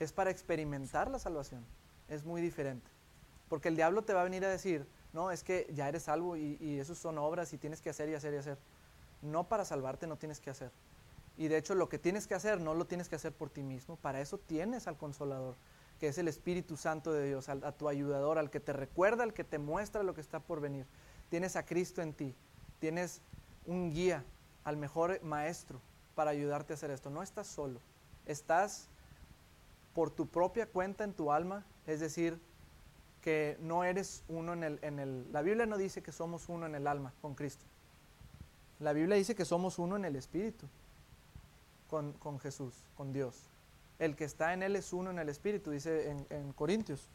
es 0.00 0.12
para 0.12 0.30
experimentar 0.30 1.10
la 1.10 1.18
salvación. 1.18 1.64
Es 2.08 2.24
muy 2.24 2.40
diferente. 2.40 2.90
Porque 3.48 3.68
el 3.68 3.76
diablo 3.76 4.02
te 4.02 4.14
va 4.14 4.22
a 4.22 4.24
venir 4.24 4.44
a 4.44 4.48
decir, 4.48 4.86
no, 5.12 5.30
es 5.30 5.44
que 5.44 5.70
ya 5.72 5.88
eres 5.88 6.04
salvo 6.04 6.36
y, 6.36 6.56
y 6.60 6.78
eso 6.78 6.94
son 6.94 7.18
obras 7.18 7.52
y 7.52 7.58
tienes 7.58 7.80
que 7.80 7.90
hacer 7.90 8.08
y 8.08 8.14
hacer 8.14 8.34
y 8.34 8.38
hacer. 8.38 8.58
No 9.22 9.44
para 9.44 9.64
salvarte 9.64 10.06
no 10.06 10.16
tienes 10.16 10.40
que 10.40 10.50
hacer. 10.50 10.72
Y 11.36 11.48
de 11.48 11.58
hecho 11.58 11.74
lo 11.74 11.88
que 11.88 11.98
tienes 11.98 12.26
que 12.26 12.34
hacer 12.34 12.60
no 12.60 12.74
lo 12.74 12.86
tienes 12.86 13.08
que 13.08 13.16
hacer 13.16 13.32
por 13.32 13.50
ti 13.50 13.62
mismo, 13.62 13.96
para 13.96 14.20
eso 14.20 14.38
tienes 14.38 14.86
al 14.86 14.96
consolador, 14.96 15.56
que 16.04 16.08
es 16.08 16.18
el 16.18 16.28
Espíritu 16.28 16.76
Santo 16.76 17.14
de 17.14 17.26
Dios, 17.26 17.48
a, 17.48 17.72
tu 17.72 17.88
ayudador, 17.88 18.36
al 18.36 18.50
que 18.50 18.60
te 18.60 18.74
recuerda, 18.74 19.24
al 19.24 19.32
que 19.32 19.42
te 19.42 19.56
muestra 19.58 20.02
lo 20.02 20.12
que 20.12 20.20
está 20.20 20.38
por 20.38 20.60
venir. 20.60 20.84
Tienes 21.30 21.56
a 21.56 21.64
Cristo 21.64 22.02
en 22.02 22.12
ti, 22.12 22.34
tienes 22.78 23.22
un 23.64 23.90
guía, 23.90 24.22
al 24.64 24.76
mejor 24.76 25.22
maestro 25.22 25.80
para 26.14 26.30
ayudarte 26.30 26.74
a 26.74 26.76
hacer 26.76 26.90
esto. 26.90 27.08
No 27.08 27.22
estás 27.22 27.46
solo, 27.46 27.80
estás 28.26 28.90
por 29.94 30.10
tu 30.10 30.26
propia 30.26 30.66
cuenta 30.66 31.04
en 31.04 31.14
tu 31.14 31.32
alma, 31.32 31.64
es 31.86 32.00
decir, 32.00 32.38
que 33.22 33.56
no 33.60 33.82
eres 33.82 34.24
uno 34.28 34.52
en 34.52 34.62
el, 34.62 34.78
en 34.82 34.98
el... 34.98 35.32
La 35.32 35.40
Biblia 35.40 35.64
no 35.64 35.78
dice 35.78 36.02
que 36.02 36.12
somos 36.12 36.50
uno 36.50 36.66
en 36.66 36.74
el 36.74 36.86
alma 36.86 37.14
con 37.22 37.34
Cristo. 37.34 37.64
La 38.78 38.92
Biblia 38.92 39.16
dice 39.16 39.34
que 39.34 39.46
somos 39.46 39.78
uno 39.78 39.96
en 39.96 40.04
el 40.04 40.16
Espíritu 40.16 40.66
con, 41.88 42.38
Jesús, 42.40 42.74
con 42.94 43.14
Dios. 43.14 43.48
El 43.98 44.16
que 44.16 44.24
está 44.24 44.52
en 44.52 44.62
Él 44.62 44.76
es 44.76 44.92
uno 44.92 45.10
en 45.10 45.18
el 45.18 45.28
Espíritu, 45.28 45.70
dice 45.70 46.10
en, 46.30 46.52
Corintios. 46.52 47.08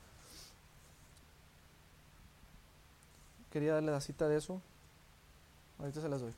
Quería 3.51 3.73
darle 3.73 3.91
la 3.91 4.01
cita 4.01 4.27
de 4.27 4.38
eso. 4.38 4.61
Ahorita 5.80 6.01
se 6.01 6.09
las 6.09 6.21
doy. 6.21 6.34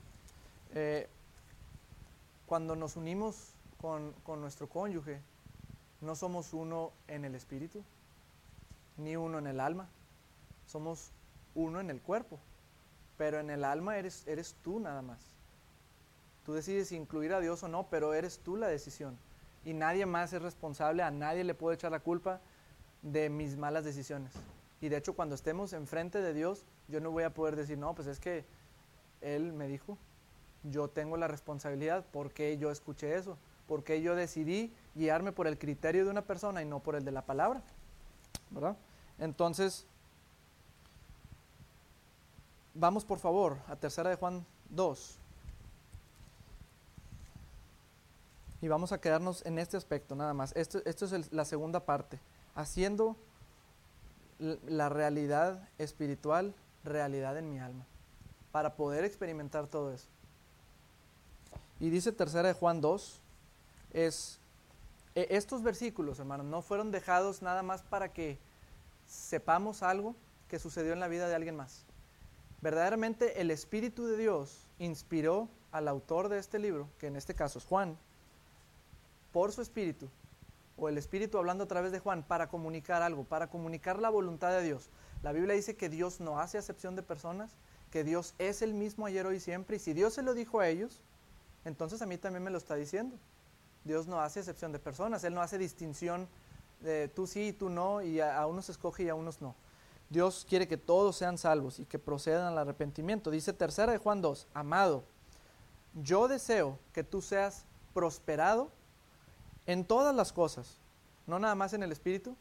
Eh, 0.73 1.07
cuando 2.45 2.75
nos 2.75 2.95
unimos 2.95 3.53
con, 3.79 4.13
con, 4.23 4.41
nuestro 4.41 4.67
cónyuge, 4.67 5.19
no 6.01 6.15
somos 6.15 6.53
uno 6.53 6.91
en 7.07 7.25
el 7.25 7.35
espíritu, 7.35 7.83
ni 8.97 9.15
uno 9.15 9.39
en 9.39 9.47
el 9.47 9.59
alma, 9.59 9.87
somos 10.67 11.11
uno 11.55 11.79
en 11.79 11.89
el 11.89 12.01
cuerpo, 12.01 12.39
pero 13.17 13.39
en 13.39 13.49
el 13.49 13.63
alma 13.63 13.97
eres, 13.97 14.25
eres 14.27 14.55
tú 14.63 14.79
nada 14.79 15.01
más. 15.01 15.19
Tú 16.45 16.53
decides 16.53 16.91
incluir 16.91 17.33
a 17.33 17.39
Dios 17.39 17.61
o 17.63 17.67
no, 17.67 17.87
pero 17.89 18.13
eres 18.13 18.39
tú 18.39 18.57
la 18.57 18.67
decisión. 18.67 19.17
Y 19.63 19.73
nadie 19.73 20.05
más 20.05 20.33
es 20.33 20.41
responsable, 20.41 21.03
a 21.03 21.11
nadie 21.11 21.43
le 21.43 21.53
puedo 21.53 21.73
echar 21.73 21.91
la 21.91 21.99
culpa 21.99 22.41
de 23.01 23.29
mis 23.29 23.57
malas 23.57 23.83
decisiones. 23.83 24.33
Y 24.79 24.89
de 24.89 24.97
hecho, 24.97 25.13
cuando 25.13 25.35
estemos 25.35 25.73
enfrente 25.73 26.21
de 26.21 26.33
Dios, 26.33 26.65
yo 26.87 26.99
no 26.99 27.11
voy 27.11 27.23
a 27.23 27.33
poder 27.33 27.55
decir, 27.55 27.77
no, 27.77 27.93
pues 27.93 28.07
es 28.07 28.19
que 28.19 28.45
Él 29.21 29.53
me 29.53 29.67
dijo, 29.67 29.97
yo 30.63 30.87
tengo 30.87 31.17
la 31.17 31.27
responsabilidad, 31.27 32.05
porque 32.11 32.57
yo 32.57 32.71
escuché 32.71 33.15
eso? 33.15 33.37
porque 33.71 34.01
yo 34.01 34.15
decidí 34.15 34.73
guiarme 34.95 35.31
por 35.31 35.47
el 35.47 35.57
criterio 35.57 36.03
de 36.03 36.11
una 36.11 36.23
persona 36.23 36.61
y 36.61 36.65
no 36.65 36.81
por 36.81 36.95
el 36.95 37.05
de 37.05 37.13
la 37.13 37.21
palabra? 37.21 37.61
¿Verdad? 38.49 38.75
Entonces, 39.17 39.85
vamos 42.73 43.05
por 43.05 43.19
favor 43.19 43.59
a 43.69 43.77
tercera 43.77 44.09
de 44.09 44.17
Juan 44.17 44.45
2. 44.71 45.17
Y 48.61 48.67
vamos 48.67 48.91
a 48.91 49.01
quedarnos 49.01 49.45
en 49.45 49.57
este 49.57 49.77
aspecto 49.77 50.15
nada 50.15 50.33
más. 50.33 50.53
Esto, 50.55 50.81
esto 50.85 51.05
es 51.05 51.31
la 51.31 51.45
segunda 51.45 51.85
parte. 51.85 52.19
Haciendo 52.55 53.15
la 54.39 54.89
realidad 54.89 55.67
espiritual 55.77 56.53
realidad 56.83 57.37
en 57.37 57.49
mi 57.49 57.59
alma. 57.59 57.85
Para 58.51 58.75
poder 58.75 59.05
experimentar 59.05 59.67
todo 59.67 59.93
eso. 59.93 60.07
Y 61.79 61.89
dice 61.89 62.11
tercera 62.11 62.47
de 62.47 62.53
Juan 62.53 62.81
2, 62.81 63.21
es, 63.93 64.39
e, 65.15 65.27
estos 65.31 65.63
versículos, 65.63 66.19
hermanos, 66.19 66.45
no 66.45 66.61
fueron 66.61 66.91
dejados 66.91 67.41
nada 67.41 67.63
más 67.63 67.81
para 67.81 68.13
que 68.13 68.37
sepamos 69.07 69.83
algo 69.83 70.15
que 70.47 70.59
sucedió 70.59 70.93
en 70.93 70.99
la 70.99 71.07
vida 71.07 71.27
de 71.27 71.35
alguien 71.35 71.55
más. 71.55 71.85
Verdaderamente 72.61 73.41
el 73.41 73.49
Espíritu 73.49 74.05
de 74.05 74.17
Dios 74.17 74.67
inspiró 74.77 75.49
al 75.71 75.87
autor 75.87 76.29
de 76.29 76.37
este 76.37 76.59
libro, 76.59 76.87
que 76.99 77.07
en 77.07 77.15
este 77.15 77.33
caso 77.33 77.57
es 77.57 77.65
Juan, 77.65 77.97
por 79.31 79.51
su 79.51 79.61
espíritu, 79.61 80.09
o 80.77 80.89
el 80.89 80.97
espíritu 80.97 81.37
hablando 81.37 81.63
a 81.63 81.67
través 81.67 81.91
de 81.91 81.99
Juan, 81.99 82.23
para 82.23 82.49
comunicar 82.49 83.01
algo, 83.01 83.23
para 83.23 83.47
comunicar 83.47 83.99
la 83.99 84.09
voluntad 84.09 84.51
de 84.51 84.63
Dios. 84.63 84.89
La 85.23 85.31
Biblia 85.31 85.55
dice 85.55 85.75
que 85.75 85.89
Dios 85.89 86.19
no 86.19 86.39
hace 86.39 86.57
acepción 86.57 86.95
de 86.95 87.03
personas, 87.03 87.51
que 87.91 88.03
Dios 88.03 88.33
es 88.39 88.61
el 88.61 88.73
mismo 88.73 89.05
ayer, 89.05 89.25
hoy 89.25 89.35
y 89.35 89.39
siempre, 89.39 89.75
y 89.75 89.79
si 89.79 89.93
Dios 89.93 90.13
se 90.13 90.23
lo 90.23 90.33
dijo 90.33 90.59
a 90.59 90.67
ellos, 90.67 91.01
entonces 91.65 92.01
a 92.01 92.05
mí 92.05 92.17
también 92.17 92.43
me 92.43 92.51
lo 92.51 92.57
está 92.57 92.75
diciendo. 92.75 93.15
Dios 93.83 94.07
no 94.07 94.19
hace 94.21 94.39
excepción 94.39 94.71
de 94.71 94.79
personas, 94.79 95.23
Él 95.23 95.33
no 95.33 95.41
hace 95.41 95.57
distinción 95.57 96.27
de 96.81 97.07
tú 97.07 97.27
sí 97.27 97.47
y 97.47 97.53
tú 97.53 97.69
no, 97.69 98.01
y 98.01 98.19
a, 98.19 98.39
a 98.39 98.47
unos 98.47 98.69
escoge 98.69 99.03
y 99.03 99.09
a 99.09 99.15
unos 99.15 99.41
no. 99.41 99.55
Dios 100.09 100.45
quiere 100.47 100.67
que 100.67 100.77
todos 100.77 101.15
sean 101.15 101.37
salvos 101.37 101.79
y 101.79 101.85
que 101.85 101.99
procedan 101.99 102.47
al 102.47 102.57
arrepentimiento. 102.57 103.31
Dice 103.31 103.53
tercera 103.53 103.91
de 103.91 103.97
Juan 103.97 104.21
2, 104.21 104.47
amado, 104.53 105.03
yo 105.93 106.27
deseo 106.27 106.77
que 106.93 107.03
tú 107.03 107.21
seas 107.21 107.63
prosperado 107.93 108.71
en 109.65 109.85
todas 109.85 110.15
las 110.15 110.31
cosas, 110.31 110.77
no 111.27 111.39
nada 111.39 111.55
más 111.55 111.73
en 111.73 111.83
el 111.83 111.91
espíritu, 111.91 112.35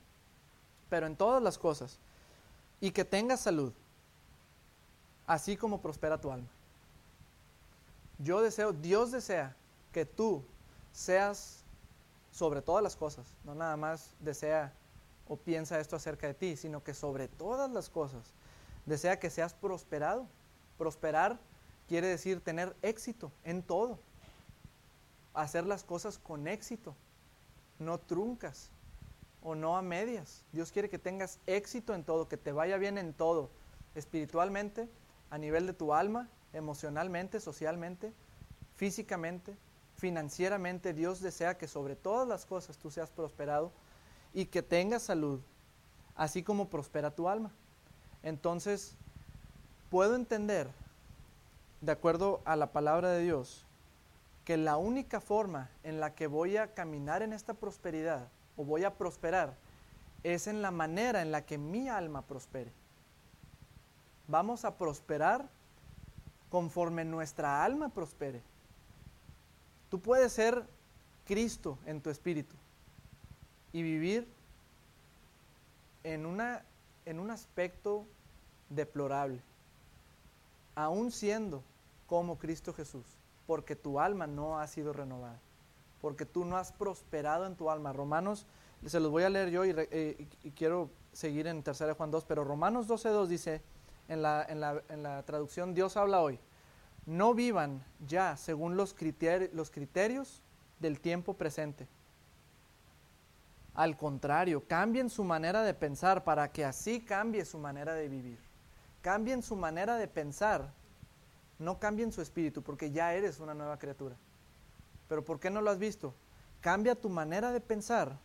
pero 0.89 1.07
en 1.07 1.17
todas 1.17 1.43
las 1.43 1.59
cosas, 1.59 1.99
y 2.81 2.91
que 2.91 3.05
tengas 3.05 3.41
salud, 3.41 3.73
así 5.27 5.57
como 5.57 5.81
prospera 5.81 6.21
tu 6.21 6.31
alma. 6.31 6.49
Yo 8.19 8.43
deseo, 8.43 8.73
Dios 8.73 9.13
desea 9.13 9.57
que 9.93 10.05
tú 10.05 10.45
seas 10.93 11.63
sobre 12.33 12.63
todas 12.63 12.83
las 12.83 12.97
cosas, 12.97 13.27
no 13.45 13.55
nada 13.55 13.77
más 13.77 14.11
desea 14.21 14.73
o 15.29 15.37
piensa 15.37 15.79
esto 15.79 15.97
acerca 15.97 16.27
de 16.27 16.35
ti, 16.35 16.57
sino 16.57 16.83
que 16.83 16.93
sobre 16.93 17.29
todas 17.29 17.71
las 17.71 17.89
cosas 17.89 18.33
desea 18.87 19.21
que 19.21 19.31
seas 19.31 19.55
prosperado. 19.55 20.27
Prosperar 20.77 21.39
quiere 21.89 22.09
decir 22.09 22.41
tener 22.41 22.75
éxito 22.83 23.31
en 23.45 23.63
todo, 23.63 23.99
hacer 25.35 25.67
las 25.67 25.85
cosas 25.85 26.19
con 26.19 26.49
éxito, 26.49 26.95
no 27.81 27.99
truncas 27.99 28.71
o 29.43 29.55
no 29.55 29.77
a 29.77 29.83
medias. 29.83 30.45
Dios 30.53 30.71
quiere 30.71 30.89
que 30.89 30.99
tengas 30.99 31.41
éxito 31.47 31.95
en 31.95 32.05
todo, 32.05 32.29
que 32.29 32.37
te 32.37 32.53
vaya 32.53 32.77
bien 32.77 32.99
en 32.99 33.13
todo, 33.13 33.51
espiritualmente, 33.95 34.89
a 35.31 35.39
nivel 35.39 35.67
de 35.67 35.73
tu 35.73 35.93
alma, 35.95 36.29
emocionalmente, 36.53 37.41
socialmente, 37.41 38.13
físicamente, 38.77 39.57
financieramente. 39.97 40.93
Dios 40.93 41.21
desea 41.21 41.57
que 41.57 41.67
sobre 41.69 41.97
todas 41.97 42.29
las 42.29 42.47
cosas 42.47 42.77
tú 42.77 42.91
seas 42.91 43.11
prosperado 43.11 43.73
y 44.35 44.47
que 44.47 44.63
tengas 44.63 45.03
salud, 45.03 45.41
así 46.15 46.43
como 46.43 46.69
prospera 46.69 47.11
tu 47.11 47.29
alma. 47.29 47.51
Entonces, 48.23 48.95
puedo 49.91 50.15
entender, 50.15 50.69
de 51.81 51.93
acuerdo 51.93 52.43
a 52.45 52.57
la 52.57 52.73
palabra 52.73 53.11
de 53.11 53.23
Dios, 53.23 53.65
que 54.45 54.57
la 54.57 54.77
única 54.77 55.21
forma 55.21 55.71
en 55.83 56.01
la 56.01 56.15
que 56.15 56.27
voy 56.27 56.57
a 56.57 56.75
caminar 56.75 57.23
en 57.23 57.33
esta 57.33 57.55
prosperidad 57.55 58.29
o 58.57 58.65
voy 58.65 58.85
a 58.85 58.95
prosperar 58.95 59.55
es 60.23 60.47
en 60.47 60.63
la 60.63 60.71
manera 60.71 61.23
en 61.23 61.33
la 61.33 61.47
que 61.47 61.59
mi 61.59 61.89
alma 61.89 62.23
prospere. 62.23 62.73
vamos 64.29 64.65
a 64.65 64.77
prosperar 64.77 65.49
conforme 66.51 67.05
nuestra 67.05 67.65
alma 67.65 67.89
prospere. 67.89 68.43
Tú 69.91 70.01
puedes 70.01 70.33
ser 70.33 70.65
Cristo 71.27 71.79
en 71.87 72.01
tu 72.01 72.11
espíritu 72.11 72.55
y 73.73 73.83
vivir 73.83 74.29
en, 76.05 76.27
una, 76.27 76.63
en 77.07 77.21
un 77.21 77.31
aspecto 77.31 78.07
deplorable, 78.69 79.41
aún 80.75 81.11
siendo 81.11 81.63
como 82.07 82.39
Cristo 82.39 82.73
Jesús, 82.73 83.05
porque 83.51 83.75
tu 83.75 83.99
alma 83.99 84.29
no 84.29 84.61
ha 84.61 84.67
sido 84.69 84.93
renovada, 84.93 85.41
porque 86.01 86.25
tú 86.25 86.45
no 86.45 86.57
has 86.57 86.71
prosperado 86.71 87.47
en 87.47 87.57
tu 87.57 87.69
alma. 87.69 87.93
Romanos, 87.93 88.47
se 88.87 89.01
los 89.01 89.11
voy 89.11 89.25
a 89.25 89.29
leer 89.29 89.51
yo 89.51 89.65
y, 89.65 89.75
eh, 89.77 90.29
quiero 90.55 90.89
seguir 91.13 91.49
en 91.49 91.61
3 91.61 91.97
Juan 91.97 92.13
2, 92.13 92.25
pero 92.27 92.45
Romanos 92.45 92.87
12.2 92.87 93.27
dice, 93.27 93.61
en 94.07 94.23
la, 94.23 94.47
en, 94.49 94.61
la, 94.61 94.81
en 94.89 95.03
la 95.03 95.25
traducción 95.25 95.75
Dios 95.75 95.97
habla 95.97 96.21
hoy, 96.21 96.39
no 97.07 97.35
vivan 97.35 97.85
ya 98.07 98.37
según 98.37 98.77
los, 98.77 98.95
los 99.53 99.71
criterios 99.73 100.45
del 100.79 101.01
tiempo 101.01 101.35
presente. 101.35 101.89
Al 103.75 103.97
contrario, 103.97 104.63
cambien 104.69 105.11
su 105.11 105.25
manera 105.25 105.65
de 105.65 105.75
pensar 105.75 106.23
para 106.23 106.53
que 106.53 106.65
así 106.65 107.01
cambie 107.01 107.45
su 107.45 107.59
manera 107.59 107.95
de 107.95 108.09
vivir. 108.09 108.39
Cambien 109.03 109.43
su 109.43 109.57
manera 109.57 109.97
de 109.97 110.07
pensar, 110.07 110.73
no 111.61 111.79
cambien 111.79 112.11
su 112.11 112.23
espíritu, 112.23 112.63
porque 112.63 112.91
ya 112.91 113.15
eres 113.15 113.39
una 113.39 113.55
nueva 113.55 113.79
criatura. 113.79 114.17
Pero 115.09 115.25
¿por 115.25 115.39
qué 115.39 115.51
no 115.51 115.61
lo 115.61 115.71
has 115.71 115.79
visto? 115.79 116.15
Cambia 116.61 116.95
tu 116.95 117.09
manera 117.09 117.53
de 117.53 117.61
pensar 117.61 118.19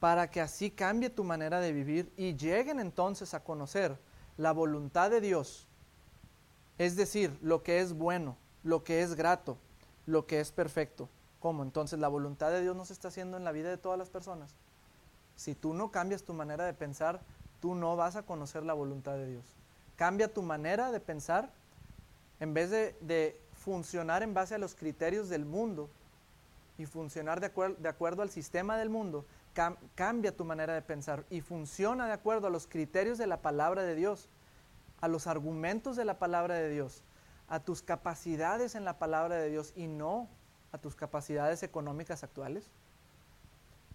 para 0.00 0.30
que 0.30 0.40
así 0.40 0.70
cambie 0.70 1.10
tu 1.10 1.24
manera 1.24 1.60
de 1.60 1.72
vivir 1.72 2.12
y 2.16 2.36
lleguen 2.36 2.80
entonces 2.80 3.34
a 3.34 3.42
conocer 3.42 3.98
la 4.36 4.52
voluntad 4.52 5.10
de 5.10 5.20
Dios, 5.20 5.66
es 6.78 6.94
decir, 6.96 7.36
lo 7.42 7.62
que 7.62 7.80
es 7.80 7.94
bueno, 7.94 8.36
lo 8.62 8.84
que 8.84 9.02
es 9.02 9.14
grato, 9.14 9.56
lo 10.04 10.26
que 10.26 10.40
es 10.40 10.52
perfecto. 10.52 11.08
¿Cómo? 11.40 11.62
Entonces 11.62 11.98
la 11.98 12.08
voluntad 12.08 12.50
de 12.50 12.60
Dios 12.60 12.76
no 12.76 12.84
se 12.84 12.92
está 12.92 13.08
haciendo 13.08 13.36
en 13.36 13.44
la 13.44 13.52
vida 13.52 13.70
de 13.70 13.78
todas 13.78 13.98
las 13.98 14.10
personas. 14.10 14.54
Si 15.36 15.54
tú 15.54 15.74
no 15.74 15.90
cambias 15.90 16.22
tu 16.22 16.32
manera 16.32 16.64
de 16.64 16.74
pensar, 16.74 17.20
tú 17.60 17.74
no 17.74 17.96
vas 17.96 18.16
a 18.16 18.22
conocer 18.22 18.62
la 18.62 18.74
voluntad 18.74 19.14
de 19.14 19.26
Dios. 19.26 19.44
Cambia 19.96 20.32
tu 20.32 20.42
manera 20.42 20.92
de 20.92 21.00
pensar 21.00 21.50
en 22.40 22.54
vez 22.54 22.70
de, 22.70 23.40
funcionar 23.54 24.22
en 24.22 24.32
base 24.32 24.54
a 24.54 24.58
los 24.58 24.76
criterios 24.76 25.28
del 25.28 25.44
mundo 25.44 25.90
y 26.78 26.86
funcionar 26.86 27.40
de, 27.40 27.50
de 27.78 27.88
acuerdo 27.88 28.22
al 28.22 28.30
sistema 28.30 28.76
del 28.76 28.90
mundo, 28.90 29.24
cambia 29.94 30.36
tu 30.36 30.44
manera 30.44 30.74
de 30.74 30.82
pensar 30.82 31.24
y 31.30 31.40
funciona 31.40 32.06
de 32.06 32.12
acuerdo 32.12 32.46
a 32.46 32.50
los 32.50 32.66
criterios 32.66 33.18
de 33.18 33.26
la 33.26 33.40
palabra 33.40 33.82
de 33.82 33.94
Dios, 33.94 34.28
a 35.00 35.08
los 35.08 35.26
argumentos 35.26 35.96
de 35.96 36.04
la 36.04 36.18
palabra 36.18 36.54
de 36.54 36.68
Dios, 36.68 37.02
a 37.48 37.60
tus 37.60 37.82
capacidades 37.82 38.74
en 38.74 38.84
la 38.84 38.98
palabra 38.98 39.36
de 39.36 39.50
Dios 39.50 39.72
y 39.74 39.86
no 39.86 40.28
a 40.72 40.78
tus 40.78 40.94
capacidades 40.94 41.62
económicas 41.62 42.22
actuales. 42.22 42.70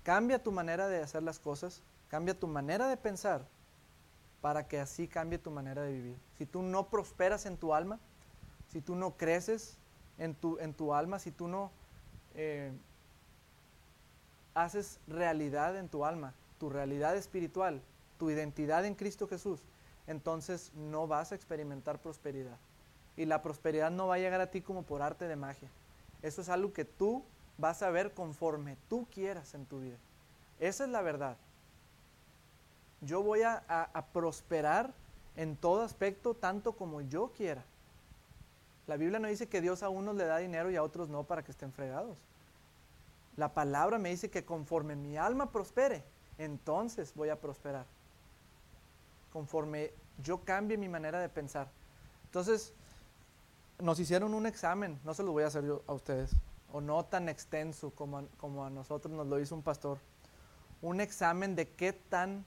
Cambia 0.03 0.41
tu 0.41 0.51
manera 0.51 0.87
de 0.87 1.01
hacer 1.01 1.21
las 1.21 1.39
cosas, 1.39 1.83
cambia 2.09 2.37
tu 2.37 2.47
manera 2.47 2.87
de 2.87 2.97
pensar 2.97 3.45
para 4.41 4.67
que 4.67 4.79
así 4.79 5.07
cambie 5.07 5.37
tu 5.37 5.51
manera 5.51 5.83
de 5.83 5.93
vivir. 5.93 6.17
Si 6.37 6.47
tú 6.47 6.63
no 6.63 6.89
prosperas 6.89 7.45
en 7.45 7.57
tu 7.57 7.73
alma, 7.75 7.99
si 8.71 8.81
tú 8.81 8.95
no 8.95 9.17
creces 9.17 9.77
en 10.17 10.33
tu, 10.33 10.57
en 10.59 10.73
tu 10.73 10.93
alma, 10.93 11.19
si 11.19 11.31
tú 11.31 11.47
no 11.47 11.71
eh, 12.35 12.71
haces 14.53 14.99
realidad 15.07 15.77
en 15.77 15.89
tu 15.89 16.05
alma, 16.05 16.33
tu 16.57 16.69
realidad 16.69 17.17
espiritual, 17.17 17.81
tu 18.17 18.29
identidad 18.29 18.85
en 18.85 18.95
Cristo 18.95 19.27
Jesús, 19.27 19.61
entonces 20.07 20.71
no 20.73 21.05
vas 21.05 21.31
a 21.31 21.35
experimentar 21.35 21.99
prosperidad. 21.99 22.57
Y 23.17 23.25
la 23.25 23.41
prosperidad 23.41 23.91
no 23.91 24.07
va 24.07 24.15
a 24.15 24.19
llegar 24.19 24.39
a 24.39 24.51
ti 24.51 24.61
como 24.61 24.83
por 24.83 25.01
arte 25.01 25.27
de 25.27 25.35
magia. 25.35 25.69
Eso 26.21 26.41
es 26.41 26.47
algo 26.47 26.71
que 26.71 26.85
tú 26.85 27.23
vas 27.57 27.83
a 27.83 27.89
ver 27.89 28.13
conforme 28.13 28.77
tú 28.87 29.05
quieras 29.13 29.53
en 29.53 29.65
tu 29.65 29.81
vida. 29.81 29.97
Esa 30.59 30.85
es 30.85 30.89
la 30.89 31.01
verdad. 31.01 31.35
Yo 33.01 33.21
voy 33.21 33.41
a, 33.41 33.63
a 33.67 34.05
prosperar 34.13 34.93
en 35.35 35.57
todo 35.57 35.81
aspecto 35.81 36.35
tanto 36.35 36.73
como 36.73 37.01
yo 37.01 37.31
quiera. 37.35 37.65
La 38.91 38.97
Biblia 38.97 39.19
no 39.19 39.29
dice 39.29 39.47
que 39.47 39.61
Dios 39.61 39.83
a 39.83 39.87
unos 39.87 40.17
le 40.17 40.25
da 40.25 40.39
dinero 40.39 40.69
y 40.69 40.75
a 40.75 40.83
otros 40.83 41.07
no 41.07 41.23
para 41.23 41.43
que 41.43 41.51
estén 41.51 41.71
fregados. 41.71 42.17
La 43.37 43.53
palabra 43.53 43.97
me 43.97 44.09
dice 44.09 44.29
que 44.29 44.43
conforme 44.43 44.97
mi 44.97 45.15
alma 45.15 45.49
prospere, 45.49 46.03
entonces 46.37 47.13
voy 47.15 47.29
a 47.29 47.39
prosperar. 47.39 47.85
Conforme 49.31 49.93
yo 50.21 50.41
cambie 50.43 50.77
mi 50.77 50.89
manera 50.89 51.21
de 51.21 51.29
pensar. 51.29 51.69
Entonces, 52.25 52.73
nos 53.79 53.97
hicieron 53.97 54.33
un 54.33 54.45
examen, 54.45 54.99
no 55.05 55.13
se 55.13 55.23
lo 55.23 55.31
voy 55.31 55.43
a 55.43 55.47
hacer 55.47 55.63
yo 55.63 55.83
a 55.87 55.93
ustedes, 55.93 56.31
o 56.73 56.81
no 56.81 57.05
tan 57.05 57.29
extenso 57.29 57.91
como 57.91 58.17
a, 58.17 58.23
como 58.41 58.65
a 58.65 58.69
nosotros 58.69 59.13
nos 59.13 59.25
lo 59.25 59.39
hizo 59.39 59.55
un 59.55 59.61
pastor. 59.61 59.99
Un 60.81 60.99
examen 60.99 61.55
de 61.55 61.69
qué 61.69 61.93
tan 61.93 62.43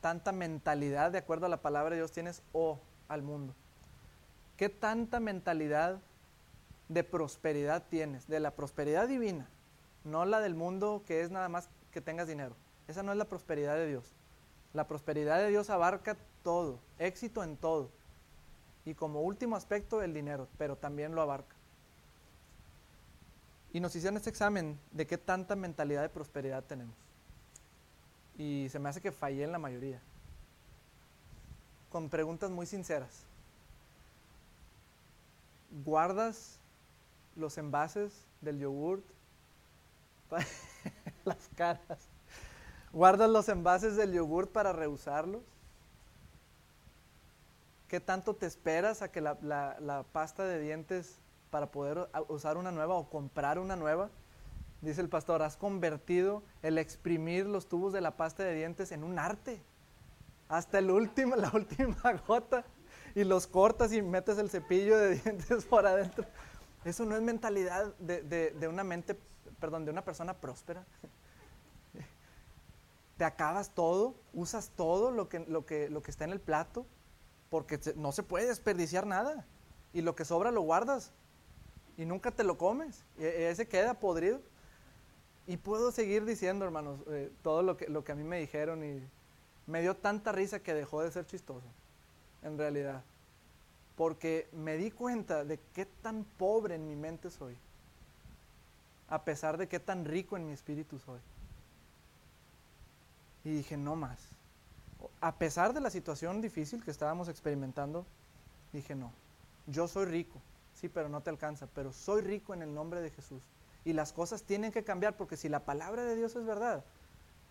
tanta 0.00 0.30
mentalidad 0.30 1.10
de 1.10 1.18
acuerdo 1.18 1.46
a 1.46 1.48
la 1.48 1.62
palabra 1.62 1.90
de 1.90 1.96
Dios 1.96 2.12
tienes 2.12 2.44
o 2.52 2.78
al 3.08 3.22
mundo. 3.22 3.56
¿Qué 4.56 4.68
tanta 4.68 5.20
mentalidad 5.20 6.00
de 6.88 7.04
prosperidad 7.04 7.84
tienes? 7.88 8.26
De 8.26 8.40
la 8.40 8.52
prosperidad 8.52 9.08
divina 9.08 9.48
no 10.06 10.24
la 10.24 10.40
del 10.40 10.54
mundo 10.54 11.02
que 11.06 11.20
es 11.20 11.30
nada 11.30 11.48
más 11.48 11.68
que 11.90 12.00
tengas 12.00 12.28
dinero. 12.28 12.54
Esa 12.88 13.02
no 13.02 13.12
es 13.12 13.18
la 13.18 13.26
prosperidad 13.26 13.74
de 13.74 13.88
Dios. 13.88 14.04
La 14.72 14.86
prosperidad 14.86 15.38
de 15.38 15.48
Dios 15.48 15.68
abarca 15.68 16.16
todo, 16.42 16.78
éxito 16.98 17.42
en 17.42 17.56
todo. 17.56 17.90
Y 18.84 18.94
como 18.94 19.22
último 19.22 19.56
aspecto, 19.56 20.02
el 20.02 20.14
dinero, 20.14 20.46
pero 20.58 20.76
también 20.76 21.14
lo 21.14 21.22
abarca. 21.22 21.54
Y 23.72 23.80
nos 23.80 23.94
hicieron 23.96 24.16
este 24.16 24.30
examen 24.30 24.78
de 24.92 25.06
qué 25.06 25.18
tanta 25.18 25.56
mentalidad 25.56 26.02
de 26.02 26.08
prosperidad 26.08 26.62
tenemos. 26.62 26.94
Y 28.38 28.68
se 28.70 28.78
me 28.78 28.88
hace 28.88 29.00
que 29.00 29.10
fallé 29.10 29.42
en 29.42 29.52
la 29.52 29.58
mayoría. 29.58 30.00
Con 31.90 32.08
preguntas 32.08 32.50
muy 32.50 32.66
sinceras. 32.66 33.24
¿Guardas 35.70 36.58
los 37.34 37.58
envases 37.58 38.26
del 38.40 38.58
yogurt 38.58 39.04
las 41.24 41.48
caras. 41.56 42.08
¿Guardas 42.92 43.30
los 43.30 43.48
envases 43.48 43.96
del 43.96 44.12
yogur 44.12 44.48
para 44.50 44.72
reusarlos? 44.72 45.42
¿Qué 47.88 48.00
tanto 48.00 48.34
te 48.34 48.46
esperas 48.46 49.02
a 49.02 49.12
que 49.12 49.20
la, 49.20 49.38
la, 49.40 50.04
pasta 50.12 50.44
de 50.44 50.60
dientes 50.60 51.20
para 51.50 51.70
poder 51.70 52.08
usar 52.28 52.56
una 52.56 52.72
nueva 52.72 52.94
o 52.94 53.08
comprar 53.08 53.58
una 53.58 53.76
nueva? 53.76 54.10
Dice 54.80 55.00
el 55.00 55.08
pastor, 55.08 55.42
has 55.42 55.56
convertido 55.56 56.42
el 56.62 56.78
exprimir 56.78 57.46
los 57.46 57.68
tubos 57.68 57.92
de 57.92 58.00
la 58.00 58.16
pasta 58.16 58.42
de 58.42 58.54
dientes 58.54 58.92
en 58.92 59.04
un 59.04 59.18
arte. 59.18 59.62
Hasta 60.48 60.78
el 60.78 60.90
último, 60.90 61.36
la 61.36 61.50
última 61.54 61.96
gota. 62.26 62.64
Y 63.16 63.24
los 63.24 63.48
cortas 63.48 63.92
y 63.92 64.00
metes 64.00 64.38
el 64.38 64.48
cepillo 64.48 64.96
de 64.96 65.16
dientes 65.16 65.64
por 65.64 65.84
adentro. 65.84 66.24
Eso 66.84 67.04
no 67.04 67.16
es 67.16 67.22
mentalidad 67.22 67.92
de, 67.98 68.22
de, 68.22 68.52
de 68.52 68.68
una 68.68 68.84
mente 68.84 69.16
perdón, 69.60 69.84
de 69.84 69.90
una 69.90 70.04
persona 70.04 70.34
próspera. 70.34 70.84
Te 73.16 73.24
acabas 73.24 73.70
todo, 73.70 74.14
usas 74.34 74.70
todo 74.76 75.10
lo 75.10 75.28
que, 75.28 75.40
lo 75.40 75.64
que, 75.64 75.88
lo 75.88 76.02
que 76.02 76.10
está 76.10 76.24
en 76.24 76.32
el 76.32 76.40
plato, 76.40 76.84
porque 77.48 77.80
no 77.96 78.12
se 78.12 78.22
puede 78.22 78.46
desperdiciar 78.46 79.06
nada. 79.06 79.46
Y 79.92 80.02
lo 80.02 80.14
que 80.14 80.24
sobra 80.24 80.50
lo 80.50 80.60
guardas 80.60 81.12
y 81.96 82.04
nunca 82.04 82.30
te 82.30 82.44
lo 82.44 82.58
comes. 82.58 83.04
Y 83.18 83.24
e, 83.24 83.50
ese 83.50 83.66
queda 83.66 83.94
podrido. 83.94 84.40
Y 85.46 85.56
puedo 85.56 85.92
seguir 85.92 86.24
diciendo, 86.24 86.64
hermanos, 86.64 87.00
eh, 87.08 87.32
todo 87.42 87.62
lo 87.62 87.76
que, 87.76 87.88
lo 87.88 88.04
que 88.04 88.12
a 88.12 88.14
mí 88.14 88.24
me 88.24 88.38
dijeron 88.38 88.84
y 88.84 89.00
me 89.66 89.80
dio 89.80 89.96
tanta 89.96 90.32
risa 90.32 90.60
que 90.60 90.74
dejó 90.74 91.02
de 91.02 91.10
ser 91.10 91.24
chistoso, 91.24 91.66
en 92.42 92.58
realidad. 92.58 93.02
Porque 93.96 94.48
me 94.52 94.76
di 94.76 94.90
cuenta 94.90 95.44
de 95.44 95.58
qué 95.74 95.86
tan 95.86 96.24
pobre 96.24 96.74
en 96.74 96.86
mi 96.86 96.96
mente 96.96 97.30
soy 97.30 97.56
a 99.08 99.24
pesar 99.24 99.56
de 99.56 99.68
qué 99.68 99.78
tan 99.78 100.04
rico 100.04 100.36
en 100.36 100.46
mi 100.46 100.52
espíritu 100.52 100.98
soy. 100.98 101.20
Y 103.44 103.50
dije, 103.50 103.76
no 103.76 103.94
más. 103.94 104.18
A 105.20 105.36
pesar 105.36 105.72
de 105.72 105.80
la 105.80 105.90
situación 105.90 106.40
difícil 106.40 106.82
que 106.82 106.90
estábamos 106.90 107.28
experimentando, 107.28 108.04
dije, 108.72 108.94
no, 108.94 109.12
yo 109.66 109.86
soy 109.86 110.06
rico, 110.06 110.40
sí, 110.74 110.88
pero 110.88 111.08
no 111.08 111.20
te 111.20 111.30
alcanza, 111.30 111.68
pero 111.74 111.92
soy 111.92 112.22
rico 112.22 112.54
en 112.54 112.62
el 112.62 112.74
nombre 112.74 113.00
de 113.00 113.10
Jesús. 113.10 113.42
Y 113.84 113.92
las 113.92 114.12
cosas 114.12 114.42
tienen 114.42 114.72
que 114.72 114.82
cambiar 114.82 115.16
porque 115.16 115.36
si 115.36 115.48
la 115.48 115.60
palabra 115.60 116.02
de 116.02 116.16
Dios 116.16 116.34
es 116.34 116.44
verdad 116.44 116.84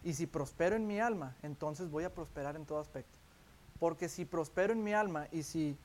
y 0.03 0.13
si 0.15 0.25
prospero 0.25 0.75
en 0.75 0.85
mi 0.85 0.99
alma, 0.99 1.35
entonces 1.43 1.89
voy 1.89 2.03
a 2.03 2.13
prosperar 2.13 2.57
en 2.57 2.65
todo 2.65 2.79
aspecto. 2.79 3.17
Porque 3.79 4.09
si 4.09 4.25
prospero 4.25 4.73
en 4.73 4.83
mi 4.83 4.93
alma 4.93 5.27
y 5.31 5.43
si, 5.43 5.77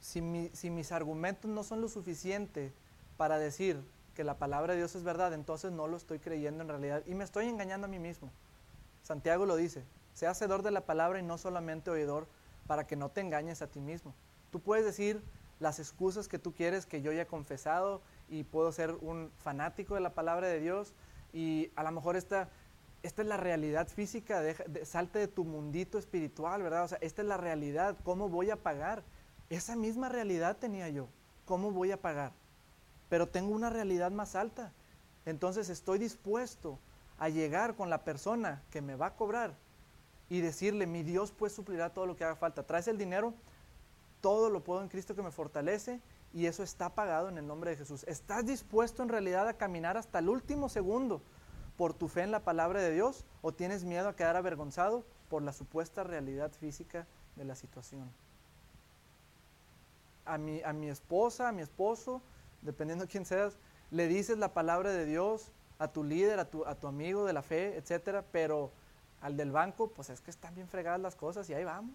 si, 0.00 0.20
mis 0.20 0.92
argumentos 0.92 1.50
no 1.50 1.62
son 1.62 1.80
lo 1.80 1.88
suficiente 1.88 2.72
para 3.16 3.38
decir, 3.38 3.82
que 4.14 4.24
la 4.24 4.38
palabra 4.38 4.74
de 4.74 4.80
Dios 4.80 4.94
es 4.96 5.02
verdad, 5.02 5.32
entonces 5.32 5.72
no 5.72 5.86
lo 5.86 5.96
estoy 5.96 6.18
creyendo 6.18 6.62
en 6.62 6.68
realidad 6.68 7.02
y 7.06 7.14
me 7.14 7.24
estoy 7.24 7.46
engañando 7.46 7.86
a 7.86 7.88
mí 7.88 7.98
mismo. 7.98 8.30
Santiago 9.02 9.46
lo 9.46 9.56
dice, 9.56 9.84
sea 10.14 10.30
hacedor 10.30 10.62
de 10.62 10.70
la 10.70 10.84
palabra 10.84 11.20
y 11.20 11.22
no 11.22 11.38
solamente 11.38 11.90
oidor, 11.90 12.26
para 12.66 12.86
que 12.86 12.96
no 12.96 13.08
te 13.08 13.20
engañes 13.20 13.62
a 13.62 13.66
ti 13.66 13.80
mismo. 13.80 14.14
Tú 14.50 14.60
puedes 14.60 14.84
decir 14.84 15.22
las 15.58 15.78
excusas 15.78 16.28
que 16.28 16.38
tú 16.38 16.52
quieres 16.52 16.86
que 16.86 17.02
yo 17.02 17.12
ya 17.12 17.22
he 17.22 17.26
confesado 17.26 18.02
y 18.28 18.44
puedo 18.44 18.72
ser 18.72 18.92
un 19.00 19.30
fanático 19.38 19.94
de 19.94 20.00
la 20.00 20.14
palabra 20.14 20.48
de 20.48 20.60
Dios 20.60 20.92
y 21.32 21.70
a 21.76 21.82
lo 21.82 21.90
mejor 21.92 22.16
esta, 22.16 22.48
esta 23.02 23.22
es 23.22 23.28
la 23.28 23.36
realidad 23.36 23.88
física, 23.88 24.42
salte 24.84 25.18
de 25.20 25.28
tu 25.28 25.44
mundito 25.44 25.98
espiritual, 25.98 26.62
¿verdad? 26.62 26.84
O 26.84 26.88
sea, 26.88 26.98
esta 27.00 27.22
es 27.22 27.28
la 27.28 27.36
realidad, 27.36 27.96
¿cómo 28.04 28.28
voy 28.28 28.50
a 28.50 28.56
pagar? 28.56 29.02
Esa 29.48 29.74
misma 29.76 30.08
realidad 30.08 30.58
tenía 30.58 30.88
yo, 30.88 31.08
¿cómo 31.44 31.70
voy 31.70 31.92
a 31.92 32.00
pagar? 32.00 32.32
Pero 33.08 33.26
tengo 33.26 33.54
una 33.54 33.70
realidad 33.70 34.10
más 34.10 34.36
alta, 34.36 34.72
entonces 35.24 35.68
estoy 35.68 35.98
dispuesto 35.98 36.78
a 37.18 37.28
llegar 37.28 37.74
con 37.74 37.90
la 37.90 38.04
persona 38.04 38.62
que 38.70 38.80
me 38.80 38.96
va 38.96 39.06
a 39.06 39.16
cobrar 39.16 39.54
y 40.28 40.40
decirle, 40.40 40.86
mi 40.86 41.02
Dios 41.02 41.32
pues 41.32 41.52
suplirá 41.52 41.90
todo 41.92 42.06
lo 42.06 42.16
que 42.16 42.24
haga 42.24 42.36
falta. 42.36 42.62
Traes 42.62 42.88
el 42.88 42.96
dinero, 42.96 43.34
todo 44.20 44.48
lo 44.48 44.62
puedo 44.62 44.80
en 44.80 44.88
Cristo 44.88 45.14
que 45.14 45.22
me 45.22 45.30
fortalece 45.30 46.00
y 46.32 46.46
eso 46.46 46.62
está 46.62 46.94
pagado 46.94 47.28
en 47.28 47.36
el 47.36 47.46
nombre 47.46 47.70
de 47.70 47.76
Jesús. 47.76 48.04
¿Estás 48.04 48.46
dispuesto 48.46 49.02
en 49.02 49.08
realidad 49.08 49.48
a 49.48 49.54
caminar 49.54 49.96
hasta 49.96 50.20
el 50.20 50.28
último 50.28 50.68
segundo 50.68 51.20
por 51.80 51.94
tu 51.94 52.08
fe 52.08 52.20
en 52.20 52.30
la 52.30 52.44
palabra 52.44 52.82
de 52.82 52.92
Dios 52.92 53.24
o 53.40 53.52
tienes 53.52 53.84
miedo 53.84 54.06
a 54.06 54.14
quedar 54.14 54.36
avergonzado 54.36 55.02
por 55.30 55.40
la 55.40 55.54
supuesta 55.54 56.04
realidad 56.04 56.52
física 56.52 57.06
de 57.36 57.46
la 57.46 57.54
situación? 57.54 58.12
A 60.26 60.36
mi, 60.36 60.60
a 60.62 60.74
mi 60.74 60.90
esposa, 60.90 61.48
a 61.48 61.52
mi 61.52 61.62
esposo, 61.62 62.20
dependiendo 62.60 63.06
de 63.06 63.10
quién 63.10 63.24
seas, 63.24 63.56
le 63.90 64.08
dices 64.08 64.36
la 64.36 64.52
palabra 64.52 64.90
de 64.90 65.06
Dios 65.06 65.52
a 65.78 65.88
tu 65.88 66.04
líder, 66.04 66.38
a 66.38 66.44
tu, 66.44 66.66
a 66.66 66.74
tu 66.74 66.86
amigo 66.86 67.24
de 67.24 67.32
la 67.32 67.40
fe, 67.40 67.74
etcétera, 67.78 68.26
pero 68.30 68.70
al 69.22 69.38
del 69.38 69.50
banco, 69.50 69.88
pues 69.88 70.10
es 70.10 70.20
que 70.20 70.30
están 70.30 70.54
bien 70.54 70.68
fregadas 70.68 71.00
las 71.00 71.16
cosas 71.16 71.48
y 71.48 71.54
ahí 71.54 71.64
vamos. 71.64 71.94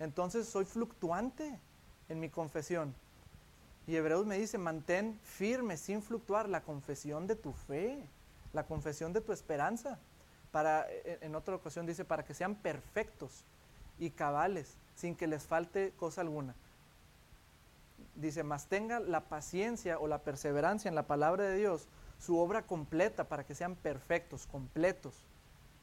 Entonces 0.00 0.48
soy 0.48 0.64
fluctuante 0.64 1.60
en 2.08 2.18
mi 2.18 2.28
confesión. 2.28 2.92
Y 3.86 3.94
Hebreos 3.94 4.26
me 4.26 4.36
dice, 4.36 4.58
mantén 4.58 5.16
firme, 5.22 5.76
sin 5.76 6.02
fluctuar, 6.02 6.48
la 6.48 6.64
confesión 6.64 7.28
de 7.28 7.36
tu 7.36 7.52
fe, 7.52 8.04
la 8.52 8.66
confesión 8.66 9.12
de 9.12 9.20
tu 9.20 9.32
esperanza. 9.32 9.98
Para, 10.52 10.86
e, 10.90 11.18
en 11.22 11.34
otra 11.34 11.54
ocasión 11.54 11.86
dice, 11.86 12.04
para 12.04 12.24
que 12.24 12.34
sean 12.34 12.54
perfectos 12.56 13.44
y 13.98 14.10
cabales, 14.10 14.76
sin 14.94 15.14
que 15.14 15.26
les 15.26 15.44
falte 15.46 15.92
cosa 15.96 16.22
alguna. 16.22 16.54
Dice, 18.14 18.42
más 18.42 18.66
tenga 18.66 19.00
la 19.00 19.22
paciencia 19.28 19.98
o 19.98 20.08
la 20.08 20.18
perseverancia 20.18 20.88
en 20.88 20.94
la 20.94 21.06
palabra 21.06 21.44
de 21.44 21.56
Dios, 21.56 21.88
su 22.18 22.38
obra 22.38 22.62
completa, 22.62 23.24
para 23.24 23.44
que 23.44 23.54
sean 23.54 23.76
perfectos, 23.76 24.46
completos, 24.46 25.14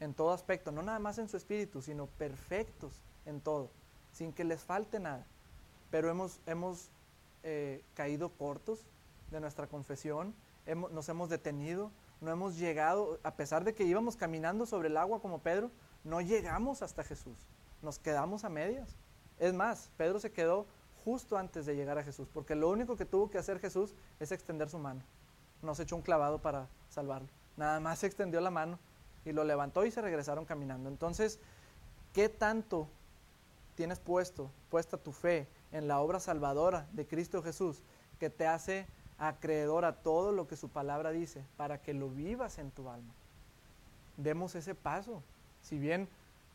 en 0.00 0.14
todo 0.14 0.32
aspecto, 0.32 0.70
no 0.70 0.82
nada 0.82 0.98
más 0.98 1.18
en 1.18 1.28
su 1.28 1.36
espíritu, 1.36 1.82
sino 1.82 2.06
perfectos 2.06 2.92
en 3.26 3.40
todo, 3.40 3.70
sin 4.12 4.32
que 4.32 4.44
les 4.44 4.62
falte 4.62 5.00
nada. 5.00 5.24
Pero 5.90 6.10
hemos, 6.10 6.40
hemos 6.46 6.90
eh, 7.42 7.82
caído 7.94 8.30
cortos 8.30 8.84
de 9.30 9.40
nuestra 9.40 9.66
confesión, 9.66 10.34
nos 10.92 11.08
hemos 11.08 11.30
detenido, 11.30 11.90
no 12.20 12.30
hemos 12.30 12.58
llegado, 12.58 13.18
a 13.22 13.34
pesar 13.34 13.64
de 13.64 13.74
que 13.74 13.84
íbamos 13.84 14.16
caminando 14.16 14.66
sobre 14.66 14.88
el 14.88 14.96
agua 14.96 15.20
como 15.20 15.40
Pedro, 15.40 15.70
no 16.04 16.20
llegamos 16.20 16.82
hasta 16.82 17.04
Jesús, 17.04 17.36
nos 17.82 17.98
quedamos 17.98 18.44
a 18.44 18.48
medias. 18.48 18.96
Es 19.38 19.54
más, 19.54 19.90
Pedro 19.96 20.18
se 20.18 20.32
quedó 20.32 20.66
justo 21.04 21.38
antes 21.38 21.64
de 21.66 21.76
llegar 21.76 21.98
a 21.98 22.04
Jesús, 22.04 22.28
porque 22.32 22.54
lo 22.54 22.68
único 22.68 22.96
que 22.96 23.04
tuvo 23.04 23.30
que 23.30 23.38
hacer 23.38 23.60
Jesús 23.60 23.94
es 24.18 24.32
extender 24.32 24.68
su 24.68 24.78
mano. 24.78 25.02
No 25.62 25.74
se 25.74 25.84
echó 25.84 25.96
un 25.96 26.02
clavado 26.02 26.40
para 26.40 26.68
salvarlo, 26.88 27.28
nada 27.56 27.80
más 27.80 28.02
extendió 28.04 28.40
la 28.40 28.50
mano 28.50 28.78
y 29.24 29.32
lo 29.32 29.44
levantó 29.44 29.84
y 29.84 29.90
se 29.90 30.00
regresaron 30.00 30.44
caminando. 30.44 30.88
Entonces, 30.88 31.38
¿qué 32.12 32.28
tanto 32.28 32.88
tienes 33.74 34.00
puesto, 34.00 34.50
puesta 34.70 34.96
tu 34.96 35.12
fe 35.12 35.46
en 35.70 35.86
la 35.86 36.00
obra 36.00 36.18
salvadora 36.18 36.88
de 36.92 37.06
Cristo 37.06 37.42
Jesús 37.42 37.82
que 38.18 38.28
te 38.28 38.46
hace 38.46 38.86
acreedor 39.18 39.84
a 39.84 39.96
todo 39.96 40.32
lo 40.32 40.46
que 40.46 40.56
su 40.56 40.68
palabra 40.68 41.10
dice 41.10 41.44
para 41.56 41.82
que 41.82 41.94
lo 41.94 42.08
vivas 42.08 42.58
en 42.58 42.70
tu 42.70 42.88
alma? 42.88 43.12
Demos 44.16 44.54
ese 44.54 44.74
paso. 44.74 45.22
Si 45.62 45.78
bien 45.78 46.08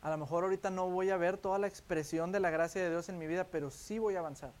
a 0.04 0.10
lo 0.10 0.18
mejor 0.18 0.44
ahorita 0.44 0.68
no 0.68 0.90
voy 0.90 1.08
a 1.08 1.16
ver 1.16 1.38
toda 1.38 1.58
la 1.58 1.66
expresión 1.66 2.30
de 2.30 2.38
la 2.38 2.50
gracia 2.50 2.82
de 2.82 2.90
Dios 2.90 3.08
en 3.08 3.16
mi 3.16 3.26
vida, 3.26 3.44
pero 3.50 3.70
sí 3.70 3.98
voy 3.98 4.16
a 4.16 4.18
avanzar. 4.18 4.52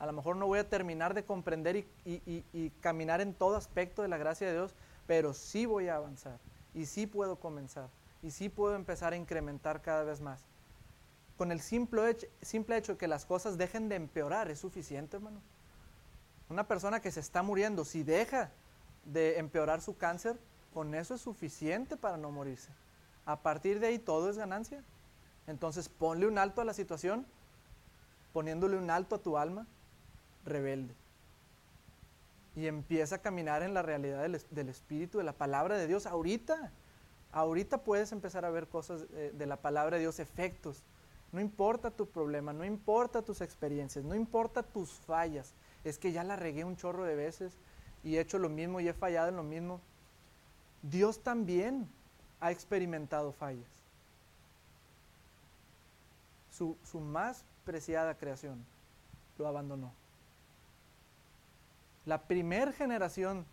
A 0.00 0.06
lo 0.06 0.12
mejor 0.12 0.34
no 0.34 0.48
voy 0.48 0.58
a 0.58 0.68
terminar 0.68 1.14
de 1.14 1.24
comprender 1.24 1.86
y, 2.04 2.72
caminar 2.80 3.20
en 3.20 3.32
todo 3.32 3.56
aspecto 3.56 4.02
de 4.02 4.08
la 4.08 4.18
gracia 4.18 4.48
de 4.48 4.54
Dios, 4.54 4.74
pero 5.06 5.32
sí 5.32 5.64
voy 5.64 5.86
a 5.86 5.96
avanzar 5.96 6.40
y 6.74 6.86
sí 6.86 7.06
puedo 7.06 7.36
comenzar 7.36 7.88
y 8.20 8.32
sí 8.32 8.48
puedo 8.48 8.74
empezar 8.74 9.12
a 9.12 9.16
incrementar 9.16 9.80
cada 9.80 10.02
vez 10.02 10.20
más. 10.20 10.44
Con 11.38 11.52
el 11.52 11.60
simple 11.60 12.10
hecho, 12.10 12.26
simple 12.42 12.76
hecho 12.76 12.92
de 12.92 12.98
que 12.98 13.06
las 13.06 13.26
cosas 13.26 13.58
dejen 13.58 13.88
de 13.88 13.94
empeorar 13.94 14.50
es 14.50 14.58
suficiente, 14.58 15.18
hermano. 15.18 15.40
Una 16.50 16.66
persona 16.66 17.00
que 17.00 17.10
se 17.12 17.20
está 17.20 17.42
muriendo, 17.42 17.84
si 17.84 18.02
deja 18.02 18.50
de 19.04 19.38
empeorar 19.38 19.80
su 19.80 19.96
cáncer, 19.96 20.38
con 20.74 20.94
eso 20.94 21.14
es 21.14 21.20
suficiente 21.20 21.96
para 21.96 22.16
no 22.16 22.30
morirse. 22.30 22.70
A 23.24 23.40
partir 23.40 23.80
de 23.80 23.86
ahí 23.86 23.98
todo 23.98 24.28
es 24.28 24.36
ganancia. 24.36 24.84
Entonces 25.46 25.88
ponle 25.88 26.26
un 26.26 26.38
alto 26.38 26.60
a 26.60 26.64
la 26.64 26.74
situación, 26.74 27.24
poniéndole 28.32 28.76
un 28.76 28.90
alto 28.90 29.16
a 29.16 29.22
tu 29.22 29.38
alma 29.38 29.66
rebelde 30.44 30.94
y 32.56 32.66
empieza 32.66 33.16
a 33.16 33.18
caminar 33.18 33.62
en 33.62 33.74
la 33.74 33.82
realidad 33.82 34.22
del, 34.22 34.68
Espíritu, 34.68 35.18
de 35.18 35.24
la 35.24 35.32
palabra 35.32 35.76
de 35.76 35.86
Dios. 35.86 36.06
Ahorita, 36.06 36.72
ahorita 37.32 37.78
puedes 37.78 38.12
empezar 38.12 38.44
a 38.44 38.50
ver 38.50 38.68
cosas 38.68 39.08
de, 39.10 39.30
de 39.30 39.46
la 39.46 39.56
palabra 39.56 39.96
de 39.96 40.02
Dios, 40.02 40.18
efectos. 40.18 40.82
No 41.32 41.40
importa 41.40 41.90
tu 41.90 42.08
problema, 42.08 42.52
no 42.52 42.64
importa 42.64 43.22
tus 43.22 43.40
experiencias, 43.40 44.04
no 44.04 44.14
importa 44.14 44.62
tus 44.62 44.90
fallas. 44.90 45.54
Es 45.84 45.98
que 45.98 46.12
ya 46.12 46.24
la 46.24 46.36
regué 46.36 46.64
un 46.64 46.76
chorro 46.76 47.04
de 47.04 47.14
veces 47.14 47.52
y 48.04 48.16
he 48.16 48.20
hecho 48.20 48.38
lo 48.38 48.48
mismo 48.48 48.80
y 48.80 48.88
he 48.88 48.92
fallado 48.92 49.28
en 49.28 49.36
lo 49.36 49.42
mismo. 49.42 49.80
Dios 50.82 51.22
también 51.22 51.88
ha 52.40 52.50
experimentado 52.50 53.32
fallas. 53.32 53.68
Su, 56.50 56.76
su 56.84 57.00
más 57.00 57.44
preciada 57.64 58.14
creación 58.16 58.64
lo 59.38 59.46
abandonó 59.46 59.92
la 62.06 62.22
primer 62.22 62.72
generación 62.72 63.46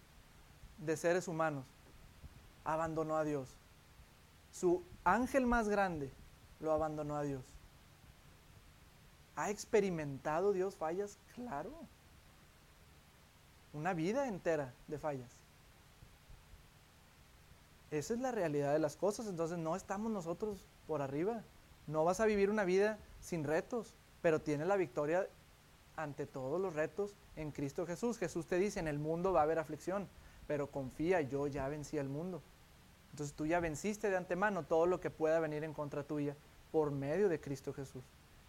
de 0.79 0.97
seres 0.97 1.27
humanos 1.27 1.65
abandonó 2.63 3.15
a 3.15 3.23
Dios. 3.23 3.49
Su 4.51 4.83
ángel 5.03 5.45
más 5.45 5.69
grande 5.69 6.11
lo 6.59 6.71
abandonó 6.71 7.15
a 7.15 7.21
Dios. 7.23 7.43
¿Ha 9.35 9.51
experimentado 9.51 10.53
Dios 10.53 10.75
fallas? 10.75 11.17
Claro. 11.35 11.71
Una 13.73 13.93
vida 13.93 14.27
entera 14.27 14.73
de 14.87 14.97
fallas. 14.97 15.31
Esa 17.91 18.13
es 18.13 18.19
la 18.19 18.31
realidad 18.31 18.73
de 18.73 18.79
las 18.79 18.95
cosas. 18.97 19.27
Entonces 19.27 19.57
no 19.57 19.75
estamos 19.75 20.11
nosotros 20.11 20.65
por 20.87 21.01
arriba. 21.01 21.43
No 21.85 22.03
vas 22.03 22.19
a 22.19 22.25
vivir 22.25 22.49
una 22.49 22.65
vida 22.65 22.97
sin 23.21 23.43
retos, 23.43 23.93
pero 24.21 24.41
tienes 24.41 24.67
la 24.67 24.75
victoria 24.75 25.27
ante 25.95 26.25
todos 26.25 26.61
los 26.61 26.75
retos 26.75 27.15
en 27.35 27.51
Cristo 27.51 27.85
Jesús. 27.85 28.17
Jesús 28.17 28.45
te 28.45 28.57
dice, 28.57 28.79
en 28.79 28.87
el 28.87 28.99
mundo 28.99 29.33
va 29.33 29.41
a 29.41 29.43
haber 29.43 29.59
aflicción, 29.59 30.07
pero 30.47 30.69
confía, 30.69 31.21
yo 31.21 31.47
ya 31.47 31.67
vencí 31.67 31.97
al 31.97 32.09
mundo. 32.09 32.41
Entonces 33.11 33.35
tú 33.35 33.45
ya 33.45 33.59
venciste 33.59 34.09
de 34.09 34.17
antemano 34.17 34.63
todo 34.63 34.85
lo 34.85 34.99
que 34.99 35.09
pueda 35.09 35.39
venir 35.39 35.63
en 35.63 35.73
contra 35.73 36.03
tuya 36.03 36.35
por 36.71 36.91
medio 36.91 37.29
de 37.29 37.39
Cristo 37.39 37.73
Jesús 37.73 38.03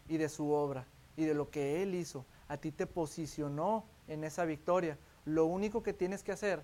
y 0.08 0.18
de 0.18 0.28
su 0.28 0.50
obra 0.50 0.86
y 1.16 1.24
de 1.24 1.34
lo 1.34 1.50
que 1.50 1.82
Él 1.82 1.94
hizo. 1.94 2.26
A 2.48 2.58
ti 2.58 2.70
te 2.70 2.86
posicionó 2.86 3.84
en 4.08 4.24
esa 4.24 4.44
victoria. 4.44 4.98
Lo 5.28 5.44
único 5.44 5.82
que 5.82 5.92
tienes 5.92 6.22
que 6.22 6.32
hacer 6.32 6.62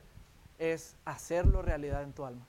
es 0.59 0.97
hacerlo 1.05 1.61
realidad 1.61 2.03
en 2.03 2.15
tu 2.15 2.25
alma, 2.25 2.47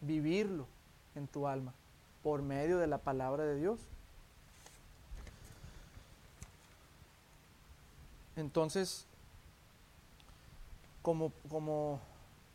vivirlo 0.00 0.66
en 1.14 1.28
tu 1.28 1.46
alma 1.46 1.74
por 2.22 2.40
medio 2.40 2.78
de 2.78 2.86
la 2.86 2.96
palabra 2.96 3.44
de 3.44 3.56
Dios. 3.56 3.78
Entonces, 8.36 9.06
como, 11.02 11.30
como 11.50 12.00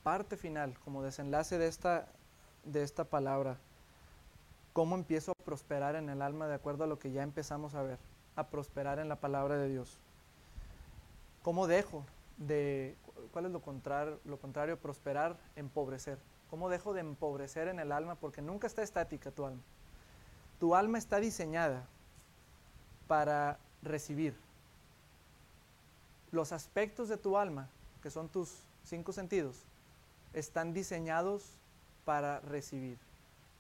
parte 0.02 0.36
final, 0.36 0.76
como 0.84 1.04
desenlace 1.04 1.60
de 1.60 1.68
esta, 1.68 2.08
de 2.64 2.82
esta 2.82 3.04
palabra, 3.04 3.58
¿cómo 4.74 4.96
empiezo 4.96 5.34
a 5.34 5.46
prosperar 5.46 5.96
en 5.96 6.10
el 6.10 6.24
alma 6.24 6.48
de 6.48 6.56
acuerdo 6.56 6.86
a 6.86 6.88
lo 6.88 6.98
que 6.98 7.12
ya 7.12 7.22
empezamos 7.22 7.76
a 7.76 7.84
ver? 7.84 8.00
A 8.36 8.48
prosperar 8.48 8.98
en 8.98 9.10
la 9.10 9.18
palabra 9.18 9.58
de 9.58 9.70
Dios. 9.70 10.00
¿Cómo 11.44 11.68
dejo 11.68 12.04
de, 12.40 12.98
cuál 13.32 13.46
es 13.46 13.52
lo 13.52 13.62
contrario, 13.62 14.20
lo 14.26 14.40
contrario, 14.40 14.80
prosperar, 14.80 15.38
empobrecer? 15.56 16.18
¿Cómo 16.50 16.70
dejo 16.70 16.94
de 16.94 17.02
empobrecer 17.02 17.68
en 17.68 17.80
el 17.80 17.92
alma? 17.92 18.16
Porque 18.16 18.42
nunca 18.42 18.66
está 18.66 18.82
estática 18.82 19.30
tu 19.30 19.46
alma. 19.46 19.62
Tu 20.60 20.74
alma 20.76 20.98
está 20.98 21.20
diseñada 21.20 21.86
para 23.08 23.60
recibir 23.84 24.36
los 26.32 26.52
aspectos 26.52 27.10
de 27.10 27.18
tu 27.18 27.38
alma, 27.38 27.70
que 28.02 28.12
son 28.12 28.30
tus 28.30 28.64
cinco 28.84 29.12
sentidos, 29.14 29.64
están 30.34 30.74
diseñados 30.74 31.58
para 32.06 32.40
recibir. 32.42 32.98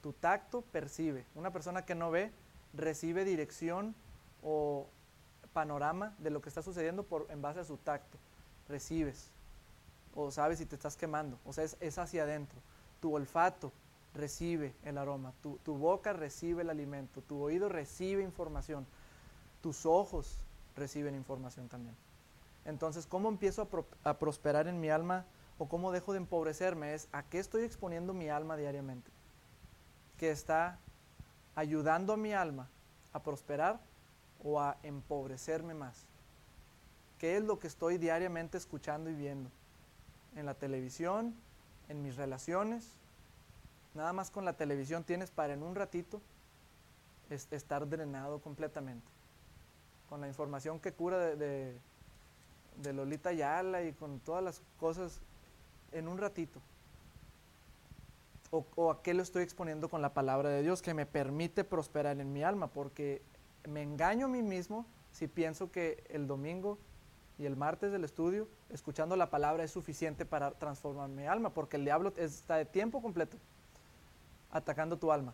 Tu 0.01 0.13
tacto 0.13 0.61
percibe. 0.61 1.25
Una 1.35 1.51
persona 1.51 1.85
que 1.85 1.95
no 1.95 2.11
ve 2.11 2.31
recibe 2.73 3.25
dirección 3.25 3.95
o 4.43 4.87
panorama 5.53 6.15
de 6.19 6.29
lo 6.29 6.41
que 6.41 6.49
está 6.49 6.61
sucediendo 6.61 7.03
por, 7.03 7.27
en 7.29 7.41
base 7.41 7.59
a 7.59 7.63
su 7.63 7.77
tacto. 7.77 8.17
Recibes 8.69 9.31
o 10.15 10.31
sabes 10.31 10.59
si 10.59 10.65
te 10.65 10.75
estás 10.75 10.95
quemando, 10.95 11.37
o 11.45 11.53
sea, 11.53 11.63
es, 11.63 11.97
hacia 11.97 12.23
adentro. 12.23 12.59
Tu 12.99 13.13
olfato 13.13 13.71
recibe 14.13 14.73
el 14.83 14.97
aroma, 14.97 15.33
tu, 15.41 15.57
tu, 15.57 15.77
boca 15.77 16.13
recibe 16.13 16.63
el 16.63 16.69
alimento, 16.69 17.21
tu 17.21 17.41
oído 17.41 17.69
recibe 17.69 18.23
información, 18.23 18.85
tus 19.61 19.85
ojos 19.85 20.41
reciben 20.75 21.15
información 21.15 21.69
también. 21.69 21.95
Entonces, 22.65 23.05
¿cómo 23.05 23.29
empiezo 23.29 23.67
a, 24.03 24.09
a 24.09 24.19
prosperar 24.19 24.67
en 24.67 24.79
mi 24.79 24.89
alma 24.89 25.25
o 25.57 25.67
cómo 25.67 25.91
dejo 25.91 26.13
de 26.13 26.17
empobrecerme? 26.17 26.93
Es 26.93 27.07
a 27.11 27.23
qué 27.23 27.39
estoy 27.39 27.63
exponiendo 27.63 28.13
mi 28.13 28.29
alma 28.29 28.57
diariamente, 28.57 29.11
que 30.17 30.31
está 30.31 30.79
ayudando 31.55 32.13
a 32.13 32.17
mi 32.17 32.33
alma 32.33 32.67
a 33.13 33.21
prosperar 33.21 33.79
o 34.43 34.59
a 34.59 34.77
empobrecerme 34.83 35.73
más. 35.73 36.08
¿Qué 37.19 37.35
es 37.35 37.43
lo 37.43 37.59
que 37.59 37.67
estoy 37.67 37.97
diariamente 37.97 38.57
escuchando 38.57 39.09
y 39.09 39.13
viendo? 39.13 39.51
En 40.37 40.45
la 40.45 40.53
televisión, 40.53 41.35
en 41.89 42.01
mis 42.01 42.15
relaciones. 42.15 42.93
Nada 43.93 44.13
más 44.13 44.31
con 44.31 44.45
la 44.45 44.53
televisión 44.53 45.03
tienes 45.03 45.29
para 45.29 45.53
en 45.53 45.61
un 45.61 45.75
ratito 45.75 46.21
estar 47.29 47.87
drenado 47.89 48.39
completamente. 48.39 49.05
Con 50.07 50.21
la 50.21 50.27
información 50.27 50.79
que 50.79 50.93
cura 50.93 51.35
de, 51.35 51.75
de, 52.77 52.93
Lolita 52.93 53.33
Yala 53.33 53.83
y 53.83 53.91
con 53.91 54.19
todas 54.21 54.43
las 54.43 54.61
cosas 54.79 55.19
en 55.91 56.07
un 56.07 56.17
ratito. 56.17 56.61
O, 58.51 58.65
o, 58.75 58.91
a 58.91 59.03
qué 59.03 59.13
lo 59.13 59.21
estoy 59.21 59.43
exponiendo 59.43 59.89
con 59.89 60.01
la 60.01 60.13
palabra 60.13 60.49
de 60.49 60.63
Dios 60.63 60.81
que 60.81 60.93
me 60.93 61.05
permite 61.05 61.65
prosperar 61.65 62.19
en 62.19 62.31
mi 62.31 62.43
alma, 62.43 62.67
porque 62.67 63.21
me 63.67 63.83
engaño 63.83 64.25
a 64.25 64.29
mí 64.29 64.41
mismo 64.41 64.85
si 65.11 65.27
pienso 65.27 65.69
que 65.69 66.03
el 66.09 66.25
domingo 66.25 66.79
y 67.39 67.45
el 67.45 67.55
martes 67.55 67.93
del 67.93 68.03
estudio, 68.03 68.49
escuchando 68.69 69.15
la 69.15 69.29
palabra 69.29 69.63
es 69.63 69.71
suficiente 69.71 70.25
para 70.25 70.51
transformar 70.51 71.07
mi 71.09 71.25
alma, 71.25 71.51
porque 71.51 71.77
el 71.77 71.85
diablo 71.85 72.11
está 72.17 72.57
de 72.57 72.65
tiempo 72.65 73.01
completo 73.01 73.37
atacando 74.51 74.97
tu 74.97 75.09
alma. 75.11 75.33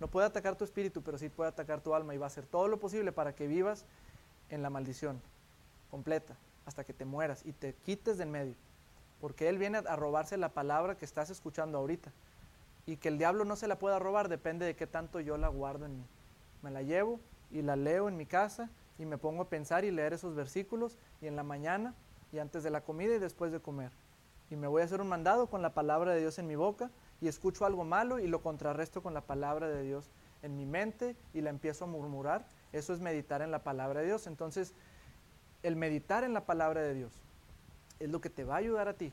No 0.00 0.08
puede 0.08 0.26
atacar 0.26 0.56
tu 0.56 0.64
espíritu, 0.64 1.02
pero 1.02 1.18
sí 1.18 1.28
puede 1.28 1.50
atacar 1.50 1.82
tu 1.82 1.94
alma 1.94 2.14
y 2.14 2.18
va 2.18 2.26
a 2.26 2.28
hacer 2.28 2.46
todo 2.46 2.68
lo 2.68 2.80
posible 2.80 3.12
para 3.12 3.34
que 3.34 3.46
vivas 3.46 3.84
en 4.48 4.62
la 4.62 4.70
maldición 4.70 5.20
completa, 5.90 6.34
hasta 6.64 6.84
que 6.84 6.94
te 6.94 7.04
mueras 7.04 7.44
y 7.44 7.52
te 7.52 7.74
quites 7.84 8.16
de 8.16 8.24
en 8.24 8.30
medio. 8.30 8.54
Porque 9.20 9.50
Él 9.50 9.58
viene 9.58 9.78
a 9.78 9.94
robarse 9.94 10.38
la 10.38 10.48
palabra 10.48 10.96
que 10.96 11.04
estás 11.04 11.28
escuchando 11.28 11.76
ahorita. 11.76 12.10
Y 12.86 12.96
que 12.96 13.08
el 13.08 13.18
diablo 13.18 13.44
no 13.44 13.56
se 13.56 13.68
la 13.68 13.78
pueda 13.78 13.98
robar 13.98 14.28
depende 14.28 14.64
de 14.64 14.74
qué 14.74 14.86
tanto 14.86 15.20
yo 15.20 15.36
la 15.36 15.48
guardo 15.48 15.84
en 15.84 15.98
mí. 15.98 16.04
Me 16.62 16.70
la 16.70 16.82
llevo 16.82 17.20
y 17.50 17.60
la 17.60 17.76
leo 17.76 18.08
en 18.08 18.16
mi 18.16 18.24
casa 18.24 18.70
y 19.02 19.04
me 19.04 19.18
pongo 19.18 19.42
a 19.42 19.48
pensar 19.48 19.84
y 19.84 19.90
leer 19.90 20.12
esos 20.12 20.36
versículos 20.36 20.96
y 21.20 21.26
en 21.26 21.34
la 21.34 21.42
mañana 21.42 21.92
y 22.30 22.38
antes 22.38 22.62
de 22.62 22.70
la 22.70 22.82
comida 22.82 23.16
y 23.16 23.18
después 23.18 23.50
de 23.50 23.58
comer. 23.58 23.90
Y 24.48 24.54
me 24.54 24.68
voy 24.68 24.80
a 24.80 24.84
hacer 24.84 25.00
un 25.00 25.08
mandado 25.08 25.48
con 25.48 25.60
la 25.60 25.74
palabra 25.74 26.12
de 26.12 26.20
Dios 26.20 26.38
en 26.38 26.46
mi 26.46 26.54
boca 26.54 26.88
y 27.20 27.26
escucho 27.26 27.66
algo 27.66 27.84
malo 27.84 28.20
y 28.20 28.28
lo 28.28 28.42
contrarresto 28.42 29.02
con 29.02 29.12
la 29.12 29.22
palabra 29.22 29.66
de 29.66 29.82
Dios 29.82 30.08
en 30.42 30.56
mi 30.56 30.66
mente 30.66 31.16
y 31.34 31.40
la 31.40 31.50
empiezo 31.50 31.84
a 31.84 31.88
murmurar. 31.88 32.46
Eso 32.72 32.92
es 32.92 33.00
meditar 33.00 33.42
en 33.42 33.50
la 33.50 33.64
palabra 33.64 34.00
de 34.00 34.06
Dios. 34.06 34.28
Entonces, 34.28 34.72
el 35.64 35.74
meditar 35.74 36.22
en 36.22 36.32
la 36.32 36.46
palabra 36.46 36.80
de 36.80 36.94
Dios 36.94 37.12
es 37.98 38.08
lo 38.08 38.20
que 38.20 38.30
te 38.30 38.44
va 38.44 38.54
a 38.54 38.58
ayudar 38.58 38.86
a 38.86 38.94
ti 38.94 39.12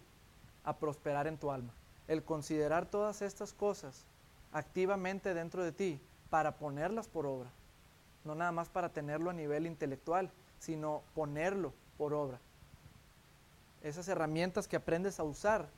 a 0.66 0.78
prosperar 0.78 1.26
en 1.26 1.40
tu 1.40 1.50
alma. 1.50 1.74
El 2.08 2.24
considerar 2.24 2.86
todas 2.86 3.24
estas 3.24 3.54
cosas 3.54 4.06
activamente 4.52 5.34
dentro 5.34 5.64
de 5.64 5.72
ti 5.72 6.00
para 6.30 6.58
ponerlas 6.58 7.08
por 7.08 7.26
obra 7.26 7.50
no 8.24 8.36
nada 8.36 8.51
más 8.51 8.70
para 8.70 8.89
tenerlo 8.89 9.30
a 9.30 9.34
nivel 9.34 9.65
intelectual, 9.65 10.32
sino 10.59 11.01
ponerlo 11.15 11.74
por 11.97 12.13
obra. 12.13 12.39
Esas 13.82 14.07
herramientas 14.07 14.67
que 14.67 14.76
aprendes 14.76 15.20
a 15.20 15.24
usar 15.24 15.70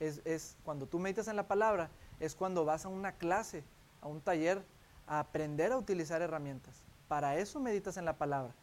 es, 0.00 0.56
cuando 0.64 0.86
tú 0.86 0.98
meditas 0.98 1.28
en 1.28 1.36
la 1.36 1.48
palabra, 1.48 1.90
es 2.20 2.34
cuando 2.34 2.64
vas 2.64 2.84
a 2.84 2.88
una 2.88 3.12
clase, 3.12 3.64
a 4.02 4.08
un 4.08 4.20
taller, 4.20 4.62
a 5.06 5.18
aprender 5.18 5.72
a 5.72 5.76
utilizar 5.76 6.22
herramientas. 6.22 6.74
Para 7.08 7.36
eso 7.36 7.60
meditas 7.60 7.96
en 7.96 8.04
la 8.04 8.16
palabra. 8.16 8.54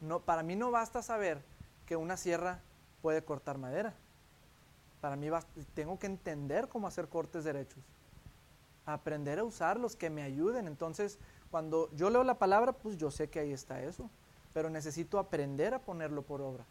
No, 0.00 0.20
para 0.20 0.42
mí 0.42 0.56
no 0.56 0.70
basta 0.70 1.02
saber 1.02 1.42
que 1.86 1.96
una 1.96 2.16
sierra 2.16 2.60
puede 3.02 3.22
cortar 3.24 3.58
madera. 3.58 3.94
Para 5.00 5.16
mí 5.16 5.28
tengo 5.74 5.98
que 5.98 6.06
entender 6.06 6.68
cómo 6.68 6.88
hacer 6.88 7.08
cortes 7.08 7.44
derechos. 7.44 7.82
Aprender 8.84 9.38
a 9.38 9.44
usarlos 9.44 9.96
que 9.96 10.10
me 10.10 10.22
ayuden. 10.22 10.66
Entonces, 10.66 11.18
cuando 11.50 11.90
yo 11.94 12.10
leo 12.10 12.24
la 12.24 12.38
palabra, 12.38 12.72
pues 12.72 12.96
yo 12.96 13.10
sé 13.10 13.28
que 13.28 13.40
ahí 13.40 13.52
está 13.52 13.82
eso, 13.82 14.10
pero 14.52 14.70
necesito 14.70 15.18
aprender 15.18 15.74
a 15.74 15.80
ponerlo 15.80 16.22
por 16.22 16.40
obra. 16.40 16.64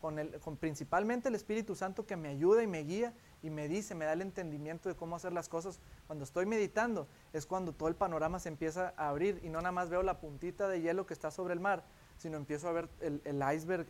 Con, 0.00 0.18
el, 0.18 0.40
con 0.40 0.56
principalmente 0.56 1.28
el 1.28 1.36
Espíritu 1.36 1.76
Santo 1.76 2.04
que 2.04 2.16
me 2.16 2.28
ayuda 2.28 2.62
y 2.64 2.66
me 2.66 2.82
guía 2.82 3.14
y 3.40 3.50
me 3.50 3.68
dice, 3.68 3.94
me 3.94 4.04
da 4.04 4.14
el 4.14 4.20
entendimiento 4.22 4.88
de 4.88 4.96
cómo 4.96 5.14
hacer 5.14 5.32
las 5.32 5.48
cosas. 5.48 5.78
Cuando 6.08 6.24
estoy 6.24 6.44
meditando 6.44 7.06
es 7.32 7.46
cuando 7.46 7.72
todo 7.72 7.88
el 7.88 7.94
panorama 7.94 8.40
se 8.40 8.48
empieza 8.48 8.94
a 8.96 9.10
abrir 9.10 9.40
y 9.44 9.48
no 9.48 9.58
nada 9.58 9.70
más 9.70 9.90
veo 9.90 10.02
la 10.02 10.18
puntita 10.18 10.68
de 10.68 10.80
hielo 10.80 11.06
que 11.06 11.14
está 11.14 11.30
sobre 11.30 11.54
el 11.54 11.60
mar, 11.60 11.84
sino 12.18 12.36
empiezo 12.36 12.68
a 12.68 12.72
ver 12.72 12.88
el, 13.00 13.42
iceberg 13.54 13.86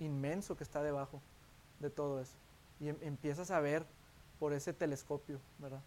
inmenso 0.00 0.56
que 0.56 0.64
está 0.64 0.82
debajo 0.82 1.22
de 1.78 1.90
todo 1.90 2.20
eso. 2.20 2.36
Y 2.80 2.88
em, 2.88 2.96
empiezas 3.02 3.52
a 3.52 3.60
ver 3.60 3.86
por 4.40 4.52
ese 4.52 4.72
telescopio, 4.72 5.40
¿verdad? 5.58 5.82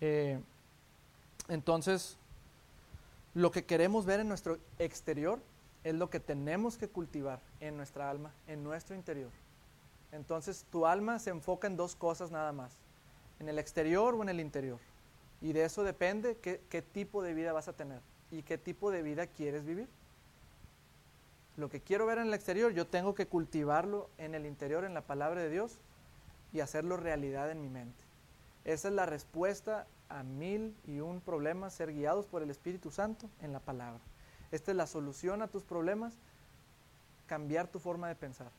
Eh, 0.00 0.38
entonces, 1.48 2.16
lo 3.34 3.50
que 3.50 3.64
queremos 3.64 4.06
ver 4.06 4.20
en 4.20 4.28
nuestro 4.28 4.58
exterior 4.78 5.40
es 5.84 5.94
lo 5.94 6.10
que 6.10 6.20
tenemos 6.20 6.76
que 6.76 6.88
cultivar 6.88 7.40
en 7.60 7.76
nuestra 7.76 8.10
alma, 8.10 8.32
en 8.46 8.62
nuestro 8.62 8.94
interior. 8.94 9.30
Entonces, 10.12 10.66
tu 10.70 10.86
alma 10.86 11.18
se 11.18 11.30
enfoca 11.30 11.66
en 11.66 11.76
dos 11.76 11.96
cosas 11.96 12.30
nada 12.30 12.52
más, 12.52 12.72
en 13.40 13.48
el 13.48 13.58
exterior 13.58 14.14
o 14.14 14.22
en 14.22 14.28
el 14.28 14.40
interior. 14.40 14.78
Y 15.40 15.52
de 15.52 15.64
eso 15.64 15.82
depende 15.82 16.36
qué, 16.36 16.82
tipo 16.82 17.22
de 17.22 17.34
vida 17.34 17.52
vas 17.52 17.66
a 17.68 17.72
tener 17.72 18.00
y 18.30 18.42
qué 18.42 18.58
tipo 18.58 18.90
de 18.90 19.02
vida 19.02 19.26
quieres 19.26 19.64
vivir. 19.64 19.88
Lo 21.56 21.68
que 21.68 21.80
quiero 21.80 22.06
ver 22.06 22.18
en 22.18 22.28
el 22.28 22.34
exterior, 22.34 22.72
yo 22.72 22.86
tengo 22.86 23.14
que 23.14 23.26
cultivarlo 23.26 24.08
en 24.18 24.34
el 24.34 24.46
interior, 24.46 24.84
en 24.84 24.94
la 24.94 25.02
palabra 25.02 25.42
de 25.42 25.50
Dios, 25.50 25.78
y 26.52 26.60
hacerlo 26.60 26.96
realidad 26.96 27.50
en 27.50 27.60
mi 27.60 27.68
mente. 27.68 28.04
Esa 28.64 28.88
es 28.88 28.94
la 28.94 29.06
respuesta 29.06 29.86
a 30.12 30.22
mil 30.22 30.76
y 30.86 31.00
un 31.00 31.20
problemas, 31.20 31.72
ser 31.74 31.92
guiados 31.92 32.26
por 32.26 32.42
el 32.42 32.50
Espíritu 32.50 32.90
Santo 32.90 33.28
en 33.40 33.52
la 33.52 33.60
palabra. 33.60 34.00
Esta 34.50 34.70
es 34.70 34.76
la 34.76 34.86
solución 34.86 35.40
a 35.40 35.48
tus 35.48 35.62
problemas, 35.62 36.18
cambiar 37.26 37.68
tu 37.68 37.78
forma 37.78 38.08
de 38.08 38.14
pensar. 38.14 38.50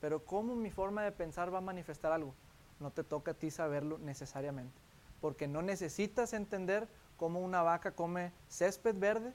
Pero 0.00 0.24
¿cómo 0.24 0.54
mi 0.54 0.70
forma 0.70 1.02
de 1.02 1.12
pensar 1.12 1.52
va 1.52 1.58
a 1.58 1.62
manifestar 1.62 2.12
algo? 2.12 2.34
No 2.80 2.90
te 2.90 3.02
toca 3.02 3.30
a 3.30 3.34
ti 3.34 3.50
saberlo 3.50 3.98
necesariamente, 3.98 4.74
porque 5.20 5.48
no 5.48 5.62
necesitas 5.62 6.32
entender 6.34 6.86
cómo 7.16 7.40
una 7.40 7.62
vaca 7.62 7.92
come 7.92 8.32
césped 8.48 8.96
verde 8.96 9.32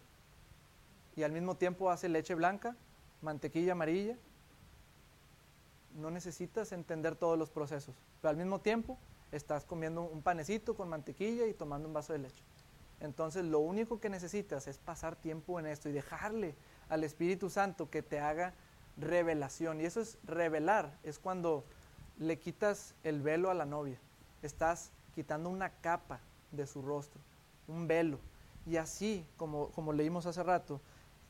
y 1.15 1.23
al 1.23 1.31
mismo 1.31 1.55
tiempo 1.55 1.89
hace 1.89 2.09
leche 2.09 2.35
blanca, 2.35 2.75
mantequilla 3.21 3.71
amarilla. 3.71 4.17
No 5.95 6.11
necesitas 6.11 6.71
entender 6.73 7.15
todos 7.15 7.39
los 7.39 7.49
procesos, 7.49 7.95
pero 8.21 8.29
al 8.29 8.37
mismo 8.37 8.59
tiempo 8.59 8.99
estás 9.31 9.65
comiendo 9.65 10.03
un 10.03 10.21
panecito 10.21 10.75
con 10.75 10.89
mantequilla 10.89 11.47
y 11.47 11.53
tomando 11.53 11.87
un 11.87 11.93
vaso 11.93 12.13
de 12.13 12.19
leche. 12.19 12.43
Entonces 12.99 13.45
lo 13.45 13.59
único 13.59 13.99
que 13.99 14.09
necesitas 14.09 14.67
es 14.67 14.77
pasar 14.77 15.15
tiempo 15.15 15.59
en 15.59 15.67
esto 15.67 15.89
y 15.89 15.91
dejarle 15.91 16.55
al 16.89 17.03
Espíritu 17.03 17.49
Santo 17.49 17.89
que 17.89 18.01
te 18.01 18.19
haga 18.19 18.53
revelación. 18.97 19.81
Y 19.81 19.85
eso 19.85 20.01
es 20.01 20.17
revelar, 20.23 20.97
es 21.03 21.19
cuando 21.19 21.63
le 22.17 22.39
quitas 22.39 22.95
el 23.03 23.21
velo 23.21 23.51
a 23.51 23.53
la 23.53 23.65
novia. 23.65 23.99
Estás 24.41 24.91
quitando 25.13 25.49
una 25.49 25.69
capa 25.69 26.21
de 26.51 26.65
su 26.65 26.81
rostro, 26.81 27.21
un 27.67 27.87
velo. 27.87 28.19
Y 28.65 28.77
así, 28.77 29.25
como, 29.37 29.69
como 29.71 29.93
leímos 29.93 30.25
hace 30.25 30.41
rato, 30.41 30.81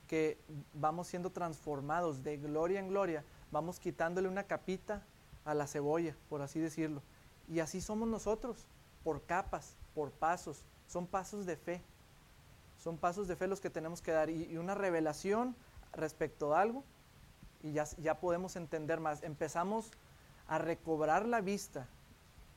que 0.07 0.37
vamos 0.73 1.07
siendo 1.07 1.31
transformados 1.31 2.23
de 2.23 2.37
gloria 2.37 2.79
en 2.79 2.87
gloria, 2.87 3.25
vamos 3.51 3.79
quitándole 3.79 4.29
una 4.29 4.43
capita 4.43 5.03
a 5.43 5.53
la 5.53 5.67
cebolla, 5.67 6.15
por 6.29 6.41
así 6.41 6.59
decirlo 6.59 7.01
y 7.47 7.59
así 7.59 7.81
somos 7.81 8.07
nosotros, 8.07 8.67
por 9.03 9.23
capas, 9.23 9.75
por 9.95 10.11
pasos. 10.11 10.63
Son 10.87 11.07
pasos 11.07 11.45
de 11.45 11.55
fe. 11.55 11.81
Son 12.77 12.97
pasos 12.97 13.27
de 13.27 13.35
fe 13.35 13.47
los 13.47 13.61
que 13.61 13.69
tenemos 13.69 14.01
que 14.01 14.11
dar 14.11 14.29
y, 14.29 14.57
una 14.57 14.75
revelación 14.75 15.55
respecto 15.93 16.53
a 16.53 16.61
algo 16.61 16.83
y 17.63 17.73
ya, 17.73 17.85
ya 17.97 18.19
podemos 18.19 18.55
entender 18.55 18.99
más. 18.99 19.23
Empezamos 19.23 19.91
a 20.47 20.57
recobrar 20.57 21.25
la 21.25 21.41
vista 21.41 21.87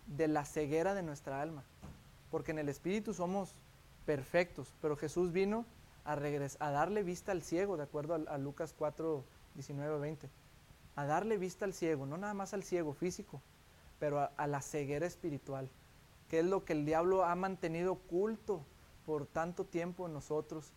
de 0.06 0.28
la 0.28 0.44
ceguera 0.44 0.94
de 0.94 1.02
nuestra 1.02 1.40
alma, 1.40 1.64
porque 2.30 2.50
en 2.50 2.58
el 2.58 2.68
Espíritu 2.68 3.14
somos 3.14 3.54
perfectos, 4.04 4.74
pero 4.82 4.96
Jesús 4.96 5.32
vino 5.32 5.64
a, 6.04 6.12
a 6.12 6.70
darle 6.70 7.02
vista 7.02 7.32
al 7.32 7.42
ciego, 7.42 7.76
de 7.76 7.84
acuerdo 7.84 8.14
a, 8.14 8.34
a 8.34 8.38
Lucas 8.38 8.74
4, 8.76 9.24
19, 9.54 9.98
20, 9.98 10.28
a 10.96 11.04
darle 11.06 11.38
vista 11.38 11.64
al 11.64 11.74
ciego, 11.74 12.06
no 12.06 12.18
nada 12.18 12.34
más 12.34 12.52
al 12.54 12.62
ciego 12.62 12.92
físico, 12.92 13.40
pero 14.00 14.30
a, 14.36 14.46
la 14.48 14.62
ceguera 14.62 15.06
espiritual, 15.06 15.70
que 16.28 16.40
es 16.40 16.44
lo 16.44 16.64
que 16.64 16.72
el 16.72 16.86
diablo 16.86 17.24
ha 17.24 17.36
mantenido 17.36 17.92
oculto 17.92 18.64
por 19.04 19.26
tanto 19.26 19.64
tiempo 19.64 20.06
en 20.06 20.14
nosotros, 20.14 20.72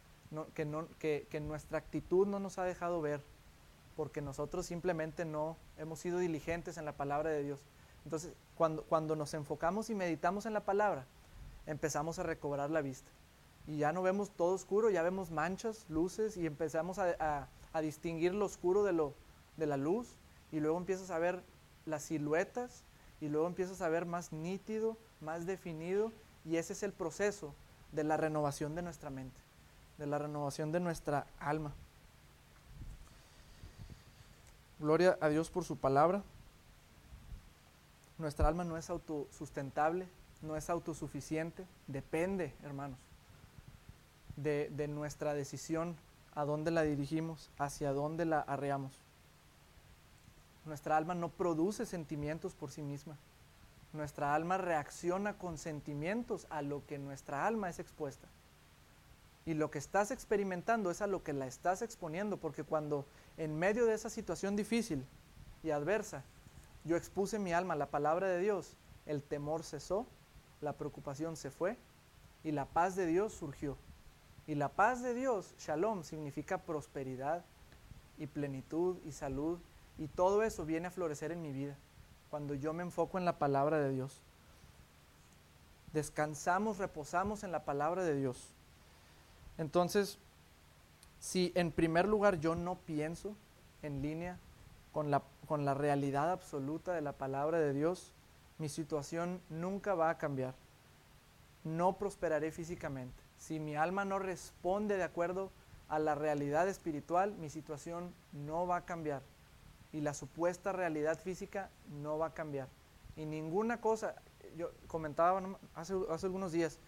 que, 0.53 1.39
nuestra 1.39 1.77
actitud 1.77 2.27
no 2.27 2.39
nos 2.39 2.59
ha 2.59 2.65
dejado 2.65 3.01
ver, 3.01 3.21
porque 3.95 4.21
nosotros 4.21 4.65
simplemente 4.65 5.23
no 5.23 5.55
hemos 5.77 5.99
sido 5.99 6.19
diligentes 6.19 6.77
en 6.77 6.85
la 6.85 6.97
palabra 6.97 7.29
de 7.29 7.43
Dios. 7.43 7.61
Entonces, 8.03 8.33
cuando, 8.55 9.15
nos 9.15 9.33
enfocamos 9.33 9.89
y 9.89 9.95
meditamos 9.95 10.45
en 10.45 10.53
la 10.53 10.65
palabra, 10.65 11.05
empezamos 11.65 12.19
a 12.19 12.23
recobrar 12.23 12.69
la 12.71 12.81
vista. 12.81 13.09
Y 13.67 13.77
ya 13.77 13.93
no 13.93 14.01
vemos 14.01 14.31
todo 14.31 14.53
oscuro, 14.53 14.89
ya 14.89 15.01
vemos 15.01 15.31
manchas, 15.31 15.85
luces, 15.89 16.35
y 16.35 16.45
empezamos 16.45 16.99
a, 16.99 17.47
distinguir 17.81 18.33
lo 18.33 18.45
oscuro 18.45 18.83
de 18.83 19.65
la 19.65 19.77
luz, 19.77 20.17
y 20.51 20.59
luego 20.59 20.77
empiezas 20.77 21.09
a 21.09 21.19
ver 21.19 21.41
las 21.85 22.03
siluetas, 22.03 22.83
y 23.23 23.29
luego 23.29 23.47
empiezas 23.47 23.81
a 23.81 23.87
ver 23.87 24.05
más 24.05 24.33
nítido, 24.33 24.97
más 25.21 25.45
definido, 25.45 26.11
y 26.43 26.57
ese 26.57 26.73
es 26.73 26.83
el 26.83 26.91
proceso 26.91 27.55
de 27.93 28.03
la 28.03 28.17
renovación 28.17 28.75
de 28.75 28.81
nuestra 28.81 29.09
mente, 29.09 29.39
de 29.97 30.05
la 30.07 30.17
renovación 30.17 30.73
de 30.73 30.81
nuestra 30.81 31.25
alma. 31.39 31.71
Gloria 34.77 35.17
a 35.21 35.29
Dios 35.29 35.49
por 35.49 35.63
su 35.63 35.77
palabra. 35.77 36.21
Nuestra 38.17 38.49
alma 38.49 38.65
no 38.65 38.75
es 38.75 38.89
autosustentable, 38.89 40.05
no 40.41 40.57
es 40.57 40.69
autosuficiente, 40.69 41.65
depende, 41.87 42.53
hermanos, 42.61 42.99
de, 44.35 44.69
nuestra 44.89 45.33
decisión, 45.33 45.95
a 46.35 46.43
dónde 46.43 46.71
la 46.71 46.81
dirigimos, 46.81 47.49
hacia 47.57 47.93
dónde 47.93 48.25
la 48.25 48.41
arreamos. 48.41 48.91
Nuestra 50.65 50.97
alma 50.97 51.15
no 51.15 51.29
produce 51.29 51.85
sentimientos 51.85 52.53
por 52.53 52.71
sí 52.71 52.81
misma. 52.81 53.17
Nuestra 53.91 54.33
alma 54.33 54.57
reacciona 54.57 55.37
con 55.37 55.57
sentimientos 55.57 56.47
a 56.49 56.61
lo 56.61 56.85
que 56.85 56.97
nuestra 56.97 57.45
alma 57.45 57.69
es 57.69 57.79
expuesta. 57.79 58.27
Y 59.45 59.53
lo 59.55 59.69
que 59.69 59.77
estás 59.77 60.11
experimentando 60.11 60.89
es 60.89 61.01
a 61.01 61.07
lo 61.07 61.23
que 61.23 61.33
la 61.33 61.47
estás 61.47 61.81
exponiendo, 61.81 62.37
porque 62.37 62.63
cuando 62.63 63.05
en 63.37 63.59
medio 63.59 63.85
de 63.85 63.93
esa 63.93 64.09
situación 64.09 64.55
difícil 64.55 65.05
y 65.63 65.71
adversa, 65.71 66.23
yo 66.85 66.95
expuse 66.95 67.39
mi 67.39 67.53
alma 67.53 67.73
a 67.73 67.77
la 67.77 67.87
palabra 67.87 68.27
de 68.27 68.39
Dios, 68.39 68.75
el 69.05 69.21
temor 69.21 69.63
cesó, 69.63 70.07
la 70.61 70.73
preocupación 70.73 71.35
se 71.35 71.51
fue 71.51 71.77
y 72.43 72.51
la 72.51 72.65
paz 72.65 72.95
de 72.95 73.05
Dios 73.05 73.33
surgió. 73.33 73.77
Y 74.47 74.55
la 74.55 74.69
paz 74.69 75.01
de 75.01 75.13
Dios, 75.13 75.53
shalom, 75.57 76.03
significa 76.03 76.57
prosperidad 76.57 77.45
y 78.17 78.27
plenitud 78.27 78.97
y 79.05 79.11
salud. 79.11 79.59
Y 79.97 80.07
todo 80.07 80.43
eso 80.43 80.65
viene 80.65 80.87
a 80.87 80.91
florecer 80.91 81.31
en 81.31 81.41
mi 81.41 81.51
vida 81.51 81.77
cuando 82.29 82.55
yo 82.55 82.73
me 82.73 82.83
enfoco 82.83 83.17
en 83.17 83.25
la 83.25 83.37
palabra 83.37 83.77
de 83.79 83.91
Dios. 83.91 84.19
Descansamos, 85.93 86.79
reposamos 86.79 87.43
en 87.43 87.51
la 87.51 87.63
palabra 87.63 88.03
de 88.03 88.15
Dios. 88.15 88.49
Entonces, 89.59 90.17
si 91.19 91.51
en 91.53 91.71
primer 91.71 92.07
lugar 92.07 92.39
yo 92.39 92.55
no 92.55 92.75
pienso 92.75 93.35
en 93.83 94.01
línea 94.01 94.39
con 94.91 95.11
la, 95.11 95.21
con 95.47 95.63
la 95.63 95.75
realidad 95.75 96.31
absoluta 96.31 96.93
de 96.93 97.01
la 97.01 97.13
palabra 97.13 97.59
de 97.59 97.71
Dios, 97.71 98.11
mi 98.57 98.67
situación 98.69 99.39
nunca 99.49 99.93
va 99.93 100.09
a 100.09 100.17
cambiar. 100.17 100.55
No 101.63 101.93
prosperaré 101.97 102.51
físicamente. 102.51 103.21
Si 103.37 103.59
mi 103.59 103.75
alma 103.75 104.05
no 104.05 104.19
responde 104.19 104.97
de 104.97 105.03
acuerdo 105.03 105.51
a 105.87 105.99
la 105.99 106.15
realidad 106.15 106.67
espiritual, 106.67 107.33
mi 107.33 107.49
situación 107.49 108.13
no 108.31 108.65
va 108.65 108.77
a 108.77 108.85
cambiar. 108.85 109.21
Y 109.93 110.01
la 110.01 110.13
supuesta 110.13 110.73
realidad 110.73 111.17
física 111.17 111.69
no 112.01 112.17
va 112.17 112.27
a 112.27 112.33
cambiar. 112.33 112.67
Y 113.15 113.25
ninguna 113.25 113.79
cosa, 113.79 114.15
yo 114.57 114.71
comentaba 114.87 115.41
hace, 115.75 115.93
hace 116.09 116.25
algunos 116.25 116.51
días, 116.51 116.79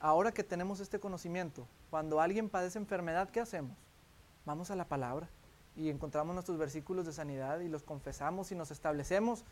ahora 0.00 0.32
que 0.32 0.44
tenemos 0.44 0.80
este 0.80 1.00
conocimiento, 1.00 1.66
cuando 1.88 2.20
alguien 2.20 2.48
padece 2.48 2.78
enfermedad, 2.78 3.30
¿qué 3.30 3.40
hacemos? 3.40 3.76
Vamos 4.44 4.70
a 4.70 4.76
la 4.76 4.86
palabra 4.86 5.28
y 5.76 5.88
encontramos 5.88 6.34
nuestros 6.34 6.58
versículos 6.58 7.06
de 7.06 7.12
sanidad 7.12 7.60
y 7.60 7.68
los 7.68 7.82
confesamos 7.82 8.50
y 8.52 8.54
nos 8.54 8.70
establecemos 8.70 9.44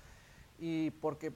y 0.59 0.91
porque, 0.93 1.33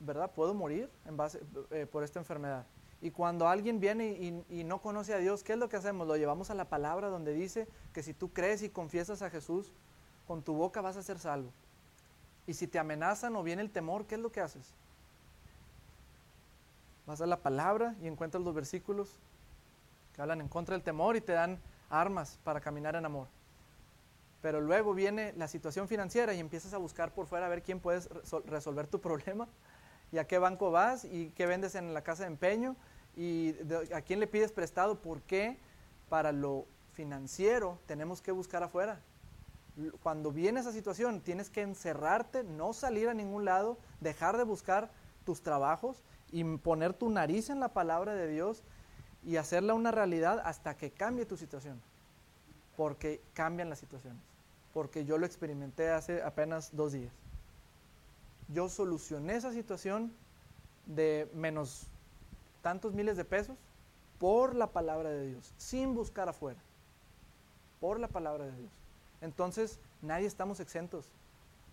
¿verdad? 0.00 0.32
Puedo 0.32 0.54
morir 0.54 0.90
en 1.06 1.16
base, 1.16 1.40
eh, 1.70 1.86
por 1.86 2.04
esta 2.04 2.18
enfermedad. 2.18 2.66
Y 3.00 3.10
cuando 3.10 3.46
alguien 3.48 3.78
viene 3.78 4.08
y, 4.08 4.44
y, 4.48 4.64
no 4.64 4.80
conoce 4.82 5.14
a 5.14 5.18
Dios, 5.18 5.44
¿qué 5.44 5.52
es 5.52 5.58
lo 5.58 5.68
que 5.68 5.76
hacemos? 5.76 6.08
Lo 6.08 6.16
llevamos 6.16 6.50
a 6.50 6.54
la 6.54 6.68
palabra 6.68 7.08
donde 7.08 7.32
dice 7.32 7.68
que 7.92 8.02
si 8.02 8.12
tú 8.12 8.32
crees 8.32 8.62
y 8.62 8.70
confiesas 8.70 9.22
a 9.22 9.30
Jesús, 9.30 9.72
con 10.28 10.42
tu 10.42 10.52
boca 10.52 10.82
vas 10.82 10.96
a 10.98 11.02
ser 11.02 11.18
salvo. 11.18 11.50
Y 12.46 12.52
si 12.54 12.66
te 12.66 12.78
amenazan 12.78 13.34
o 13.34 13.42
viene 13.42 13.62
el 13.62 13.70
temor, 13.70 14.04
¿qué 14.04 14.14
es 14.16 14.20
lo 14.20 14.30
que 14.30 14.42
haces? 14.42 14.74
Vas 17.06 17.22
a 17.22 17.26
la 17.26 17.38
palabra 17.38 17.96
y 18.02 18.06
encuentras 18.06 18.44
los 18.44 18.54
versículos 18.54 19.08
que 20.14 20.20
hablan 20.20 20.42
en 20.42 20.48
contra 20.48 20.74
del 20.74 20.84
temor 20.84 21.16
y 21.16 21.22
te 21.22 21.32
dan 21.32 21.58
armas 21.88 22.38
para 22.44 22.60
caminar 22.60 22.94
en 22.94 23.06
amor. 23.06 23.26
Pero 24.42 24.60
luego 24.60 24.92
viene 24.92 25.32
la 25.36 25.48
situación 25.48 25.88
financiera 25.88 26.34
y 26.34 26.40
empiezas 26.40 26.74
a 26.74 26.78
buscar 26.78 27.12
por 27.12 27.26
fuera 27.26 27.46
a 27.46 27.48
ver 27.48 27.62
quién 27.62 27.80
puedes 27.80 28.08
resolver 28.46 28.86
tu 28.86 29.00
problema 29.00 29.48
y 30.12 30.18
a 30.18 30.26
qué 30.26 30.38
banco 30.38 30.70
vas 30.70 31.04
y 31.06 31.30
qué 31.30 31.46
vendes 31.46 31.74
en 31.74 31.94
la 31.94 32.02
casa 32.02 32.24
de 32.24 32.28
empeño 32.28 32.76
y 33.16 33.54
a 33.94 34.02
quién 34.02 34.20
le 34.20 34.26
pides 34.26 34.52
prestado. 34.52 34.98
¿Por 35.00 35.22
qué? 35.22 35.56
Para 36.10 36.32
lo 36.32 36.66
financiero 36.92 37.78
tenemos 37.86 38.20
que 38.20 38.30
buscar 38.30 38.62
afuera. 38.62 39.00
Cuando 40.02 40.32
viene 40.32 40.60
esa 40.60 40.72
situación 40.72 41.20
tienes 41.20 41.50
que 41.50 41.62
encerrarte, 41.62 42.42
no 42.42 42.72
salir 42.72 43.08
a 43.08 43.14
ningún 43.14 43.44
lado, 43.44 43.78
dejar 44.00 44.36
de 44.36 44.44
buscar 44.44 44.90
tus 45.24 45.42
trabajos 45.42 46.02
y 46.32 46.42
poner 46.58 46.94
tu 46.94 47.10
nariz 47.10 47.50
en 47.50 47.60
la 47.60 47.68
palabra 47.68 48.14
de 48.14 48.28
Dios 48.28 48.62
y 49.24 49.36
hacerla 49.36 49.74
una 49.74 49.90
realidad 49.90 50.40
hasta 50.44 50.76
que 50.76 50.90
cambie 50.90 51.26
tu 51.26 51.36
situación. 51.36 51.80
Porque 52.76 53.20
cambian 53.34 53.68
las 53.68 53.78
situaciones. 53.78 54.20
Porque 54.72 55.04
yo 55.04 55.18
lo 55.18 55.26
experimenté 55.26 55.90
hace 55.90 56.22
apenas 56.22 56.74
dos 56.74 56.92
días. 56.92 57.12
Yo 58.48 58.68
solucioné 58.68 59.36
esa 59.36 59.52
situación 59.52 60.12
de 60.86 61.30
menos 61.34 61.86
tantos 62.62 62.94
miles 62.94 63.16
de 63.16 63.24
pesos 63.24 63.56
por 64.18 64.54
la 64.54 64.68
palabra 64.68 65.10
de 65.10 65.28
Dios, 65.28 65.52
sin 65.56 65.94
buscar 65.94 66.28
afuera. 66.28 66.58
Por 67.80 68.00
la 68.00 68.08
palabra 68.08 68.46
de 68.46 68.56
Dios. 68.56 68.70
Entonces, 69.20 69.78
nadie 70.02 70.26
estamos 70.26 70.60
exentos 70.60 71.08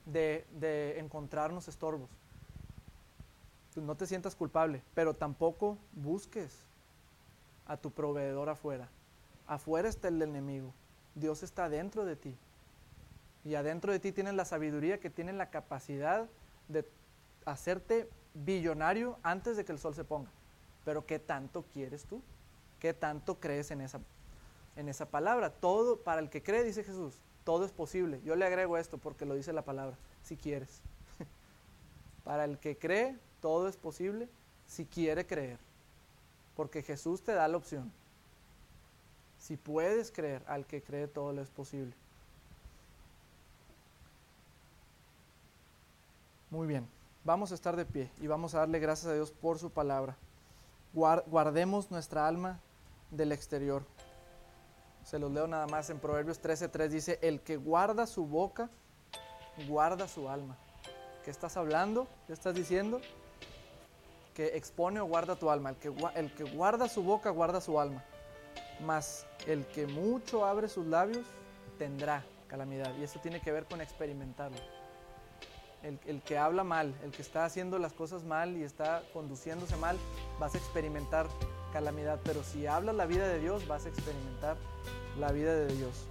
de, 0.05 0.95
encontrarnos 0.99 1.67
estorbos 1.67 2.09
no 3.81 3.95
te 3.95 4.05
sientas 4.05 4.35
culpable, 4.35 4.81
pero 4.93 5.13
tampoco 5.13 5.77
busques 5.93 6.57
a 7.65 7.77
tu 7.77 7.91
proveedor 7.91 8.49
afuera. 8.49 8.89
Afuera 9.47 9.89
está 9.89 10.07
el 10.07 10.21
enemigo. 10.21 10.73
Dios 11.13 11.43
está 11.43 11.69
dentro 11.69 12.05
de 12.05 12.15
ti. 12.15 12.37
Y 13.43 13.55
adentro 13.55 13.91
de 13.91 13.99
ti 13.99 14.11
tienes 14.11 14.33
la 14.33 14.45
sabiduría 14.45 14.99
que 14.99 15.09
tiene 15.09 15.33
la 15.33 15.49
capacidad 15.49 16.27
de 16.67 16.87
hacerte 17.45 18.09
billonario 18.33 19.19
antes 19.23 19.55
de 19.57 19.65
que 19.65 19.71
el 19.71 19.79
sol 19.79 19.93
se 19.93 20.03
ponga. 20.03 20.31
Pero 20.83 21.05
¿qué 21.05 21.19
tanto 21.19 21.63
quieres 21.73 22.05
tú? 22.05 22.21
¿Qué 22.79 22.93
tanto 22.93 23.39
crees 23.39 23.71
en 23.71 23.81
esa, 23.81 23.99
en 24.75 24.89
esa 24.89 25.05
palabra? 25.07 25.49
Todo, 25.49 25.97
para 25.97 26.21
el 26.21 26.29
que 26.29 26.41
cree, 26.41 26.63
dice 26.63 26.83
Jesús, 26.83 27.21
todo 27.45 27.63
es 27.63 27.71
posible. 27.71 28.19
Yo 28.25 28.35
le 28.35 28.45
agrego 28.45 28.77
esto 28.77 28.97
porque 28.97 29.25
lo 29.25 29.35
dice 29.35 29.53
la 29.53 29.61
palabra, 29.61 29.95
si 30.23 30.35
quieres. 30.35 30.81
para 32.25 32.43
el 32.43 32.57
que 32.57 32.75
cree, 32.75 33.15
todo 33.39 33.69
es 33.69 33.77
posible 33.77 34.27
si 34.67 34.85
quiere 34.85 35.25
creer. 35.25 35.59
Porque 36.57 36.81
Jesús 36.81 37.21
te 37.21 37.33
da 37.33 37.47
la 37.47 37.55
opción. 37.55 37.91
Si 39.39 39.55
puedes 39.55 40.11
creer, 40.11 40.41
al 40.47 40.65
que 40.65 40.81
cree 40.81 41.07
todo 41.07 41.31
lo 41.31 41.41
es 41.41 41.49
posible. 41.49 41.93
Muy 46.49 46.67
bien, 46.67 46.87
vamos 47.23 47.51
a 47.51 47.55
estar 47.55 47.75
de 47.75 47.85
pie 47.85 48.09
y 48.21 48.27
vamos 48.27 48.55
a 48.55 48.59
darle 48.59 48.79
gracias 48.79 49.11
a 49.11 49.13
Dios 49.13 49.31
por 49.31 49.59
su 49.59 49.69
palabra. 49.69 50.15
Guardemos 50.93 51.91
nuestra 51.91 52.27
alma 52.27 52.59
del 53.11 53.33
exterior. 53.33 53.83
Se 55.05 55.17
los 55.17 55.31
leo 55.31 55.47
nada 55.47 55.67
más 55.67 55.89
en 55.89 55.99
Proverbios 55.99 56.41
13:3 56.41 56.89
dice, 56.89 57.19
el 57.21 57.39
que 57.39 57.55
guarda 57.55 58.05
su 58.05 58.25
boca, 58.25 58.69
guarda 59.69 60.09
su 60.09 60.27
alma. 60.27 60.57
¿Qué 61.23 61.31
estás 61.31 61.55
hablando? 61.55 62.07
¿Qué 62.27 62.33
estás 62.33 62.53
diciendo? 62.53 62.99
que 64.35 64.57
expone 64.57 64.99
o 64.99 65.05
guarda 65.05 65.35
tu 65.35 65.49
alma. 65.49 65.69
El 65.69 65.75
que, 65.77 65.93
el 66.15 66.35
que 66.35 66.43
guarda 66.43 66.87
su 66.87 67.01
boca, 67.01 67.31
guarda 67.31 67.61
su 67.61 67.79
alma. 67.79 68.03
Mas 68.85 69.25
el 69.47 69.65
que 69.67 69.87
mucho 69.87 70.45
abre 70.45 70.67
sus 70.67 70.85
labios, 70.85 71.25
tendrá 71.79 72.23
calamidad. 72.47 72.93
Y 72.99 73.03
eso 73.03 73.19
tiene 73.19 73.39
que 73.39 73.51
ver 73.51 73.65
con 73.65 73.81
experimentarlo. 73.81 74.57
El, 75.81 75.99
el, 76.05 76.21
que 76.21 76.37
habla 76.37 76.63
mal, 76.63 76.93
el 77.03 77.11
que 77.11 77.21
está 77.21 77.45
haciendo 77.45 77.79
las 77.79 77.93
cosas 77.93 78.23
mal 78.23 78.57
y 78.57 78.63
está 78.63 79.03
conduciéndose 79.13 79.77
mal, 79.77 79.97
vas 80.39 80.55
a 80.55 80.57
experimentar 80.57 81.27
calamidad. 81.75 82.21
Pero 82.23 82.41
si 82.41 82.67
hablas 82.67 82.95
la 82.95 83.05
vida 83.05 83.27
de 83.27 83.39
Dios, 83.39 83.67
vas 83.67 83.85
a 83.85 83.89
experimentar 83.89 84.55
la 85.19 85.33
vida 85.33 85.53
de 85.53 85.75
Dios. 85.75 86.05